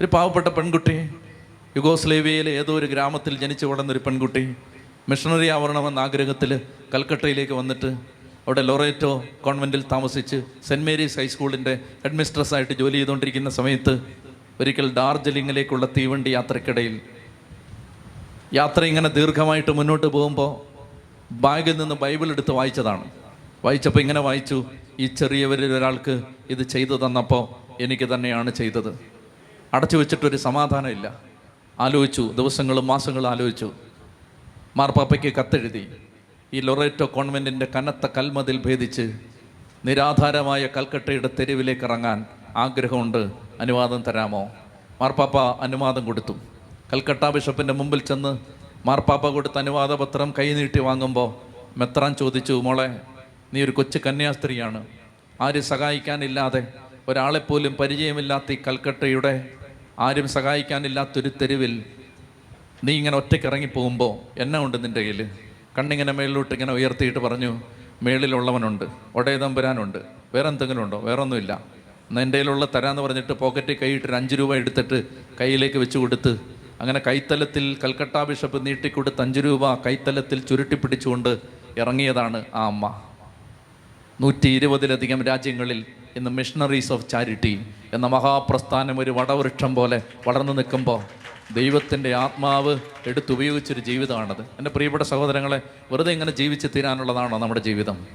ഒരു 0.00 0.08
പാവപ്പെട്ട 0.14 0.48
പെൺകുട്ടി 0.56 0.94
യുഗോസ്ലേവിയയിലെ 1.76 2.52
ഏതോ 2.60 2.72
ഒരു 2.78 2.86
ഗ്രാമത്തിൽ 2.86 3.34
ജനിച്ചു 3.42 3.66
വളർന്നൊരു 3.66 4.00
പെൺകുട്ടി 4.06 4.42
മിഷണറി 5.10 5.48
ആവരണമെന്ന 5.54 5.98
ആഗ്രഹത്തിൽ 5.98 6.50
കൽക്കട്ടയിലേക്ക് 6.94 7.52
വന്നിട്ട് 7.52 7.90
അവിടെ 8.46 8.62
ലൊറേറ്റോ 8.68 9.12
കോൺവെന്റിൽ 9.44 9.82
താമസിച്ച് 9.92 10.38
സെന്റ് 10.68 10.86
മേരീസ് 10.88 11.18
ഹൈസ്കൂളിന്റെ 11.20 11.74
ഹെഡ് 12.04 12.18
മിസ്ട്രസ്സായിട്ട് 12.20 12.74
ജോലി 12.80 12.96
ചെയ്തുകൊണ്ടിരിക്കുന്ന 12.98 13.50
സമയത്ത് 13.58 13.94
ഒരിക്കൽ 14.60 14.86
ഡാർജിലിങ്ങിലേക്കുള്ള 14.98 15.86
തീവണ്ടി 15.96 16.30
യാത്രക്കിടയിൽ 16.30 16.94
യാത്ര 18.60 18.84
ഇങ്ങനെ 18.84 19.08
ദീർഘമായിട്ട് 19.18 19.72
മുന്നോട്ട് 19.80 20.06
പോകുമ്പോൾ 20.06 20.52
ബാഗിൽ 21.44 21.76
നിന്ന് 21.76 21.94
ബൈബിൾ 22.04 22.28
എടുത്ത് 22.30 22.52
വായിച്ചതാണ്. 22.52 23.04
വായിച്ചപ്പോൾ 23.64 24.00
ഇങ്ങനെ 24.00 24.20
വായിച്ചു 24.20 24.58
ഈ 25.00 25.06
ചെറിയവരിൽ 25.20 25.72
ഒരാൾക്ക് 25.78 26.14
ഇത് 26.50 26.62
ചെയ്തു 26.74 26.94
തന്നപ്പോൾ 27.06 27.44
എനിക്ക് 27.84 28.14
തന്നെയാണ് 28.14 28.50
ചെയ്തത്. 28.50 28.90
അടച്ചു 29.74 29.96
വെച്ചിട്ടൊരു 29.96 30.36
സമാധാനമില്ല. 30.36 31.14
ആലോചിച്ചു 31.80 32.32
ദിവസങ്ങളും 32.36 32.86
മാസങ്ങളും 32.86 33.30
ആലോചിച്ചു. 33.30 33.72
മാർപ്പാപ്പയ്ക്ക് 34.76 35.32
കത്തെഴുതി. 35.36 35.96
ഈ 36.52 36.60
ലൊറേറ്റോ 36.60 37.10
കോൺവെന്റിന്റെ 37.14 37.66
കനത്ത 37.76 38.06
കൽമതിൽ 38.06 38.62
ഭേദിച്ച് 38.66 39.12
നിരാധാരമായ 39.84 40.66
കൽക്കട്ടയുടെ 40.76 41.30
തെരുവിലേക്ക് 41.38 41.84
ഇറങ്ങാൻ 41.84 42.26
ആഗ്രഹമുണ്ട്. 42.56 43.30
അനുവാദം 43.60 44.02
തരാമോ? 44.02 44.50
മാർപ്പാപ്പ 45.00 45.38
അനുവാദം 45.38 46.04
കൊടുത്തു. 46.04 46.32
കൽക്കട്ട 46.92 47.30
ബിഷപ്പിന്റെ 47.30 47.72
മുമ്പിൽ 47.72 48.00
ചെന്ന് 48.00 48.38
മാർപ്പാപ്പ 48.86 49.28
കൊടുത്ത 49.28 49.58
അനുവാദപത്രം 49.58 50.34
കൈനീട്ടി 50.38 50.80
വാങ്ങുമ്പോൾ 50.80 51.34
മെത്രാൻ 51.78 52.14
ചോദിച്ചു 52.14 52.52
മോളെ 52.52 53.00
നീ 53.54 53.64
ഒരു 53.64 53.70
കൊച്ചു 53.70 54.00
കന്യാസ്ത്രീയാണ്. 54.06 54.86
ആര് 55.40 55.60
സഹായിക്കാനില്ലാതെ 55.60 56.66
ഒരാളെപ്പോലും 57.08 57.76
പരിചയമില്ലാത്ത 57.80 58.52
ഈ 58.52 58.56
കൽക്കട്ടയുടെ 58.56 59.32
ആരും 59.98 60.28
സഹായിക്കാനില്ലാത്തൊരു 60.28 61.30
തെരുവിൽ 61.40 61.74
നീ 62.84 62.92
ഇങ്ങനെ 62.92 63.16
ഒറ്റയ്ക്ക് 63.16 63.46
ഇറങ്ങിപ്പോകുമ്പോൾ 63.46 64.12
എന്നെ 64.38 64.58
ഉണ്ട് 64.58 64.84
നിന്റെ 64.84 65.00
കയ്യിൽ? 65.00 65.20
കണ്ണിങ്ങനെ 65.78 66.12
മേളിലോട്ട് 66.12 66.54
ഇങ്ങനെ 66.54 66.72
ഉയർത്തിയിട്ട് 66.72 67.18
പറഞ്ഞു 67.18 67.50
മേളിലുള്ളവനുണ്ട് 68.02 68.84
ഒടയതമ്പുരാനുണ്ട് 69.14 69.98
വേറെ 70.34 70.48
എന്തെങ്കിലും 70.48 70.82
ഉണ്ടോ 70.82 70.98
വേറെ 70.98 71.22
ഒന്നുമില്ല 71.22 71.52
എന്റെ 72.22 72.38
കയ്യിലുള്ള 72.38 72.68
തരാന്ന് 72.74 73.02
പറഞ്ഞിട്ട് 73.02 73.32
പോക്കറ്റിൽ 73.32 73.76
കൈയിട്ട് 73.80 74.14
അഞ്ച് 74.14 74.34
രൂപ 74.34 74.54
എടുത്തിട്ട് 74.56 74.98
കയ്യിലേക്ക് 75.40 75.78
വെച്ച് 75.78 75.98
കൊടുത്ത് 75.98 76.32
അങ്ങനെ 76.80 76.98
കൈത്തലത്തിൽ 76.98 77.78
കൽക്കട്ട 77.84 78.16
ബിഷപ്പ് 78.22 78.66
നീട്ടിക്കൊടുത്ത് 78.66 79.22
അഞ്ച് 79.22 79.40
രൂപ 79.40 79.74
കൈത്തലത്തിൽ 79.86 80.38
ചുരുട്ടി 80.40 80.74
പിടിച്ചുകൊണ്ട് 80.74 81.32
ഇറങ്ങിയതാണ് 81.78 82.44
ആ 82.54 82.66
അമ്മ. 82.66 82.84
നൂറ്റി 84.20 84.48
ഇരുപതിലധികം 84.48 85.24
രാജ്യങ്ങളിൽ 85.24 85.84
ഇന്ന് 86.16 86.30
മിഷണറീസ് 86.30 86.92
ഓഫ് 86.92 87.08
ചാരിറ്റി 87.08 87.66
എന്ന 87.92 88.06
മഹാപ്രസ്ഥാനം 88.06 89.00
ഒരു 89.00 89.10
വടവൃക്ഷം 89.10 89.74
പോലെ 89.74 90.02
വളർന്നു 90.28 90.52
നിൽക്കുമ്പോൾ 90.52 91.02
ദൈവത്തിന്റെ 91.54 92.14
ആത്മാവ് 92.14 92.78
എടുത്തുപയോഗിച്ചൊരു 93.06 93.80
ജീവിതമാണത്. 93.80 94.40
എന്റെ 94.40 94.70
പ്രിയപ്പെട്ട 94.70 95.02
സഹോദരങ്ങളെ 95.02 95.60
വെറുതെ 95.92 96.12
ഇങ്ങനെ 96.12 96.30
ജീവിച്ച് 96.30 96.68
തീരാനുള്ളതാണോ 96.76 97.38
നമ്മുടെ 97.38 97.60
ജീവിതം? 97.60 98.06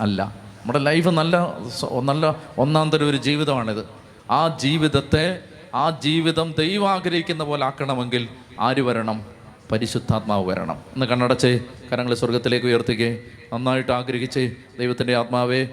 അല്ല. 0.00 0.22
നമ്മുടെ 0.60 0.78
ലൈഫ് 0.78 1.08
നല്ല 1.08 1.58
നല്ല 2.02 2.36
ഒന്നാം 2.58 2.90
തരം 2.90 3.10
ഒരു 3.10 3.16
ജീവിതമാണിത്. 3.16 3.84
ആ 4.30 4.58
ജീവിതത്തെ 4.58 5.40
ആ 5.74 5.90
ജീവിതം 5.90 6.54
ദൈവം 6.58 6.90
ആഗ്രഹിക്കുന്ന 6.90 7.44
പോലെ 7.44 7.64
ആക്കണമെങ്കിൽ 7.64 8.28
ആര് 8.60 8.80
വരണം? 8.80 9.31
പരിശുദ്ധാത്മാവ് 9.72 10.46
വരണം. 10.46 10.76
ഒന്ന് 10.94 11.06
കണ്ണടച്ച് 11.06 11.60
കരങ്ങളെ 11.92 12.14
സ്വർഗത്തിലേക്ക് 12.14 12.66
ഉയർത്തിക്കേ 12.66 13.18
നന്നായിട്ട് 13.52 13.92
ആഗ്രഹിച്ച് 13.92 14.52
ദൈവത്തിന്റെ 14.78 15.16
ആത്മാവേ 15.16 15.68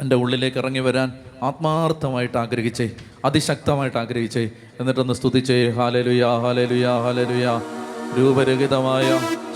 എന്റെ 0.00 0.16
ഉള്ളിലേക്ക് 0.16 0.56
ഇറങ്ങി 0.56 0.80
വരാൻ 0.80 1.08
ആത്മാർത്ഥമായിട്ട് 1.42 2.38
ആഗ്രഹിച്ചേ 2.38 2.90
അതിശക്തമായിട്ട് 3.24 3.98
ആഗ്രഹിച്ചേ 3.98 4.50
എന്നിട്ടൊന്ന് 4.80 5.14
സ്തുതിച്ചേ 5.14 5.70
ഹാലലുയാ 5.70 6.38
ഹാലലുയാ 6.38 7.00
ഹാലലുയാ. 7.00 7.60
രൂപരഹിതമായ 8.18 9.06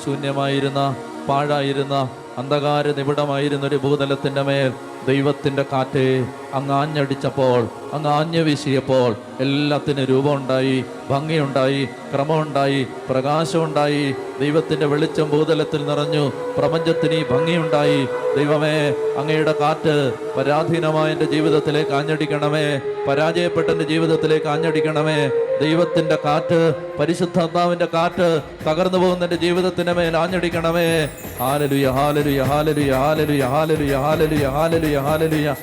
ശൂന്യമായിരുന്ന 0.04 0.96
പാഴായിരുന്ന 1.28 1.94
അന്ധകാര 2.38 2.86
നിബിഡമായിരുന്ന 2.88 3.66
ഒരു 3.66 3.76
ഭൂതലത്തിന്റെ 3.76 4.42
മേൽ 4.42 4.72
ദൈവത്തിന്റെ 5.06 5.64
കാറ്റ് 5.72 6.26
അങ്ങ് 6.54 6.74
ആഞ്ഞടിച്ചപ്പോൾ 6.74 7.68
അങ്ങ് 7.92 8.10
ആഞ്ഞു 8.10 8.40
വീശിയപ്പോൾ 8.40 9.16
എല്ലാത്തിനും 9.40 10.04
രൂപമുണ്ടായി 10.04 10.84
ഭംഗിയുണ്ടായി 11.10 11.88
ക്രമമുണ്ടായി 12.14 12.86
പ്രകാശമുണ്ടായി. 13.10 14.14
ദൈവത്തിന്റെ 14.40 14.86
വെളിച്ചം 14.86 15.30
ഭൂതലത്തിൽ 15.30 15.86
നിറഞ്ഞു 15.86 16.32
പ്രപഞ്ചത്തിന് 16.58 17.24
ഭംഗിയുണ്ടായി. 17.30 18.08
ദൈവമേ 18.36 18.90
അങ്ങയുടെ 18.90 19.54
കാറ്റ് 19.60 20.12
പരാധീനമായ 20.36 21.12
എന്റെ 21.12 21.24
ജീവിതത്തിലേക്ക് 21.24 21.90
ആഞ്ഞടിക്കണമേ 21.90 22.80
പരാജയപ്പെട്ട 23.08 23.68
എന്റെ 23.68 23.84
ജീവിതത്തിലേക്ക് 23.84 24.46
ആഞ്ഞടിക്കണമേ. 24.46 25.30
ദൈവത്തിന്റെ 25.60 26.18
കാറ്റ് 26.24 26.74
പരിശുദ്ധാത്മാവിന്റെ 26.96 27.88
കാറ്റ് 27.94 28.42
തകർന്നു 28.66 28.98
പോകുന്ന 28.98 29.24
എന്റെ 29.24 29.36
ജീവിതത്തിന്റെ 29.36 29.92
മേൽ 29.92 30.16
ആഞ്ഞടിക്കണമേ. 30.16 31.08
ഹാലലുയ 31.40 31.88
ഹാലലുയ 31.88 32.42
ഹാലലുയ 32.42 32.92
ഹാലലുയ 32.92 33.42
ഹാലലുയ 33.42 33.96
ഹാലലുയ 33.96 34.46
ഹാലലുയ 34.46 34.98
ഹാലലുയ. 34.98 35.54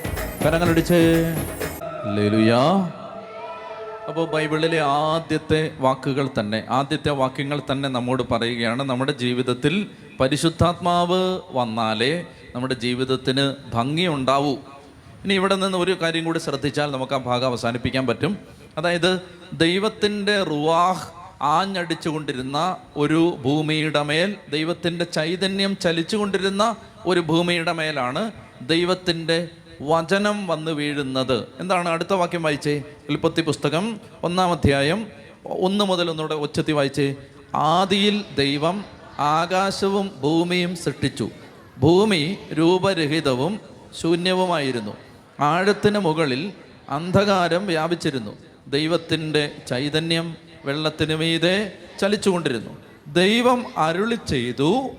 കരങ്ങളടിച്ചേ. 0.46 1.24
അപ്പോൾ 4.08 4.28
ബൈബിളിലെ 4.28 4.82
ആദ്യത്തെ 4.82 5.72
വാക്കുകൾ 5.80 6.30
തന്നെ 6.40 6.64
ആദ്യത്തെ 6.70 7.10
വാക്യങ്ങൾ 7.10 7.62
തന്നെ 7.72 7.90
നമ്മോട് 7.90 8.24
പറയുകയാണ്. 8.32 8.84
നമ്മുടെ 8.84 9.12
ജീവിതത്തിൽ 9.12 9.88
പരിശുദ്ധാത്മാവ് 10.20 11.40
വന്നാലേ 11.52 12.26
നമ്മുടെ 12.56 12.74
ജീവിതത്തിന് 12.74 13.54
ഭംഗി 13.74 14.08
ഉണ്ടാവൂ. 14.08 14.52
ഇനി 15.26 15.34
ഇവിടെ 15.34 15.56
നിന്ന് 15.56 15.78
ഒരു 15.78 16.02
കാര്യം 16.02 16.26
കൂടി 16.26 16.40
ശ്രദ്ധിച്ചാൽ 16.40 16.92
നമുക്ക് 16.92 17.14
ആ 17.14 17.18
ഭാഗം 17.18 17.46
അവസാനിപ്പിക്കാൻ 17.46 18.08
പറ്റും. 18.08 18.63
അതായത് 18.78 19.22
ദൈവത്തിന്റെ 19.54 20.44
റുവാഹ് 20.44 21.10
ആഞ്ഞടിച്ചുകൊണ്ടിരുന്ന 21.42 22.78
ഒരു 22.96 23.38
ഭൂമിയുടെ 23.42 24.04
മേൽ 24.04 24.36
ദൈവത്തിന്റെ 24.50 25.06
ചൈതന്യം 25.06 25.78
ചലിച്ചുകൊണ്ടിരുന്ന 25.78 26.76
ഒരു 27.06 27.20
ഭൂമിയുടെ 27.20 27.72
മേലാണ് 27.72 28.32
ദൈവത്തിന്റെ 28.62 29.48
വചനം 29.82 30.48
വന്നു 30.48 30.72
വീഴുന്നത്. 30.72 31.48
എന്താണ് 31.60 31.90
അടുത്ത 31.90 32.14
വാക്യം 32.14 32.44
വായിച്ചേ? 32.44 32.84
ഉൽപ്പത്തി 33.10 33.42
പുസ്തകം 33.42 34.00
ഒന്നാം 34.24 34.52
അധ്യായം 34.52 35.08
ഒന്ന് 35.46 35.86
മുതൽ 35.86 36.10
ഒന്നുകൂടെ 36.10 36.36
ഉച്ചത്തി 36.36 36.72
വായിച്ചേ. 36.72 37.16
ആദിയിൽ 37.56 38.26
ദൈവം 38.38 38.86
ആകാശവും 39.20 40.12
ഭൂമിയും 40.22 40.76
സൃഷ്ടിച്ചു. 40.76 41.30
ഭൂമി 41.78 42.38
രൂപരഹിതവും 42.54 43.60
ശൂന്യവുമായിരുന്നു. 44.02 44.92
ആഴത്തിന് 45.40 46.00
മുകളിൽ 46.00 46.54
അന്ധകാരം 46.90 47.68
വ്യാപിച്ചിരുന്നു. 47.68 48.38
ദൈവത്തിന്റെ 48.68 49.52
ചൈതന്യം 49.68 50.38
വെള്ളത്തിന് 50.66 51.16
മീതെ 51.16 51.74
ചലിച്ചുകൊണ്ടിരുന്നു. 52.00 52.78
ദൈവം 53.08 53.66
അരുളി 53.78 54.18
ചെയ്തു 54.28 54.90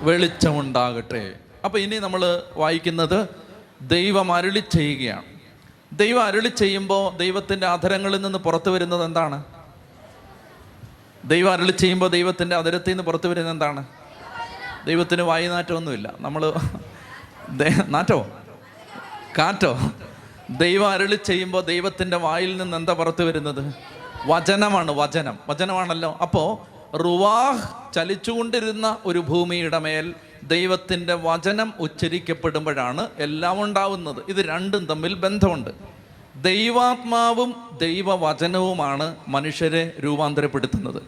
വെളിച്ചമുണ്ടാകട്ടെ. 0.00 1.34
അപ്പൊ 1.64 1.78
ഇനി 1.78 1.96
നമ്മൾ 1.96 2.42
വായിക്കുന്നത് 2.56 3.28
ദൈവം 3.82 4.32
അരുളി 4.32 4.60
ചെയ്യുകയാണ്. 4.60 5.24
ദൈവം 5.92 6.22
അരുളി 6.22 6.48
ചെയ്യുമ്പോൾ 6.48 7.16
ദൈവത്തിന്റെ 7.16 7.66
അധരങ്ങളിൽ 7.66 8.22
നിന്ന് 8.22 8.38
പുറത്തു 8.38 8.70
വരുന്നത് 8.70 9.04
എന്താണ്? 9.04 9.44
ദൈവം 11.24 11.52
അരുളി 11.52 11.70
ചെയ്യുമ്പോൾ 11.70 12.10
ദൈവത്തിന്റെ 12.10 12.56
അധരത്തിൽ 12.56 12.90
നിന്ന് 12.90 13.02
പുറത്തു 13.02 13.28
വരുന്നത് 13.28 13.52
എന്താണ്? 13.52 13.86
ദൈവത്തിന് 14.86 15.22
വായുനാറ്റമൊന്നുമില്ല 15.22 16.14
നമ്മൾ 16.20 16.52
നാറ്റോ 17.86 18.26
കാറ്റോ? 19.38 19.78
ദൈവം 20.58 20.90
അരളി 20.90 21.18
ചെയ്യുമ്പോൾ 21.24 21.62
ദൈവത്തിന്റെ 21.62 22.16
വായിൽ 22.16 22.56
നിന്ന് 22.56 22.76
എന്താ 22.76 22.92
പുറത്തു 22.92 23.24
വരുന്നത്? 23.24 23.74
വചനമാണ് 24.26 24.90
വചനം. 24.90 25.38
വചനമാണല്ലോ. 25.48 26.18
അപ്പോൾ 26.22 26.72
റുവാഹ് 26.96 27.94
ചലിച്ചുകൊണ്ടിരുന്ന 27.94 28.96
ഒരു 29.06 29.18
ഭൂമിയുടെ 29.18 29.78
മേൽ 29.78 30.14
ദൈവത്തിന്റെ 30.42 31.14
വചനം 31.14 31.74
ഉച്ചരിക്കപ്പെടുമ്പോഴാണ് 31.80 33.08
എല്ലാം 33.18 33.62
ഉണ്ടാവുന്നത്. 33.62 34.16
ഇത് 34.28 34.36
രണ്ടും 34.36 34.86
തമ്മിൽ 34.86 35.14
ബന്ധമുണ്ട്. 35.14 35.70
ദൈവാത്മാവും 36.36 37.78
ദൈവവചനവുമാണ് 37.80 39.16
മനുഷ്യരെ 39.28 39.92
രൂപാന്തരപ്പെടുത്തുന്നത്. 40.04 41.02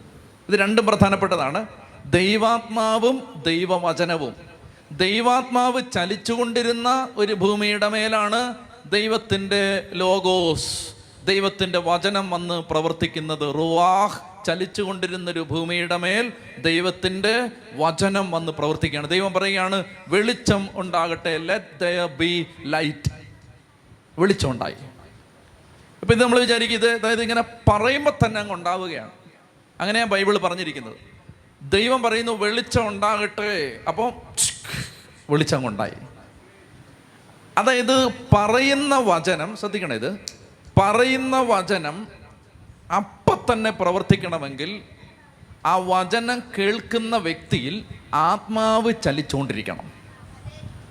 ഇത് 0.49 0.59
രണ്ടും 0.59 0.85
പ്രധാനപ്പെട്ടതാണ്. 0.85 1.65
ദൈവാത്മാവും 2.05 3.43
ദൈവവചനവും. 3.45 4.35
ദൈവാത്മാവ് 4.91 5.81
ചലിച്ചുകൊണ്ടിരുന്ന 5.93 7.07
ഒരു 7.15 7.33
ഭൂമിയുടെ 7.33 7.87
മേലാണ് 7.87 8.55
ദൈവത്തിന്റെ 8.85 9.89
ലോഗോസ് 9.93 10.93
ദൈവത്തിന്റെ 11.25 11.79
വചനം 11.79 12.29
വന്ന് 12.29 12.53
പ്രവർത്തിക്കുന്നത് 12.53 13.55
റുവാഹ് 13.55 14.45
ചലിച്ചുകൊണ്ടിരുന്ന 14.45 14.85
കൊണ്ടിരുന്നൊരു 14.85 15.39
ഭൂമിയുടെ 15.39 15.97
മേൽ 15.97 16.31
ദൈവത്തിന്റെ 16.57 17.49
വചനം 17.75 18.31
വന്ന് 18.31 18.51
പ്രവർത്തിക്കുകയാണ്. 18.51 19.09
ദൈവം 19.09 19.33
പറയുകയാണ് 19.33 19.83
വെളിച്ചം 20.07 20.69
ഉണ്ടാകട്ടെ 20.75 21.37
ലെറ്റ് 21.37 21.79
ദയർ 21.79 22.09
ബി 22.09 22.45
ലൈറ്റ് 22.63 23.11
വെളിച്ചം 24.19 24.51
ഉണ്ടായി. 24.51 24.75
ഇപ്പം 26.01 26.15
ഇത് 26.15 26.23
നമ്മൾ 26.23 26.39
വിചാരിക്കും 26.39 26.77
ഇത് 26.77 26.89
അതായത് 26.89 27.21
ഇങ്ങനെ 27.21 27.43
പറയുമ്പോൾ 27.67 28.11
തന്നെ 28.25 28.41
അങ്ങ് 28.41 28.53
ഉണ്ടാവുകയാണ്. 28.53 29.11
അങ്ങനെയാണ് 29.81 30.09
ബൈബിൾ 30.09 30.37
പറഞ്ഞിരിക്കുന്നത്. 30.37 30.95
ദൈവം 31.61 32.03
പറയുന്നു 32.03 32.31
വെളിച്ചം 32.31 32.87
ഉണ്ടാകട്ടെ. 32.87 33.79
അപ്പം 33.87 34.11
വെളിച്ചം 35.29 35.63
കൊണ്ടായി 35.63 36.14
അതായത് 37.57 38.07
പറയുന്ന 38.07 38.97
വചനം 38.97 39.57
ശ്രദ്ധിക്കണം 39.57 39.93
ഇത്. 39.93 40.19
പറയുന്ന 40.79 41.41
വചനം 41.41 42.07
അപ്പം 42.95 43.39
തന്നെ 43.53 43.71
പ്രവർത്തിക്കണമെങ്കിൽ 43.71 44.81
ആ 45.65 45.75
വചനം 45.75 46.43
കേൾക്കുന്ന 46.57 47.17
വ്യക്തിയിൽ 47.17 47.85
ആത്മാവ് 48.13 48.93
ചലിച്ചുകൊണ്ടിരിക്കണം. 49.03 49.91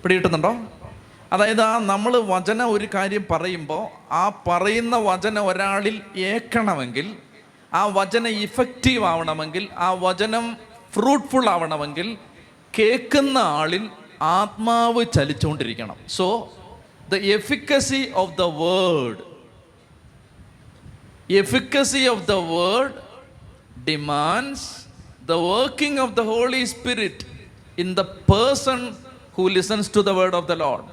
പിടികിട്ടുന്നുണ്ടോ? 0.03 0.57
അതായത് 1.33 1.61
ആ 1.61 1.79
നമ്മൾ 1.79 2.17
വചനം 2.17 2.73
ഒരു 2.73 2.89
കാര്യം 2.95 3.27
പറയുമ്പോൾ 3.31 4.13
ആ 4.13 4.29
പറയുന്ന 4.49 4.97
വചനം 4.97 5.47
ഒരാളിൽ 5.47 6.01
ഏക്കണമെങ്കിൽ 6.17 7.17
ആ 7.75 7.85
വചനം 7.87 8.29
ഇഫക്റ്റീവ് 8.29 9.05
ആവണമെങ്കിൽ 9.05 9.69
ആ 9.79 9.91
വചനം 9.91 10.57
ഫ്രൂട്ട്ഫുൾ 10.95 11.49
ആവണമെങ്കിൽ 11.49 12.19
കേൾക്കുന്ന 12.79 13.39
ആളിൽ 13.39 13.91
ആത്മാവ് 14.23 15.05
ചലിച്ചുകൊണ്ടിരിക്കണം. 15.15 15.97
So 16.09 16.53
the 17.09 17.15
efficacy 17.15 18.11
of 18.15 18.37
the 18.37 18.43
word 18.43 19.35
efficacy 21.33 22.07
of 22.07 22.27
the 22.27 22.33
word 22.33 22.95
demands 23.85 24.87
the 25.27 25.33
working 25.33 26.01
of 26.01 26.15
the 26.15 26.21
Holy 26.21 26.65
Spirit 26.65 27.27
in 27.79 27.95
the 27.95 28.01
person 28.01 28.97
who 29.33 29.49
listens 29.49 29.91
to 29.97 30.01
the 30.01 30.11
word 30.11 30.35
of 30.35 30.49
the 30.49 30.53
Lord 30.53 30.85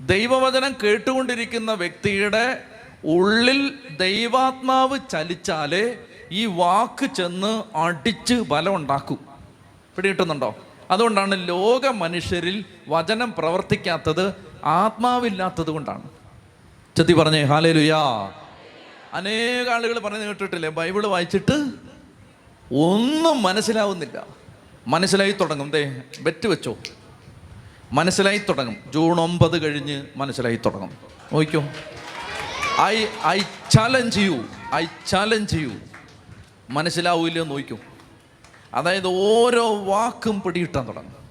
ദൈവവചനം 0.00 0.76
കേട്ടുകൊണ്ടിരിക്കുന്ന 0.84 1.72
വ്യക്തിയുടെ 1.72 2.62
ഉള്ളിൽ 3.04 3.78
ദൈവാത്മാവ് 3.96 4.98
ചലിച്ചാലേ 5.10 5.98
ഈ 6.32 6.46
വാക്ക് 6.46 7.06
ചെന്ന് 7.14 7.76
അടിച്ച് 7.76 8.34
ബലമുണ്ടാക്കും. 8.34 9.16
പിടി 9.16 10.08
പിടികിട്ടുന്നുണ്ടോ? 10.08 10.56
അതുകൊണ്ടാണ് 10.90 11.48
ലോക 11.48 11.86
മനുഷ്യരിൽ 11.86 12.64
വചനം 12.88 13.34
പ്രവർത്തിക്കാത്തത് 13.38 14.34
ആത്മാവില്ലാത്തത് 14.64 15.70
കൊണ്ടാണ്. 15.70 16.02
ചെത്തി 16.96 17.12
പറഞ്ഞേ 17.12 17.42
ഹാലേ 17.42 17.72
ലുയാ 17.72 18.32
അനേക 19.12 19.68
ആളുകൾ 19.68 19.98
പറഞ്ഞു 19.98 20.18
കേട്ടിട്ടില്ലേ? 20.18 20.68
ബൈബിൾ 20.68 21.06
വായിച്ചിട്ട് 21.06 21.52
ഒന്നും 22.74 23.42
മനസ്സിലാവുന്നില്ല. 23.42 24.26
മനസ്സിലായി 24.86 25.32
തുടങ്ങും. 25.32 25.70
ദേ 25.70 26.02
ബെറ്റ് 26.20 26.48
വെച്ചോ. 26.48 26.76
മനസ്സിലായി 27.92 28.38
തുടങ്ങും. 28.38 28.76
ജൂൺ 28.94 29.20
ഒമ്പത് 29.20 29.62
കഴിഞ്ഞ് 29.62 30.06
മനസ്സിലായി 30.16 30.56
തുടങ്ങും. 30.56 30.96
നോക്കിക്കോ. 31.32 31.64
ഐ 32.80 33.06
ഐ 33.26 33.42
ചാലഞ്ച് 33.70 34.14
ചെയ്യൂ 34.14 34.44
ഐ 34.74 34.86
ചാലഞ്ച് 35.06 35.50
ചെയ്യൂ 35.50 35.72
മനസ്സിലാവൂല്ലോ 36.70 37.44
നോക്കൂ 37.44 37.76
അതായത് 38.74 39.06
ഓരോ 39.06 39.84
വാക്കും 39.84 40.42
പിടികിട്ടാൻ 40.42 40.88
തുടങ്ങും. 40.88 41.30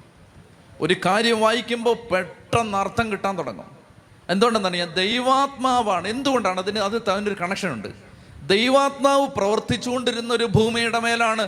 ഒരു 0.81 0.95
കാര്യം 1.05 1.41
വായിക്കുമ്പോൾ 1.41 1.95
പെട്ടെന്ന് 1.95 2.77
അർത്ഥം 2.77 3.11
കിട്ടാൻ 3.11 3.37
തുടങ്ങും. 3.37 3.77
എന്തുകൊണ്ടെന്നറിയാം? 4.29 4.93
ദൈവാത്മാവാണ്. 4.93 6.07
എന്തുകൊണ്ടാണ്? 6.07 6.59
അതിന് 6.59 6.79
അത് 6.79 7.09
അതിനൊരു 7.09 7.35
കണക്ഷൻ 7.41 7.73
ഉണ്ട്. 7.73 7.87
ദൈവാത്മാവ് 8.47 9.27
പ്രവർത്തിച്ചുകൊണ്ടിരുന്ന 9.27 10.33
ഒരു 10.33 10.45
ഭൂമിയുടെ 10.45 10.99
മേലാണ്. 10.99 11.47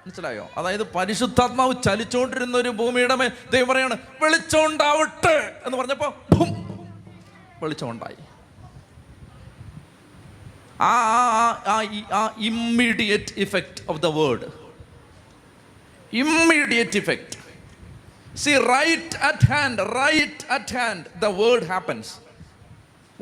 മനസ്സിലായോ? 0.00 0.50
അതായത് 0.56 0.92
പരിശുദ്ധാത്മാവ് 0.92 1.74
ചലിച്ചുകൊണ്ടിരുന്ന 1.84 2.56
ഒരു 2.56 2.68
ഭൂമിയുടെ 2.68 3.14
മേൽ 3.14 3.30
ദൈവം 3.52 3.68
പറയാണ് 3.68 3.96
വെളിച്ചമുണ്ടാവട്ടെ 4.22 5.60
എന്ന് 5.66 5.78
പറഞ്ഞപ്പോ 5.78 6.14
ഭും, 6.32 6.78
വെളിച്ചമുണ്ടായി. 7.62 8.29
ആ 10.80 10.94
ആ- 12.12 12.34
immediate 12.38 13.32
effect 13.36 13.82
of 13.88 14.00
the 14.02 14.06
word 14.06 14.44
immediate 16.12 16.96
effect 16.96 17.40
see 18.36 18.50
right 18.50 19.16
at 19.16 19.46
hand 19.46 19.78
right 19.78 20.52
at 20.52 20.72
hand 20.72 21.20
the 21.20 21.26
word 21.26 21.64
happens 21.64 22.30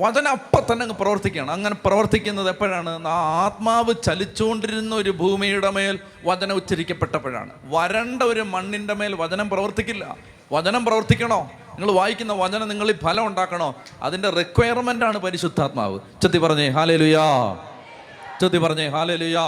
വചനം 0.00 0.28
അപ്പം 0.28 0.66
തന്നെ 0.72 0.84
അങ്ങ് 0.84 0.96
പ്രവർത്തിക്കുകയാണ്. 0.98 1.50
അങ്ങനെ 1.50 1.74
പ്രവർത്തിക്കുന്നത് 1.84 2.48
എപ്പോഴാണ്? 2.48 3.08
ആ 3.08 3.44
ആത്മാവ് 3.44 3.94
ചലിച്ചുകൊണ്ടിരുന്ന 4.04 4.94
ഒരു 4.94 5.10
ഭൂമിയുടെ 5.10 5.70
മേൽ 5.70 5.98
വചനം 6.24 6.54
ഉച്ചരിക്കപ്പെട്ടപ്പോഴാണ്. 6.56 7.50
വരണ്ട 7.64 8.22
ഒരു 8.22 8.40
മണ്ണിന്റെ 8.40 8.94
മേൽ 8.94 9.14
വചനം 9.14 9.50
പ്രവർത്തിക്കില്ല. 9.50 10.16
വചനം 10.52 10.84
പ്രവർത്തിക്കണോ? 10.84 11.50
നിങ്ങൾ 11.78 11.92
വായിക്കുന്ന 11.92 12.32
വചനം 12.32 12.68
നിങ്ങൾ 12.68 12.92
ഫലം 12.92 13.26
ഉണ്ടാക്കണോ? 13.26 13.74
അതിന്റെ 14.02 14.30
റിക്വയർമെന്റ് 14.30 15.04
ആണ് 15.04 15.18
പരിശുദ്ധാത്മാവ്. 15.18 15.98
ചെത്തി 16.22 16.38
പറഞ്ഞേ 16.38 16.68
ഹാലേ 16.68 16.96
ലുയാ 16.96 17.26
ചെത്തി 18.40 18.58
പറഞ്ഞേ 18.58 18.88
hallelujah 19.16 19.46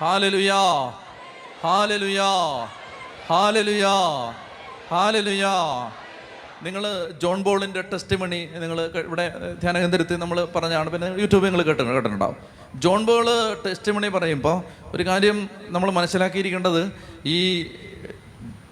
hallelujah 0.28 0.60
hallelujah 1.64 2.30
hallelujah 3.30 3.94
hallelujah 4.90 5.52
നിങ്ങൾ 6.62 6.84
ജോൺ 7.22 7.42
ബോളിന്റെ 7.42 7.80
ടെസ്റ്റ് 7.80 8.16
മണി 8.16 8.48
നിങ്ങൾ 8.54 8.80
ഇവിടെ 8.80 9.32
ധ്യാനകേന്ദ്രത്തിൽ 9.62 10.16
നമ്മൾ 10.16 10.44
പറഞ്ഞാണ് 10.44 10.90
പിന്നെ 10.90 11.06
യൂട്യൂബിൽ 11.06 11.46
നിങ്ങൾ 11.46 11.62
കേട്ട് 11.62 11.82
കേട്ടിട്ടുണ്ടാവും. 11.82 12.36
ജോൺ 12.74 13.04
ബോൾ 13.04 13.26
ടെസ്റ്റ് 13.66 13.92
മണി 13.92 14.08
പറയുമ്പോൾ 14.08 14.62
ഒരു 14.96 15.06
കാര്യം 15.06 15.48
നമ്മൾ 15.68 15.90
മനസ്സിലാക്കിയിരിക്കേണ്ടത് 15.90 16.92
ഈ 17.26 17.38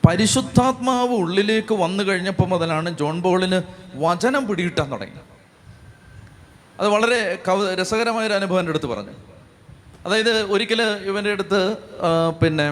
പരിശുദ്ധാത്മാവ് 0.07 1.15
ഉള്ളിലേക്ക് 1.23 1.75
വന്നു 1.75 2.03
കഴിഞ്ഞപ്പോൾ 2.05 2.49
മുതലാണ് 2.49 2.99
ജോൺ 2.99 3.21
ബോളിന് 3.21 3.63
വചനം 3.95 4.47
പിടികിട്ടാൻ 4.47 4.93
തുടങ്ങി 4.93 5.21
അത് 6.81 6.89
വളരെ 6.89 7.39
കവ 7.49 7.75
രസകരമായൊരു 7.75 8.33
അനുഭവം 8.33 8.61
എന്റെ 8.61 8.73
അടുത്ത് 8.73 8.87
പറഞ്ഞു. 8.87 9.15
അതായത് 10.07 10.53
ഒരിക്കൽ 10.53 10.83
ഇവന്റെ 10.83 11.31
അടുത്ത് 11.31 11.77
പിന്നെ 12.43 12.67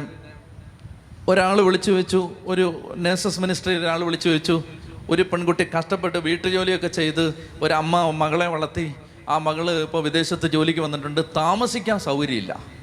ഒരാൾ 1.29 1.61
വിളിച്ചു 1.61 1.91
വെച്ചു 1.91 2.31
ഒരു 2.47 2.95
നേഴ്സസ് 2.97 3.41
മിനിസ്റ്ററി 3.41 3.75
ഒരാൾ 3.75 4.05
വിളിച്ചു 4.05 4.29
വെച്ചു. 4.29 4.63
ഒരു 5.11 5.23
പെൺകുട്ടി 5.23 5.67
കഷ്ടപ്പെട്ട് 5.79 6.19
വീട്ടുജോലിയൊക്കെ 6.19 6.89
ചെയ്ത് 6.89 7.35
ഒരമ്മ 7.63 8.11
മകളെ 8.11 8.47
വളർത്തി 8.47 8.95
ആ 9.29 9.39
മകൾ 9.39 9.67
ഇപ്പോൾ 9.71 10.03
വിദേശത്ത് 10.03 10.47
ജോലിക്ക് 10.47 10.81
വന്നിട്ടുണ്ട് 10.81 11.21
താമസിക്കാൻ 11.37 11.99
സൗകര്യമില്ല. 11.99 12.78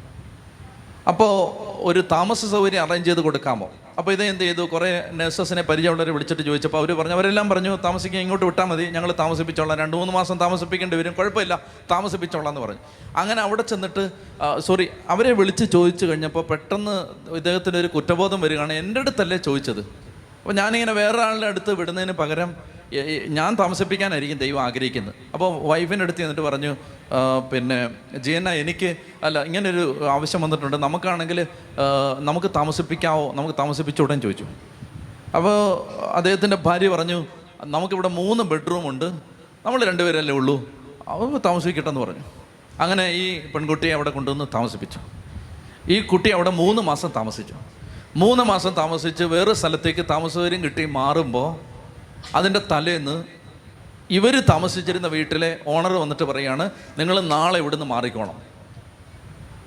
അപ്പോൾ 1.09 1.31
ഒരു 1.87 2.01
താമസ 2.11 2.45
സൗകര്യം 2.51 2.81
അറേഞ്ച് 2.83 3.07
ചെയ്ത് 3.07 3.19
കൊടുക്കാമോ? 3.25 3.67
അപ്പോൾ 3.99 4.11
ഇത് 4.11 4.23
എന്ത് 4.23 4.43
ചെയ്തു? 4.43 4.61
കുറേ 4.61 4.87
നഴ്സസിനെ 5.19 5.61
പരിചയമുള്ളവരെ 5.61 6.11
വിളിച്ചിട്ട് 6.11 6.43
ചോദിച്ചപ്പോൾ 6.47 6.77
അവർ 6.77 6.91
പറഞ്ഞു 6.99 7.15
അവരെല്ലാം 7.17 7.49
പറഞ്ഞു 7.49 7.71
താമസിക്കാൻ 7.83 8.21
ഇങ്ങോട്ട് 8.21 8.45
വിട്ടാൽ 8.45 8.65
മതി 8.65 8.85
ഞങ്ങൾ 8.95 9.11
താമസിപ്പിച്ചോളാം 9.19 9.77
രണ്ട് 9.77 9.95
മൂന്ന് 9.97 10.13
മാസം 10.13 10.39
താമസിപ്പിക്കേണ്ടി 10.39 10.97
വരും 10.97 11.13
കുഴപ്പമില്ല 11.13 11.55
താമസിപ്പിച്ചോളാം 11.91 12.49
എന്ന് 12.49 12.61
പറഞ്ഞു. 12.61 12.81
അങ്ങനെ 13.15 13.41
അവിടെ 13.41 13.61
ചെന്നിട്ട് 13.61 14.03
സോറി 14.67 14.87
അവരെ 15.09 15.31
വിളിച്ച് 15.31 15.65
ചോദിച്ചു 15.75 16.05
കഴിഞ്ഞപ്പോൾ 16.05 16.43
പെട്ടെന്ന് 16.51 16.95
ഇദ്ദേഹത്തിനൊരു 17.35 17.87
കുറ്റബോധം 17.87 18.41
വരികയാണ്. 18.41 18.73
എന്റെ 18.73 18.99
അടുത്തല്ലേ 18.99 19.37
ചോദിച്ചത്. 19.37 19.81
അപ്പോൾ 20.39 20.53
ഞാനിങ്ങനെ 20.53 20.93
വേറെ 21.01 21.21
അടുത്ത് 21.51 21.71
വിടുന്നതിന് 21.73 22.11
പകരം 22.11 22.74
ഞാൻ 23.27 23.55
താമസിപ്പിക്കാനായിരിക്കും 23.55 24.37
ദൈവം 24.37 24.61
ആഗ്രഹിക്കുന്നത്. 24.63 25.15
അപ്പോൾ 25.33 25.61
വൈഫിന്റെ 25.61 26.03
അടുത്ത് 26.03 26.21
എന്നിട്ട് 26.21 26.41
പറഞ്ഞു 26.41 26.75
പിന്നെ 27.53 27.89
ജിയന്ന 28.17 28.49
എനിക്ക് 28.49 28.95
അല്ല 29.23 29.43
ഇങ്ങനൊരു 29.43 30.07
ആവശ്യം 30.09 30.41
വന്നിട്ടുണ്ട്. 30.41 30.77
നമുക്കാണെങ്കിൽ 30.77 31.47
നമുക്ക് 32.19 32.47
താമസിപ്പിക്കാവോ? 32.55 33.33
നമുക്ക് 33.33 33.55
താമസിപ്പിച്ചുടൻ 33.59 34.21
ചോദിച്ചു. 34.21 34.45
അപ്പോൾ 35.35 35.57
അദ്ദേഹത്തിന്റെ 36.05 36.57
ഭാര്യ 36.57 36.87
പറഞ്ഞു 36.87 37.25
നമുക്കിവിടെ 37.63 38.07
മൂന്ന് 38.07 38.43
ബെഡ്റൂമുണ്ട്. 38.43 39.05
നമ്മൾ 39.65 39.85
രണ്ടുപേരല്ലേ 39.85 40.33
ഉള്ളൂ. 40.33 40.55
അവ 41.07 41.37
താമസിക്കട്ടെന്ന് 41.45 42.01
പറഞ്ഞു. 42.01 42.23
അങ്ങനെ 42.79 43.11
ഈ 43.11 43.25
പെൺകുട്ടിയെ 43.47 43.93
അവിടെ 43.93 44.09
കൊണ്ടുവന്ന് 44.09 44.45
താമസിപ്പിച്ചു. 44.53 44.99
ഈ 45.89 46.01
കുട്ടി 46.01 46.29
അവിടെ 46.29 46.49
മൂന്ന് 46.49 46.81
മാസം 46.81 47.09
താമസിച്ചു. 47.15 47.53
മൂന്ന് 48.15 48.43
മാസം 48.43 48.73
താമസിച്ച് 48.73 49.23
വേറെ 49.23 49.53
സ്ഥലത്തേക്ക് 49.53 50.05
താമസസൗകര്യം 50.09 50.63
കിട്ടി 50.63 50.85
മാറുമ്പോൾ 50.85 51.74
അതിന്റെ 52.37 52.61
തലേന്ന് 52.71 53.15
ഇവർ 54.17 54.35
താമസിച്ചിരുന്ന 54.49 55.07
വീട്ടിലെ 55.07 55.49
ഓണർ 55.73 55.93
വന്നിട്ട് 55.93 56.23
പറയാണ് 56.23 56.65
നിങ്ങൾ 56.99 57.15
നാളെ 57.35 57.59
ഇവിടുന്ന് 57.59 57.85
മാറിക്കോണം. 57.85 58.37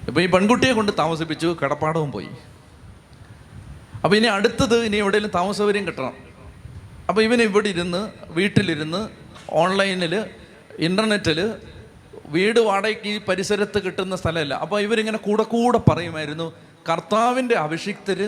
ഇപ്പോൾ 0.08 0.20
ഈ 0.20 0.26
പെൺകുട്ടിയെ 0.34 0.72
കൊണ്ട് 0.72 0.92
താമസിപ്പിച്ചു 0.98 1.48
കിടപ്പാടവും 1.62 2.10
പോയി. 2.12 2.30
അപ്പോൾ 4.04 4.16
ഇനി 4.16 4.26
അടുത്തത് 4.26 4.76
ഇനി 4.88 4.96
എവിടെയെങ്കിലും 4.96 5.34
താമസവരെയും 5.38 5.86
കിട്ടണം. 5.86 6.14
അപ്പോൾ 7.08 7.22
ഇവൻ 7.22 7.38
ഇവിടെ 7.42 7.68
ഇരുന്ന് 7.68 8.00
വീട്ടിലിരുന്ന് 8.38 9.08
ഓൺലൈനിൽ 9.62 10.14
ഇന്റർനെറ്റിൽ 10.78 11.38
വീട് 12.34 12.60
വാടകയ്ക്ക് 12.60 13.08
ഈ 13.08 13.18
പരിസരത്ത് 13.28 13.78
കിട്ടുന്ന 13.84 14.16
സ്ഥലമല്ല. 14.16 14.54
അപ്പോൾ 14.54 14.78
ഇവരിങ്ങനെ 14.86 15.18
കൂടെ 15.18 15.42
കൂടെ 15.42 15.78
പറയുമായിരുന്നു 15.90 16.46
കർത്താവിന്റെ 16.88 17.54
അഭിഷിക്തർ 17.54 18.20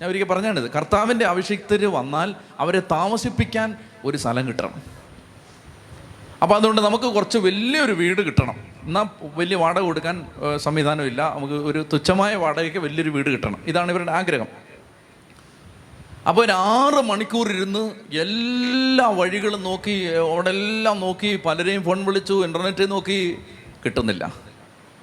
ഞാൻ 0.00 0.10
ഒരിക്കൽ 0.10 0.28
പറഞ്ഞാണിത് 0.28 0.70
കർത്താവിന്റെ 0.70 1.24
അഭിഷിക്തർ 1.26 1.84
വന്നാൽ 1.84 2.34
അവരെ 2.58 2.80
താമസിപ്പിക്കാൻ 2.90 3.76
ഒരു 4.04 4.16
സ്ഥലം 4.16 4.48
കിട്ടണം. 4.48 4.82
അപ്പോൾ 6.42 6.54
അതുകൊണ്ട് 6.54 6.80
നമുക്ക് 6.82 7.04
കുറച്ച് 7.04 7.38
വലിയൊരു 7.38 7.92
വീട് 7.92 8.22
കിട്ടണം. 8.26 8.56
എന്നാൽ 8.82 9.06
വലിയ 9.34 9.56
വാടക 9.56 9.82
കൊടുക്കാൻ 9.82 10.26
സംവിധാനമില്ല. 10.56 11.34
നമുക്ക് 11.34 11.54
ഒരു 11.54 11.86
തുച്ഛമായ 11.92 12.34
വാടകയ്ക്ക് 12.34 12.78
വലിയൊരു 12.78 13.10
വീട് 13.10 13.30
കിട്ടണം. 13.30 13.60
ഇതാണ് 13.66 13.90
ഇവരുടെ 13.90 14.12
ആഗ്രഹം. 14.12 14.46
അപ്പോൾ 16.28 16.44
ഒരു 16.44 16.52
ആറ് 16.52 17.00
മണിക്കൂർ 17.10 17.48
ഇരുന്ന് 17.52 17.84
എല്ലാ 18.24 19.08
വഴികളും 19.08 19.62
നോക്കി 19.62 19.96
അവിടെ 20.16 20.50
എല്ലാം 20.50 21.00
നോക്കി 21.00 21.40
പലരെയും 21.46 21.84
ഫോൺ 21.84 22.04
വിളിച്ചു 22.04 22.44
ഇന്റർനെറ്റ് 22.44 22.90
നോക്കി 22.90 23.36
കിട്ടുന്നില്ല. 23.84 24.49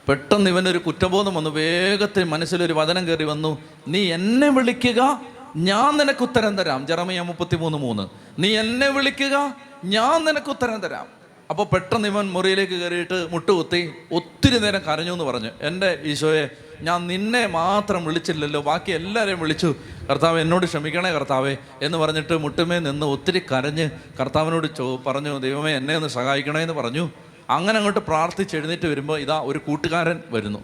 പെട്ടെന്ന് 0.07 0.49
ഇവനൊരു 0.49 0.77
കുറ്റബോധം 0.77 1.35
വന്നു. 1.35 1.49
വേഗത്തിൽ 1.49 2.23
മനസ്സിലൊരു 2.23 2.73
വചനം 2.73 3.07
കയറി 3.07 3.23
വന്നു. 3.23 3.57
നീ 3.87 4.13
എന്നെ 4.13 4.49
വിളിക്കുക 4.49 5.21
ഞാൻ 5.55 5.97
നിനക്ക് 5.97 6.23
ഉത്തരം 6.23 6.57
തരാം. 6.57 6.87
ജറമയ 6.87 7.21
മുപ്പത്തി 7.21 7.55
മൂന്ന്. 7.55 8.07
നീ 8.39 8.57
എന്നെ 8.57 8.89
വിളിക്കുക 8.89 9.55
ഞാൻ 9.85 10.25
നിനക്ക് 10.25 10.49
ഉത്തരം 10.49 10.81
തരാം. 10.81 11.05
അപ്പോൾ 11.49 11.65
പെട്ടെന്ന് 11.65 12.07
ഇവൻ 12.07 12.31
മുറിയിലേക്ക് 12.31 12.73
കയറിയിട്ട് 12.73 13.27
മുട്ടുകുത്തി 13.31 13.91
ഒത്തിരി 14.11 14.59
നേരം 14.59 14.81
കരഞ്ഞു 14.87 15.11
എന്ന് 15.11 15.23
പറഞ്ഞു. 15.23 15.49
എന്റെ 15.61 15.99
ഈശോയെ 16.03 16.49
ഞാൻ 16.81 17.07
നിന്നെ 17.07 17.47
മാത്രം 17.47 18.05
വിളിച്ചില്ലല്ലോ. 18.05 18.61
ബാക്കി 18.61 18.91
എല്ലാവരെയും 18.91 19.39
വിളിച്ചു. 19.39 19.75
കർത്താവ് 20.09 20.41
എന്നോട് 20.41 20.65
ക്ഷമിക്കണേ 20.65 21.11
കർത്താവേ 21.11 21.57
എന്ന് 21.81 21.97
പറഞ്ഞിട്ട് 21.97 22.37
മുട്ടുമേ 22.37 22.79
നിന്ന് 22.79 23.05
ഒത്തിരി 23.05 23.39
കരഞ്ഞ് 23.39 23.89
കർത്താവിനോട് 24.19 24.67
ചോ 24.77 25.01
പറഞ്ഞു 25.07 25.37
ദൈവമേ 25.37 25.71
എന്നെ 25.71 25.95
ഒന്ന് 25.95 26.07
സഹായിക്കണേ 26.07 26.61
എന്ന് 26.61 26.73
പറഞ്ഞു. 26.73 27.09
അങ്ങനെ 27.49 27.77
അങ്ങോട്ട് 27.77 27.99
പ്രാർത്ഥിച്ച് 27.99 28.57
എഴുന്നേറ്റ് 28.57 28.87
വരുമ്പോൾ 28.87 29.19
ഇതാ 29.19 29.39
ഒരു 29.39 29.59
കൂട്ടുകാരൻ 29.67 30.19
വരുന്നു. 30.29 30.59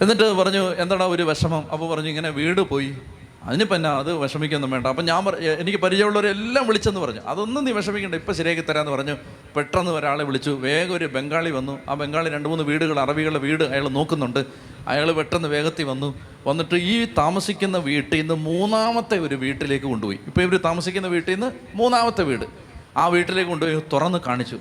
എന്നിട്ട് 0.00 0.32
പറഞ്ഞു 0.32 0.74
എന്താടാ 0.74 1.06
ഒരു 1.06 1.22
വിഷമം? 1.22 1.70
അപ്പോൾ 1.72 1.90
പറഞ്ഞു 1.90 2.08
ഇങ്ങനെ 2.08 2.30
വീട് 2.30 2.60
പോയി. 2.60 2.96
അതിനിപ്പോൾ 3.42 3.74
എന്നാ 3.74 3.98
അത് 3.98 4.12
വിഷമിക്കൊന്നും 4.12 4.70
വേണ്ട. 4.70 4.86
അപ്പം 4.86 5.04
ഞാൻ 5.04 5.28
എനിക്ക് 5.58 5.78
പരിചയമുള്ളവരെല്ലാം 5.78 6.66
വിളിച്ചെന്ന് 6.66 7.00
പറഞ്ഞു. 7.00 7.20
അതൊന്നും 7.20 7.64
നീ 7.64 7.72
വിഷമിക്കണ്ട. 7.72 8.14
ഇപ്പം 8.14 8.34
ശരിയാക്കി 8.34 8.62
തരാമെന്ന് 8.62 8.92
പറഞ്ഞു. 8.92 9.16
പെട്ടെന്ന് 9.56 9.90
ഒരാളെ 9.90 10.24
വിളിച്ചു. 10.24 10.50
വേഗം 10.50 10.94
ഒരു 10.94 11.04
ബംഗാളി 11.04 11.50
വന്നു. 11.50 11.78
ആ 11.88 11.94
ബംഗാളി 11.94 12.30
രണ്ട് 12.30 12.48
മൂന്ന് 12.48 12.64
വീടുകൾ 12.64 13.00
അറബികളുടെ 13.00 13.38
വീട് 13.38 13.64
അയാൾ 13.64 13.88
നോക്കുന്നുണ്ട്. 13.88 14.44
അയാൾ 14.88 15.12
പെട്ടെന്ന് 15.12 15.48
വേഗത്തിൽ 15.48 15.84
വന്നു. 15.84 16.14
വന്നിട്ട് 16.46 16.74
ഈ 16.74 17.04
താമസിക്കുന്ന 17.04 17.78
വീട്ടിൽ 17.78 18.20
നിന്ന് 18.20 18.34
മൂന്നാമത്തെ 18.34 19.18
ഒരു 19.18 19.34
വീട്ടിലേക്ക് 19.34 19.86
കൊണ്ടുപോയി. 19.86 20.18
ഇപ്പോൾ 20.26 20.42
ഇവർ 20.42 20.56
താമസിക്കുന്ന 20.56 21.08
വീട്ടിൽ 21.08 21.32
നിന്ന് 21.32 21.52
മൂന്നാമത്തെ 21.74 22.22
വീട്. 22.22 22.61
ആ 22.96 23.06
വീട്ടിലേക്ക് 23.06 23.50
കൊണ്ടുപോയി 23.50 23.82
തുറന്ന് 23.92 24.18
കാണിച്ചു. 24.26 24.58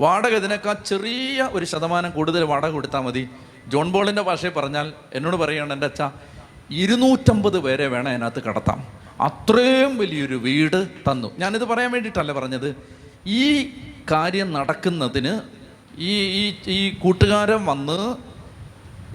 വാടക 0.00 0.30
ഇതിനേക്കാൾ 0.30 0.76
ചെറിയ 0.86 1.48
ഒരു 1.52 1.64
ശതമാനം 1.64 2.10
കൂടുതൽ 2.10 2.44
വാടക 2.44 2.68
കൊടുത്താൽ 2.68 3.00
മതി. 3.00 3.28
ജോൺ 3.68 3.92
ബോളിന്റെ 3.92 4.22
ഭാഷയിൽ 4.22 4.52
പറഞ്ഞാൽ 4.52 4.92
എന്നോട് 5.14 5.36
പറയുകയാണ് 5.36 5.72
എന്റെ 5.72 5.86
അച്ഛ 5.86 6.02
ഇരുന്നൂറ്റമ്പത് 6.70 7.58
പേരെ 7.58 7.86
വേണം 7.86 8.08
അതിനകത്ത് 8.08 8.42
കടത്താം 8.42 8.86
അത്രയും 9.20 9.98
വലിയൊരു 9.98 10.34
വീട് 10.34 10.86
തന്നു. 10.86 11.32
ഞാനിത് 11.38 11.64
പറയാൻ 11.64 11.92
വേണ്ടിയിട്ടല്ല 11.92 12.32
പറഞ്ഞത്. 12.32 12.76
ഈ 13.26 13.70
കാര്യം 14.10 14.52
നടക്കുന്നതിന് 14.52 15.40
ഈ 15.98 16.12
ഈ 16.40 16.54
ഈ 16.66 16.94
കൂട്ടുകാരൻ 16.94 17.64
വന്ന് 17.64 18.16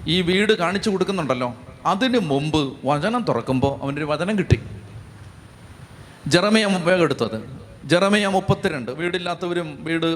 ഈ 0.06 0.22
വീട് 0.22 0.52
കാണിച്ചു 0.52 0.90
കൊടുക്കുന്നുണ്ടല്ലോ. 0.90 1.54
അതിന് 1.86 2.18
മുമ്പ് 2.18 2.76
വചനം 2.86 3.22
തുറക്കുമ്പോൾ 3.22 3.82
അവനൊരു 3.82 4.04
വചനം 4.04 4.38
കിട്ടി. 4.38 4.60
ജെറമിയ 6.26 6.66
മുമ്പേ 6.66 6.94
എടുത്തത് 6.94 7.67
ജെറമിയ 7.90 8.26
മുപ്പത്തിരണ്ട്. 8.28 8.90
വീടില്ലാത്തവരും 8.90 9.68
വീട് 9.80 10.08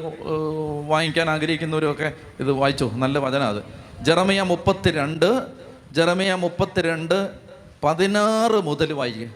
വാങ്ങിക്കാൻ 0.88 1.30
ആഗ്രഹിക്കുന്നവരും 1.30 1.90
ഒക്കെ 1.92 2.08
ഇത് 2.40 2.50
വായിച്ചു. 2.52 2.86
നല്ല 2.94 3.18
വചന 3.18 3.42
അത്. 3.52 3.60
ജറമയ 4.04 4.40
മുപ്പത്തിരണ്ട് 4.42 5.28
ജറമയ 5.92 6.34
മുപ്പത്തിരണ്ട് 6.34 7.16
പതിനാറ് 7.84 8.58
മുതൽ 8.68 8.90
വായിക്കുക 8.92 9.30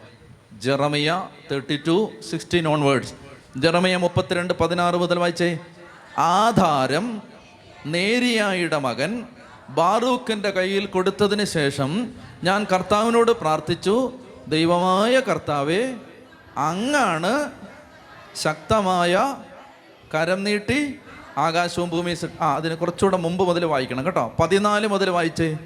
Jeremiah 0.64 1.08
thirty 1.50 1.76
two 1.86 1.96
sixteen 2.30 2.68
onwards. 2.68 3.14
Jeremiah 3.56 3.96
മുപ്പത്തിരണ്ട് 3.96 4.54
പതിനാറ് 4.60 4.96
മുതൽ 5.02 5.18
വായിച്ചേ. 5.18 5.50
ആധാരം 6.18 7.06
നേരിയായുടെ 7.86 8.78
മകൻ 8.78 9.12
ബാറൂഖിന്റെ 9.68 10.50
കയ്യിൽ 10.50 10.86
കൊടുത്തതിന് 10.86 11.44
ശേഷം 11.44 11.90
ഞാൻ 12.44 12.60
കർത്താവിനോട് 12.72 13.32
പ്രാർത്ഥിച്ചു. 13.42 13.96
ദൈവമായ 14.48 15.14
കർത്താവെ 15.20 15.82
അങ്ങാണ് 16.70 17.32
ശക്തമായ 18.42 19.36
കരം 20.14 20.44
നീട്ടി 20.44 20.98
ആകാശവും 21.38 21.88
ഭൂമിയും 21.88 22.16
സൃ- 22.16 22.30
ആ 22.40 22.56
അതിന് 22.56 22.74
കുറച്ചുകൂടെ 22.74 23.16
മുമ്പ് 23.16 23.48
മുതൽ 23.48 23.64
വായിക്കണം 23.64 24.06
കേട്ടോ. 24.06 24.36
പതിനാല് 24.40 24.86
മുതൽ 24.86 25.10
വായിച്ച്. 25.10 25.56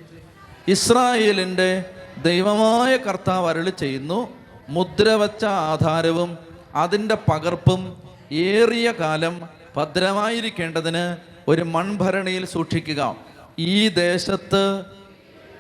ഇസ്രായേലിന്റെ 0.69 1.85
ദൈവമായ 2.23 2.97
കർത്താവ് 2.97 3.49
അരുളി 3.49 3.71
ചെയ്യുന്നു. 3.71 4.29
മുദ്ര 4.69 5.09
വച്ച 5.09 5.45
ആധാരവും 5.45 6.39
അതിന്റെ 6.75 7.15
പകർപ്പും 7.15 8.03
ഏറിയ 8.33 8.93
കാലം 8.93 9.49
ഭദ്രമായിരിക്കേണ്ടതിന് 9.77 11.17
ഒരു 11.49 11.63
മൺഭരണിയിൽ 11.63 12.47
സൂക്ഷിക്കുക. 12.47 13.17
ഈ 13.59 13.89
ദേശത്ത് 13.89 14.85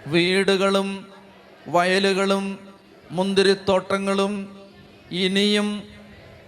വീടുകളും 0.06 1.06
വയലുകളും 1.68 2.58
മുന്തിരിത്തോട്ടങ്ങളും 3.10 4.58
ഇനിയും 5.10 5.82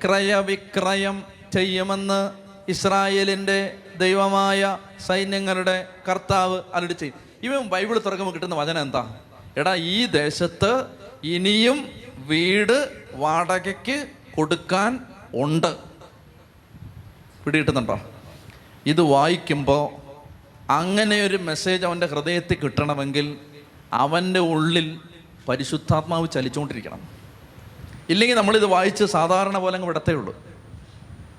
ക്രയവിക്രയം 0.05 1.24
ചെയ്യുമെന്ന് 1.53 2.30
ഇസ്രായേലിന്റെ 2.68 3.74
ദൈവമായ 3.98 4.78
സൈന്യങ്ങളുടെ 5.07 5.88
കർത്താവ് 6.09 6.62
അലടി 6.74 6.92
ചെയ്യും. 6.92 7.14
ഇവൻ 7.42 7.68
ബൈബിൾ 7.68 7.98
തുറക്കുമ്പോൾ 7.98 8.32
കിട്ടുന്ന 8.32 8.55
വചനം 8.55 8.82
എന്താ? 8.82 9.20
എടാ 9.57 9.74
ഈ 9.74 10.07
ദേശത്ത് 10.07 10.84
ഇനിയും 11.24 11.88
വീട് 12.16 12.92
വാടകയ്ക്ക് 13.12 14.07
കൊടുക്കാൻ 14.34 15.00
ഉണ്ട്. 15.34 15.76
പിടികിട്ടുന്നുണ്ടോ 17.44 18.00
ഇത് 18.86 19.00
വായിക്കുമ്പോൾ 19.00 20.03
അങ്ങനെ 20.72 21.22
ഒരു 21.22 21.36
മെസ്സേജ് 21.36 21.86
അവന്റെ 21.86 22.07
ഹൃദയത്തിൽ 22.07 22.57
കിട്ടണമെങ്കിൽ 22.57 23.38
അവന്റെ 23.92 24.40
ഉള്ളിൽ 24.40 25.00
പരിശുദ്ധാത്മാവ് 25.48 26.28
ചലിച്ചുകൊണ്ടിരിക്കണം. 26.30 27.22
ഇല്ലെങ്കിൽ 28.09 28.36
നമ്മളിത് 28.36 28.66
വായിച്ച് 28.66 29.05
സാധാരണ 29.05 29.59
പോലെ 29.59 29.74
അങ്ങ് 29.74 29.88
വിടത്തേ 29.88 30.12
ഉള്ളൂ. 30.12 30.36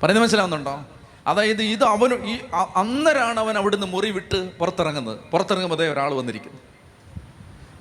പറയുന്നത് 0.03 0.23
മനസ്സിലാവുന്നുണ്ടോ? 0.23 0.85
അതായത് 1.27 1.63
ഇത് 1.63 1.83
അവന് 1.83 2.13
ഈ 2.13 2.39
അന്നരാണ് 2.75 3.39
അവൻ 3.39 3.57
അവിടുന്ന് 3.57 3.87
മുറി 3.87 4.09
വിട്ട് 4.09 4.51
പുറത്തിറങ്ങുന്നത്. 4.57 5.19
പുറത്തിറങ്ങുമ്പോൾ 5.19 5.75
അതേ 5.75 5.87
ഒരാൾ 5.87 6.13
വന്നിരിക്കുന്നു. 6.13 6.59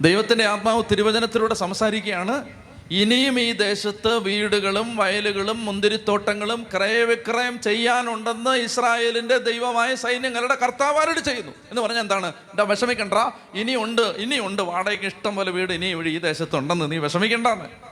ദൈവത്തിന്റെ 0.01 0.45
ആത്മാവ് 0.45 0.83
തിരുവചനത്തിലൂടെ 0.91 1.55
സംസാരിക്കുകയാണ്. 1.55 2.45
ഇനിയും 2.91 3.41
ഈ 3.41 3.53
ദേശത്ത് 3.53 4.18
വീടുകളും 4.18 4.97
വയലുകളും 4.97 5.64
മുന്തിരിത്തോട്ടങ്ങളും 5.64 6.66
ക്രയവിക്രയം 6.76 7.61
ചെയ്യാനുണ്ടെന്ന് 7.61 8.51
ഇസ്രായേലിന്റെ 8.51 9.39
ദൈവമായ 9.39 9.95
സൈന്യങ്ങളുടെ 9.95 10.55
കർത്താവാരോട് 10.55 11.20
ചെയ്യുന്നു? 11.20 11.53
എന്ന് 11.70 11.83
പറഞ്ഞാൽ 11.83 12.01
എന്താണ്? 12.01 12.26
എന്താ 12.26 12.62
വിഷമിക്കണ്ട. 12.62 13.14
ഇനിയുണ്ട് 13.55 14.03
ഇനിയുണ്ട്. 14.03 14.62
വാടകയ്ക്ക് 14.62 15.05
ഇഷ്ടം 15.05 15.37
പോലെ 15.37 15.51
വീട് 15.51 15.72
ഇനിയും 15.72 16.09
ഈ 16.09 16.18
ദേശത്തുണ്ടെന്ന് 16.18 16.93
നീ 16.93 16.99
വിഷമിക്കണ്ടെന്ന്. 16.99 17.91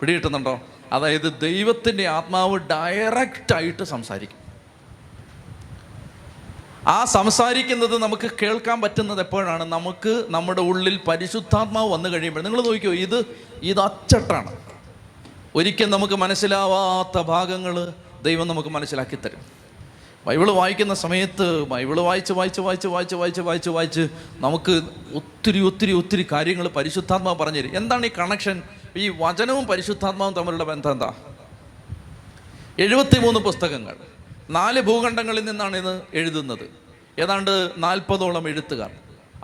പിടികിട്ടുന്നുണ്ടോ? 0.00 0.60
അതായത് 0.92 1.40
ദൈവത്തിന്റെ 1.40 2.08
ആത്മാവ് 2.08 2.58
ഡയറക്റ്റായിട്ട് 2.58 3.82
സംസാരിക്കും. 3.82 4.40
ആ 6.88 7.04
സംസാരിക്കുന്നത് 7.04 7.98
നമുക്ക് 7.98 8.30
കേൾക്കാൻ 8.42 8.80
പറ്റുന്നത് 8.80 9.20
എപ്പോഴാണ്? 9.20 9.64
നമുക്ക് 9.64 10.24
നമ്മുടെ 10.28 10.60
ഉള്ളിൽ 10.60 11.00
പരിശുദ്ധാത്മാവ് 11.08 11.92
വന്നു 11.92 12.08
കഴിയുമ്പോൾ 12.08 12.40
നിങ്ങൾ 12.40 12.62
നോക്കിയോ 12.62 12.92
ഇത് 12.92 13.24
ഇത് 13.62 13.80
അച്ചട്ടാണ്. 13.80 14.56
ഒരിക്കൽ 15.54 15.90
നമുക്ക് 15.90 16.14
മനസ്സിലാവാത്ത 16.14 17.22
ഭാഗങ്ങൾ 17.22 17.92
ദൈവം 18.22 18.48
നമുക്ക് 18.48 18.68
മനസ്സിലാക്കി 18.68 19.16
തരും. 19.16 19.60
ബൈബിൾ 20.26 20.50
വായിക്കുന്ന 20.50 20.94
സമയത്ത് 20.94 21.62
ബൈബിൾ 21.64 22.00
വായിച്ച് 22.00 22.32
വായിച്ച് 22.32 22.60
വായിച്ച് 22.60 22.86
വായിച്ച് 22.86 23.16
വായിച്ച് 23.16 23.40
വായിച്ച് 23.40 23.70
വായിച്ച് 23.70 24.08
നമുക്ക് 24.38 24.82
ഒത്തിരി 25.14 25.60
ഒത്തിരി 25.60 25.92
ഒത്തിരി 25.92 26.26
കാര്യങ്ങൾ 26.32 26.68
പരിശുദ്ധാത്മാവ് 26.68 27.38
പറഞ്ഞു 27.38 27.58
തരും. 27.58 27.76
എന്താണ് 27.76 28.06
ഈ 28.06 28.10
കണക്ഷൻ 28.18 28.62
ഈ 28.96 29.08
വചനവും 29.08 29.66
പരിശുദ്ധാത്മാവും 29.66 30.34
തമ്മിലുള്ള 30.34 30.64
ബന്ധം 30.64 30.92
എന്താ? 30.92 31.12
എഴുപത്തിമൂന്ന് 32.78 33.40
പുസ്തകങ്ങൾ. 33.40 33.96
നാല് 34.50 34.80
ഭൂഖണ്ഡങ്ങളിൽ 34.80 35.44
നിന്നാണ് 35.44 35.76
ഇത് 35.76 36.02
എഴുതുന്നത്. 36.14 36.70
ഏതാണ്ട് 37.20 37.70
നാൽപ്പതോളം 37.78 38.48
എഴുത്തുകാർ. 38.48 38.90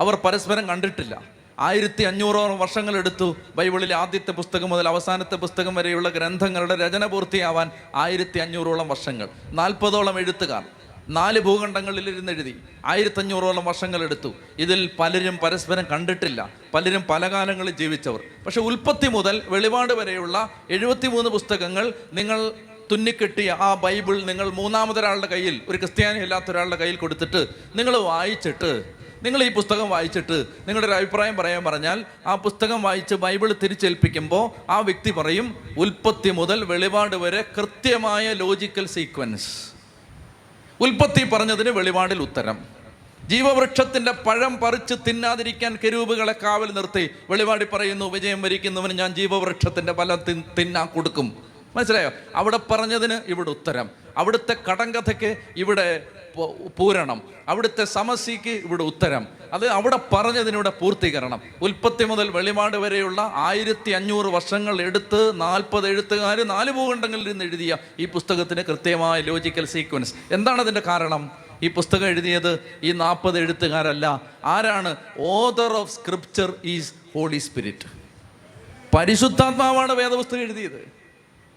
അവർ 0.00 0.14
പരസ്പരം 0.14 0.68
കണ്ടിട്ടില്ല. 0.68 1.22
ആയിരത്തി 1.58 2.02
അഞ്ഞൂറോളം 2.02 2.58
വർഷങ്ങളെടുത്തു 2.58 3.36
ബൈബിളിലെ 3.56 3.94
ആദ്യത്തെ 3.94 4.30
പുസ്തകം 4.30 4.70
മുതൽ 4.70 4.88
അവസാനത്തെ 4.88 5.36
പുസ്തകം 5.36 5.74
വരെയുള്ള 5.74 6.08
ഗ്രന്ഥങ്ങളുടെ 6.08 6.76
രചന 6.76 7.06
പൂർത്തിയാവാൻ 7.06 7.70
ആയിരത്തി 7.94 8.38
അഞ്ഞൂറോളം 8.38 8.88
വർഷങ്ങൾ. 8.88 9.28
നാൽപ്പതോളം 9.50 10.18
എഴുത്തുകാർ. 10.18 10.64
നാല് 11.08 11.40
ഭൂഖണ്ഡങ്ങളിൽ 11.40 12.08
ഇരുന്ന് 12.08 12.32
എഴുതി. 12.32 12.54
ആയിരത്തഞ്ഞൂറോളം 12.84 13.64
വർഷങ്ങളെടുത്തു 13.64 14.34
ഇതിൽ 14.58 14.90
പലരും 15.00 15.38
പരസ്പരം 15.38 15.86
കണ്ടിട്ടില്ല. 15.90 16.50
പലരും 16.74 17.04
പല 17.10 17.30
കാലങ്ങളിൽ 17.30 17.70
ജീവിച്ചവർ. 17.70 18.20
പക്ഷെ 18.46 18.60
ഉൽപ്പത്തി 18.60 19.06
മുതൽ 19.06 19.42
വെളിപാട് 19.48 19.92
വരെയുള്ള 19.92 20.50
എഴുപത്തിമൂന്ന് 20.70 21.30
പുസ്തകങ്ങൾ 21.30 21.92
നിങ്ങൾ 22.12 22.52
തുന്നിക്കെട്ടിയ 22.92 23.56
ആ 23.60 23.74
ബൈബിൾ 23.74 24.24
നിങ്ങൾ 24.24 24.50
മൂന്നാമതൊരാളുടെ 24.50 25.26
കയ്യിൽ 25.26 25.60
ഒരു 25.68 25.78
ക്രിസ്ത്യാനി 25.78 26.18
അല്ലാത്ത 26.18 26.50
ഒരാളുടെ 26.50 26.76
കയ്യിൽ 26.76 26.96
കൊടുത്തിട്ട് 26.96 27.46
നിങ്ങൾ 27.76 27.96
വായിച്ചിട്ട് 27.96 28.84
നിങ്ങൾ 29.22 29.44
ഈ 29.44 29.48
പുസ്തകം 29.48 29.90
വായിച്ചിട്ട് 29.90 30.46
നിങ്ങളുടെ 30.66 30.86
ഒരു 30.86 30.94
അഭിപ്രായം 30.94 31.36
പറയാൻ 31.36 31.64
പറഞ്ഞാൽ 31.64 32.04
ആ 32.26 32.34
പുസ്തകം 32.34 32.82
വായിച്ച് 32.82 33.14
ബൈബിൾ 33.14 33.52
തിരിച്ചേൽപ്പിക്കുമ്പോൾ 33.62 34.70
ആ 34.70 34.80
വ്യക്തി 34.80 35.10
പറയും 35.10 35.56
ഉൽപ്പത്തി 35.78 36.30
മുതൽ 36.30 36.64
വെളിപാട് 36.64 37.16
വരെ 37.16 37.44
കൃത്യമായ 37.58 38.32
ലോജിക്കൽ 38.32 38.86
സീക്വൻസ്. 38.86 39.75
ഉൽപ്പത്തി 40.80 41.24
പറഞ്ഞതിന് 41.24 41.70
വെളിപാടിൽ 41.70 42.18
ഉത്തരം. 42.18 42.58
ജീവവൃക്ഷത്തിന്റെ 43.28 44.12
പഴം 44.12 44.56
പറിച്ച് 44.56 44.94
തിന്നാതിരിക്കാൻ 45.08 45.78
കെരൂപുകളെ 45.84 46.34
കാവൽ 46.42 46.70
നിർത്തി. 46.72 47.10
വെളിപാടി 47.30 47.66
പറയുന്നു 47.72 48.04
വിജയം 48.04 48.42
വരിക്കുന്നവന് 48.42 48.98
ഞാൻ 48.98 49.14
ജീവവൃക്ഷത്തിന്റെ 49.14 49.92
ഫലം 49.92 50.18
തിന്നാ 50.58 50.84
കൊടുക്കും. 50.84 51.55
മനസ്സിലായോ? 51.76 52.10
അവിടെ 52.34 52.58
പറഞ്ഞതിന് 52.70 53.20
ഇവിടെ 53.26 53.50
ഉത്തരം. 53.50 53.90
അവിടുത്തെ 54.16 54.56
കടങ്കഥയ്ക്ക് 54.70 55.36
ഇവിടെ 55.56 56.06
പൂരണം. 56.78 57.22
അവിടുത്തെ 57.48 57.84
സമസ്യക്ക് 57.84 58.50
ഇവിടെ 58.50 58.82
ഉത്തരം. 58.82 59.26
അത് 59.52 59.66
അവിടെ 59.66 59.98
പറഞ്ഞതിനിവിടെ 60.12 60.70
പൂർത്തീകരണം. 60.70 61.42
ഉൽപ്പത്തി 61.62 62.04
മുതൽ 62.04 62.28
വെളിപാട് 62.28 62.76
വരെയുള്ള 62.76 63.30
ആയിരത്തി 63.34 63.90
അഞ്ഞൂറ് 63.90 64.26
വർഷങ്ങൾ 64.26 64.82
എടുത്ത് 64.82 65.40
നാൽപ്പത് 65.40 65.88
എഴുത്തുകാർ 65.88 66.42
നാല് 66.42 66.70
ഭൂഖണ്ഡങ്ങളിൽ 66.70 67.28
നിന്ന് 67.28 67.44
എഴുതിയ 67.44 67.76
ഈ 67.98 68.04
പുസ്തകത്തിന് 68.04 68.62
കൃത്യമായ 68.62 69.20
ലോജിക്കൽ 69.20 69.66
സീക്വൻസ് 69.66 70.14
എന്താണ് 70.30 70.60
അതിന്റെ 70.60 70.80
കാരണം? 70.80 71.30
ഈ 71.62 71.68
പുസ്തകം 71.68 72.06
എഴുതിയത് 72.06 72.58
ഈ 72.82 72.92
നാൽപ്പത് 72.92 73.38
എഴുത്തുകാരല്ല. 73.38 74.20
ആരാണ്? 74.44 74.96
Author 75.18 75.72
of 75.72 75.92
scripture 75.92 76.52
is 76.64 76.92
Holy 77.14 77.38
Spirit 77.38 77.86
പരിശുദ്ധാത്മാവാണ് 78.96 79.92
വേദപുസ്തകം 79.92 80.40
എഴുതിയത്. 80.40 80.95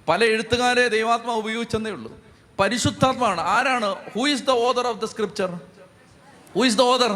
പല 0.09 0.23
എഴുത്തുകാരെ 0.23 0.87
ദൈവാത്മാവ് 0.87 1.39
ഉപയോഗിച്ചെന്നേ 1.39 1.91
ഉള്ളൂ. 1.91 2.17
പരിശുദ്ധാത്മാവാണ്. 2.59 3.41
ആരാണ്? 3.41 3.95
Who 4.15 4.27
is 4.27 4.43
the 4.43 4.49
author 4.49 4.87
of 4.87 5.01
the 5.01 5.05
scripture 5.05 5.51
who 6.55 6.65
is 6.65 6.77
the 6.77 6.81
author 6.81 7.11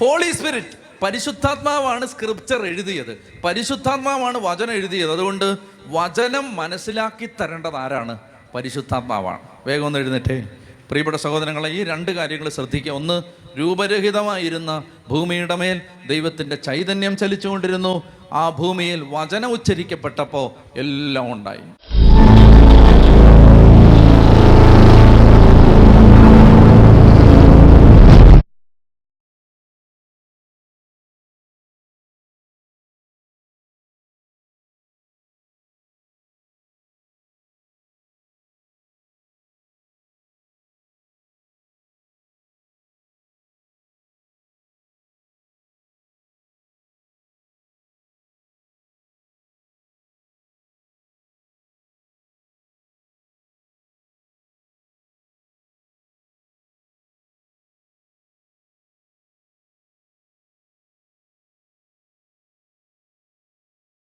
Holy 0.00 0.32
Spirit 0.32 0.66
പരിശുദ്ധാത്മാവാണ് 1.02 2.06
സ്ക്രിപ്ചർ 2.06 2.66
എഴുതിയത്. 2.66 3.40
പരിശുദ്ധാത്മാവാണ് 3.44 4.38
വചനം 4.38 4.72
എഴുതിയത്. 4.72 5.12
അതുകൊണ്ട് 5.12 5.56
വചനം 5.86 6.56
മനസ്സിലാക്കി 6.56 7.26
തരേണ്ടത് 7.26 7.76
ആരാണ്? 7.76 8.18
പരിശുദ്ധാത്മാവാണ്. 8.54 9.38
വേഗം 9.66 9.86
ഒന്ന് 9.86 9.98
എഴുന്നേറ്റേ. 9.98 10.48
പ്രിയപ്പെട്ട 10.88 11.16
സഹോദരങ്ങളെ 11.16 11.70
ഈ 11.70 11.84
രണ്ട് 11.84 12.10
കാര്യങ്ങൾ 12.10 12.48
ശ്രദ്ധിക്കുക. 12.48 12.92
ഒന്ന് 12.92 13.22
രൂപരഹിതമായിരുന്ന 13.58 14.82
ഭൂമിയുടെ 15.08 15.54
മേൽ 15.54 15.80
ദൈവത്തിന്റെ 16.06 16.56
ചൈതന്യം 16.56 17.16
ചലിച്ചുകൊണ്ടിരുന്നു. 17.16 18.02
ആ 18.32 18.50
ഭൂമിയിൽ 18.50 19.06
വചനം 19.10 19.52
ഉച്ചരിക്കപ്പെട്ടപ്പോൾ 19.52 20.78
എല്ലാം 20.78 21.32
ഉണ്ടായി. 21.32 22.01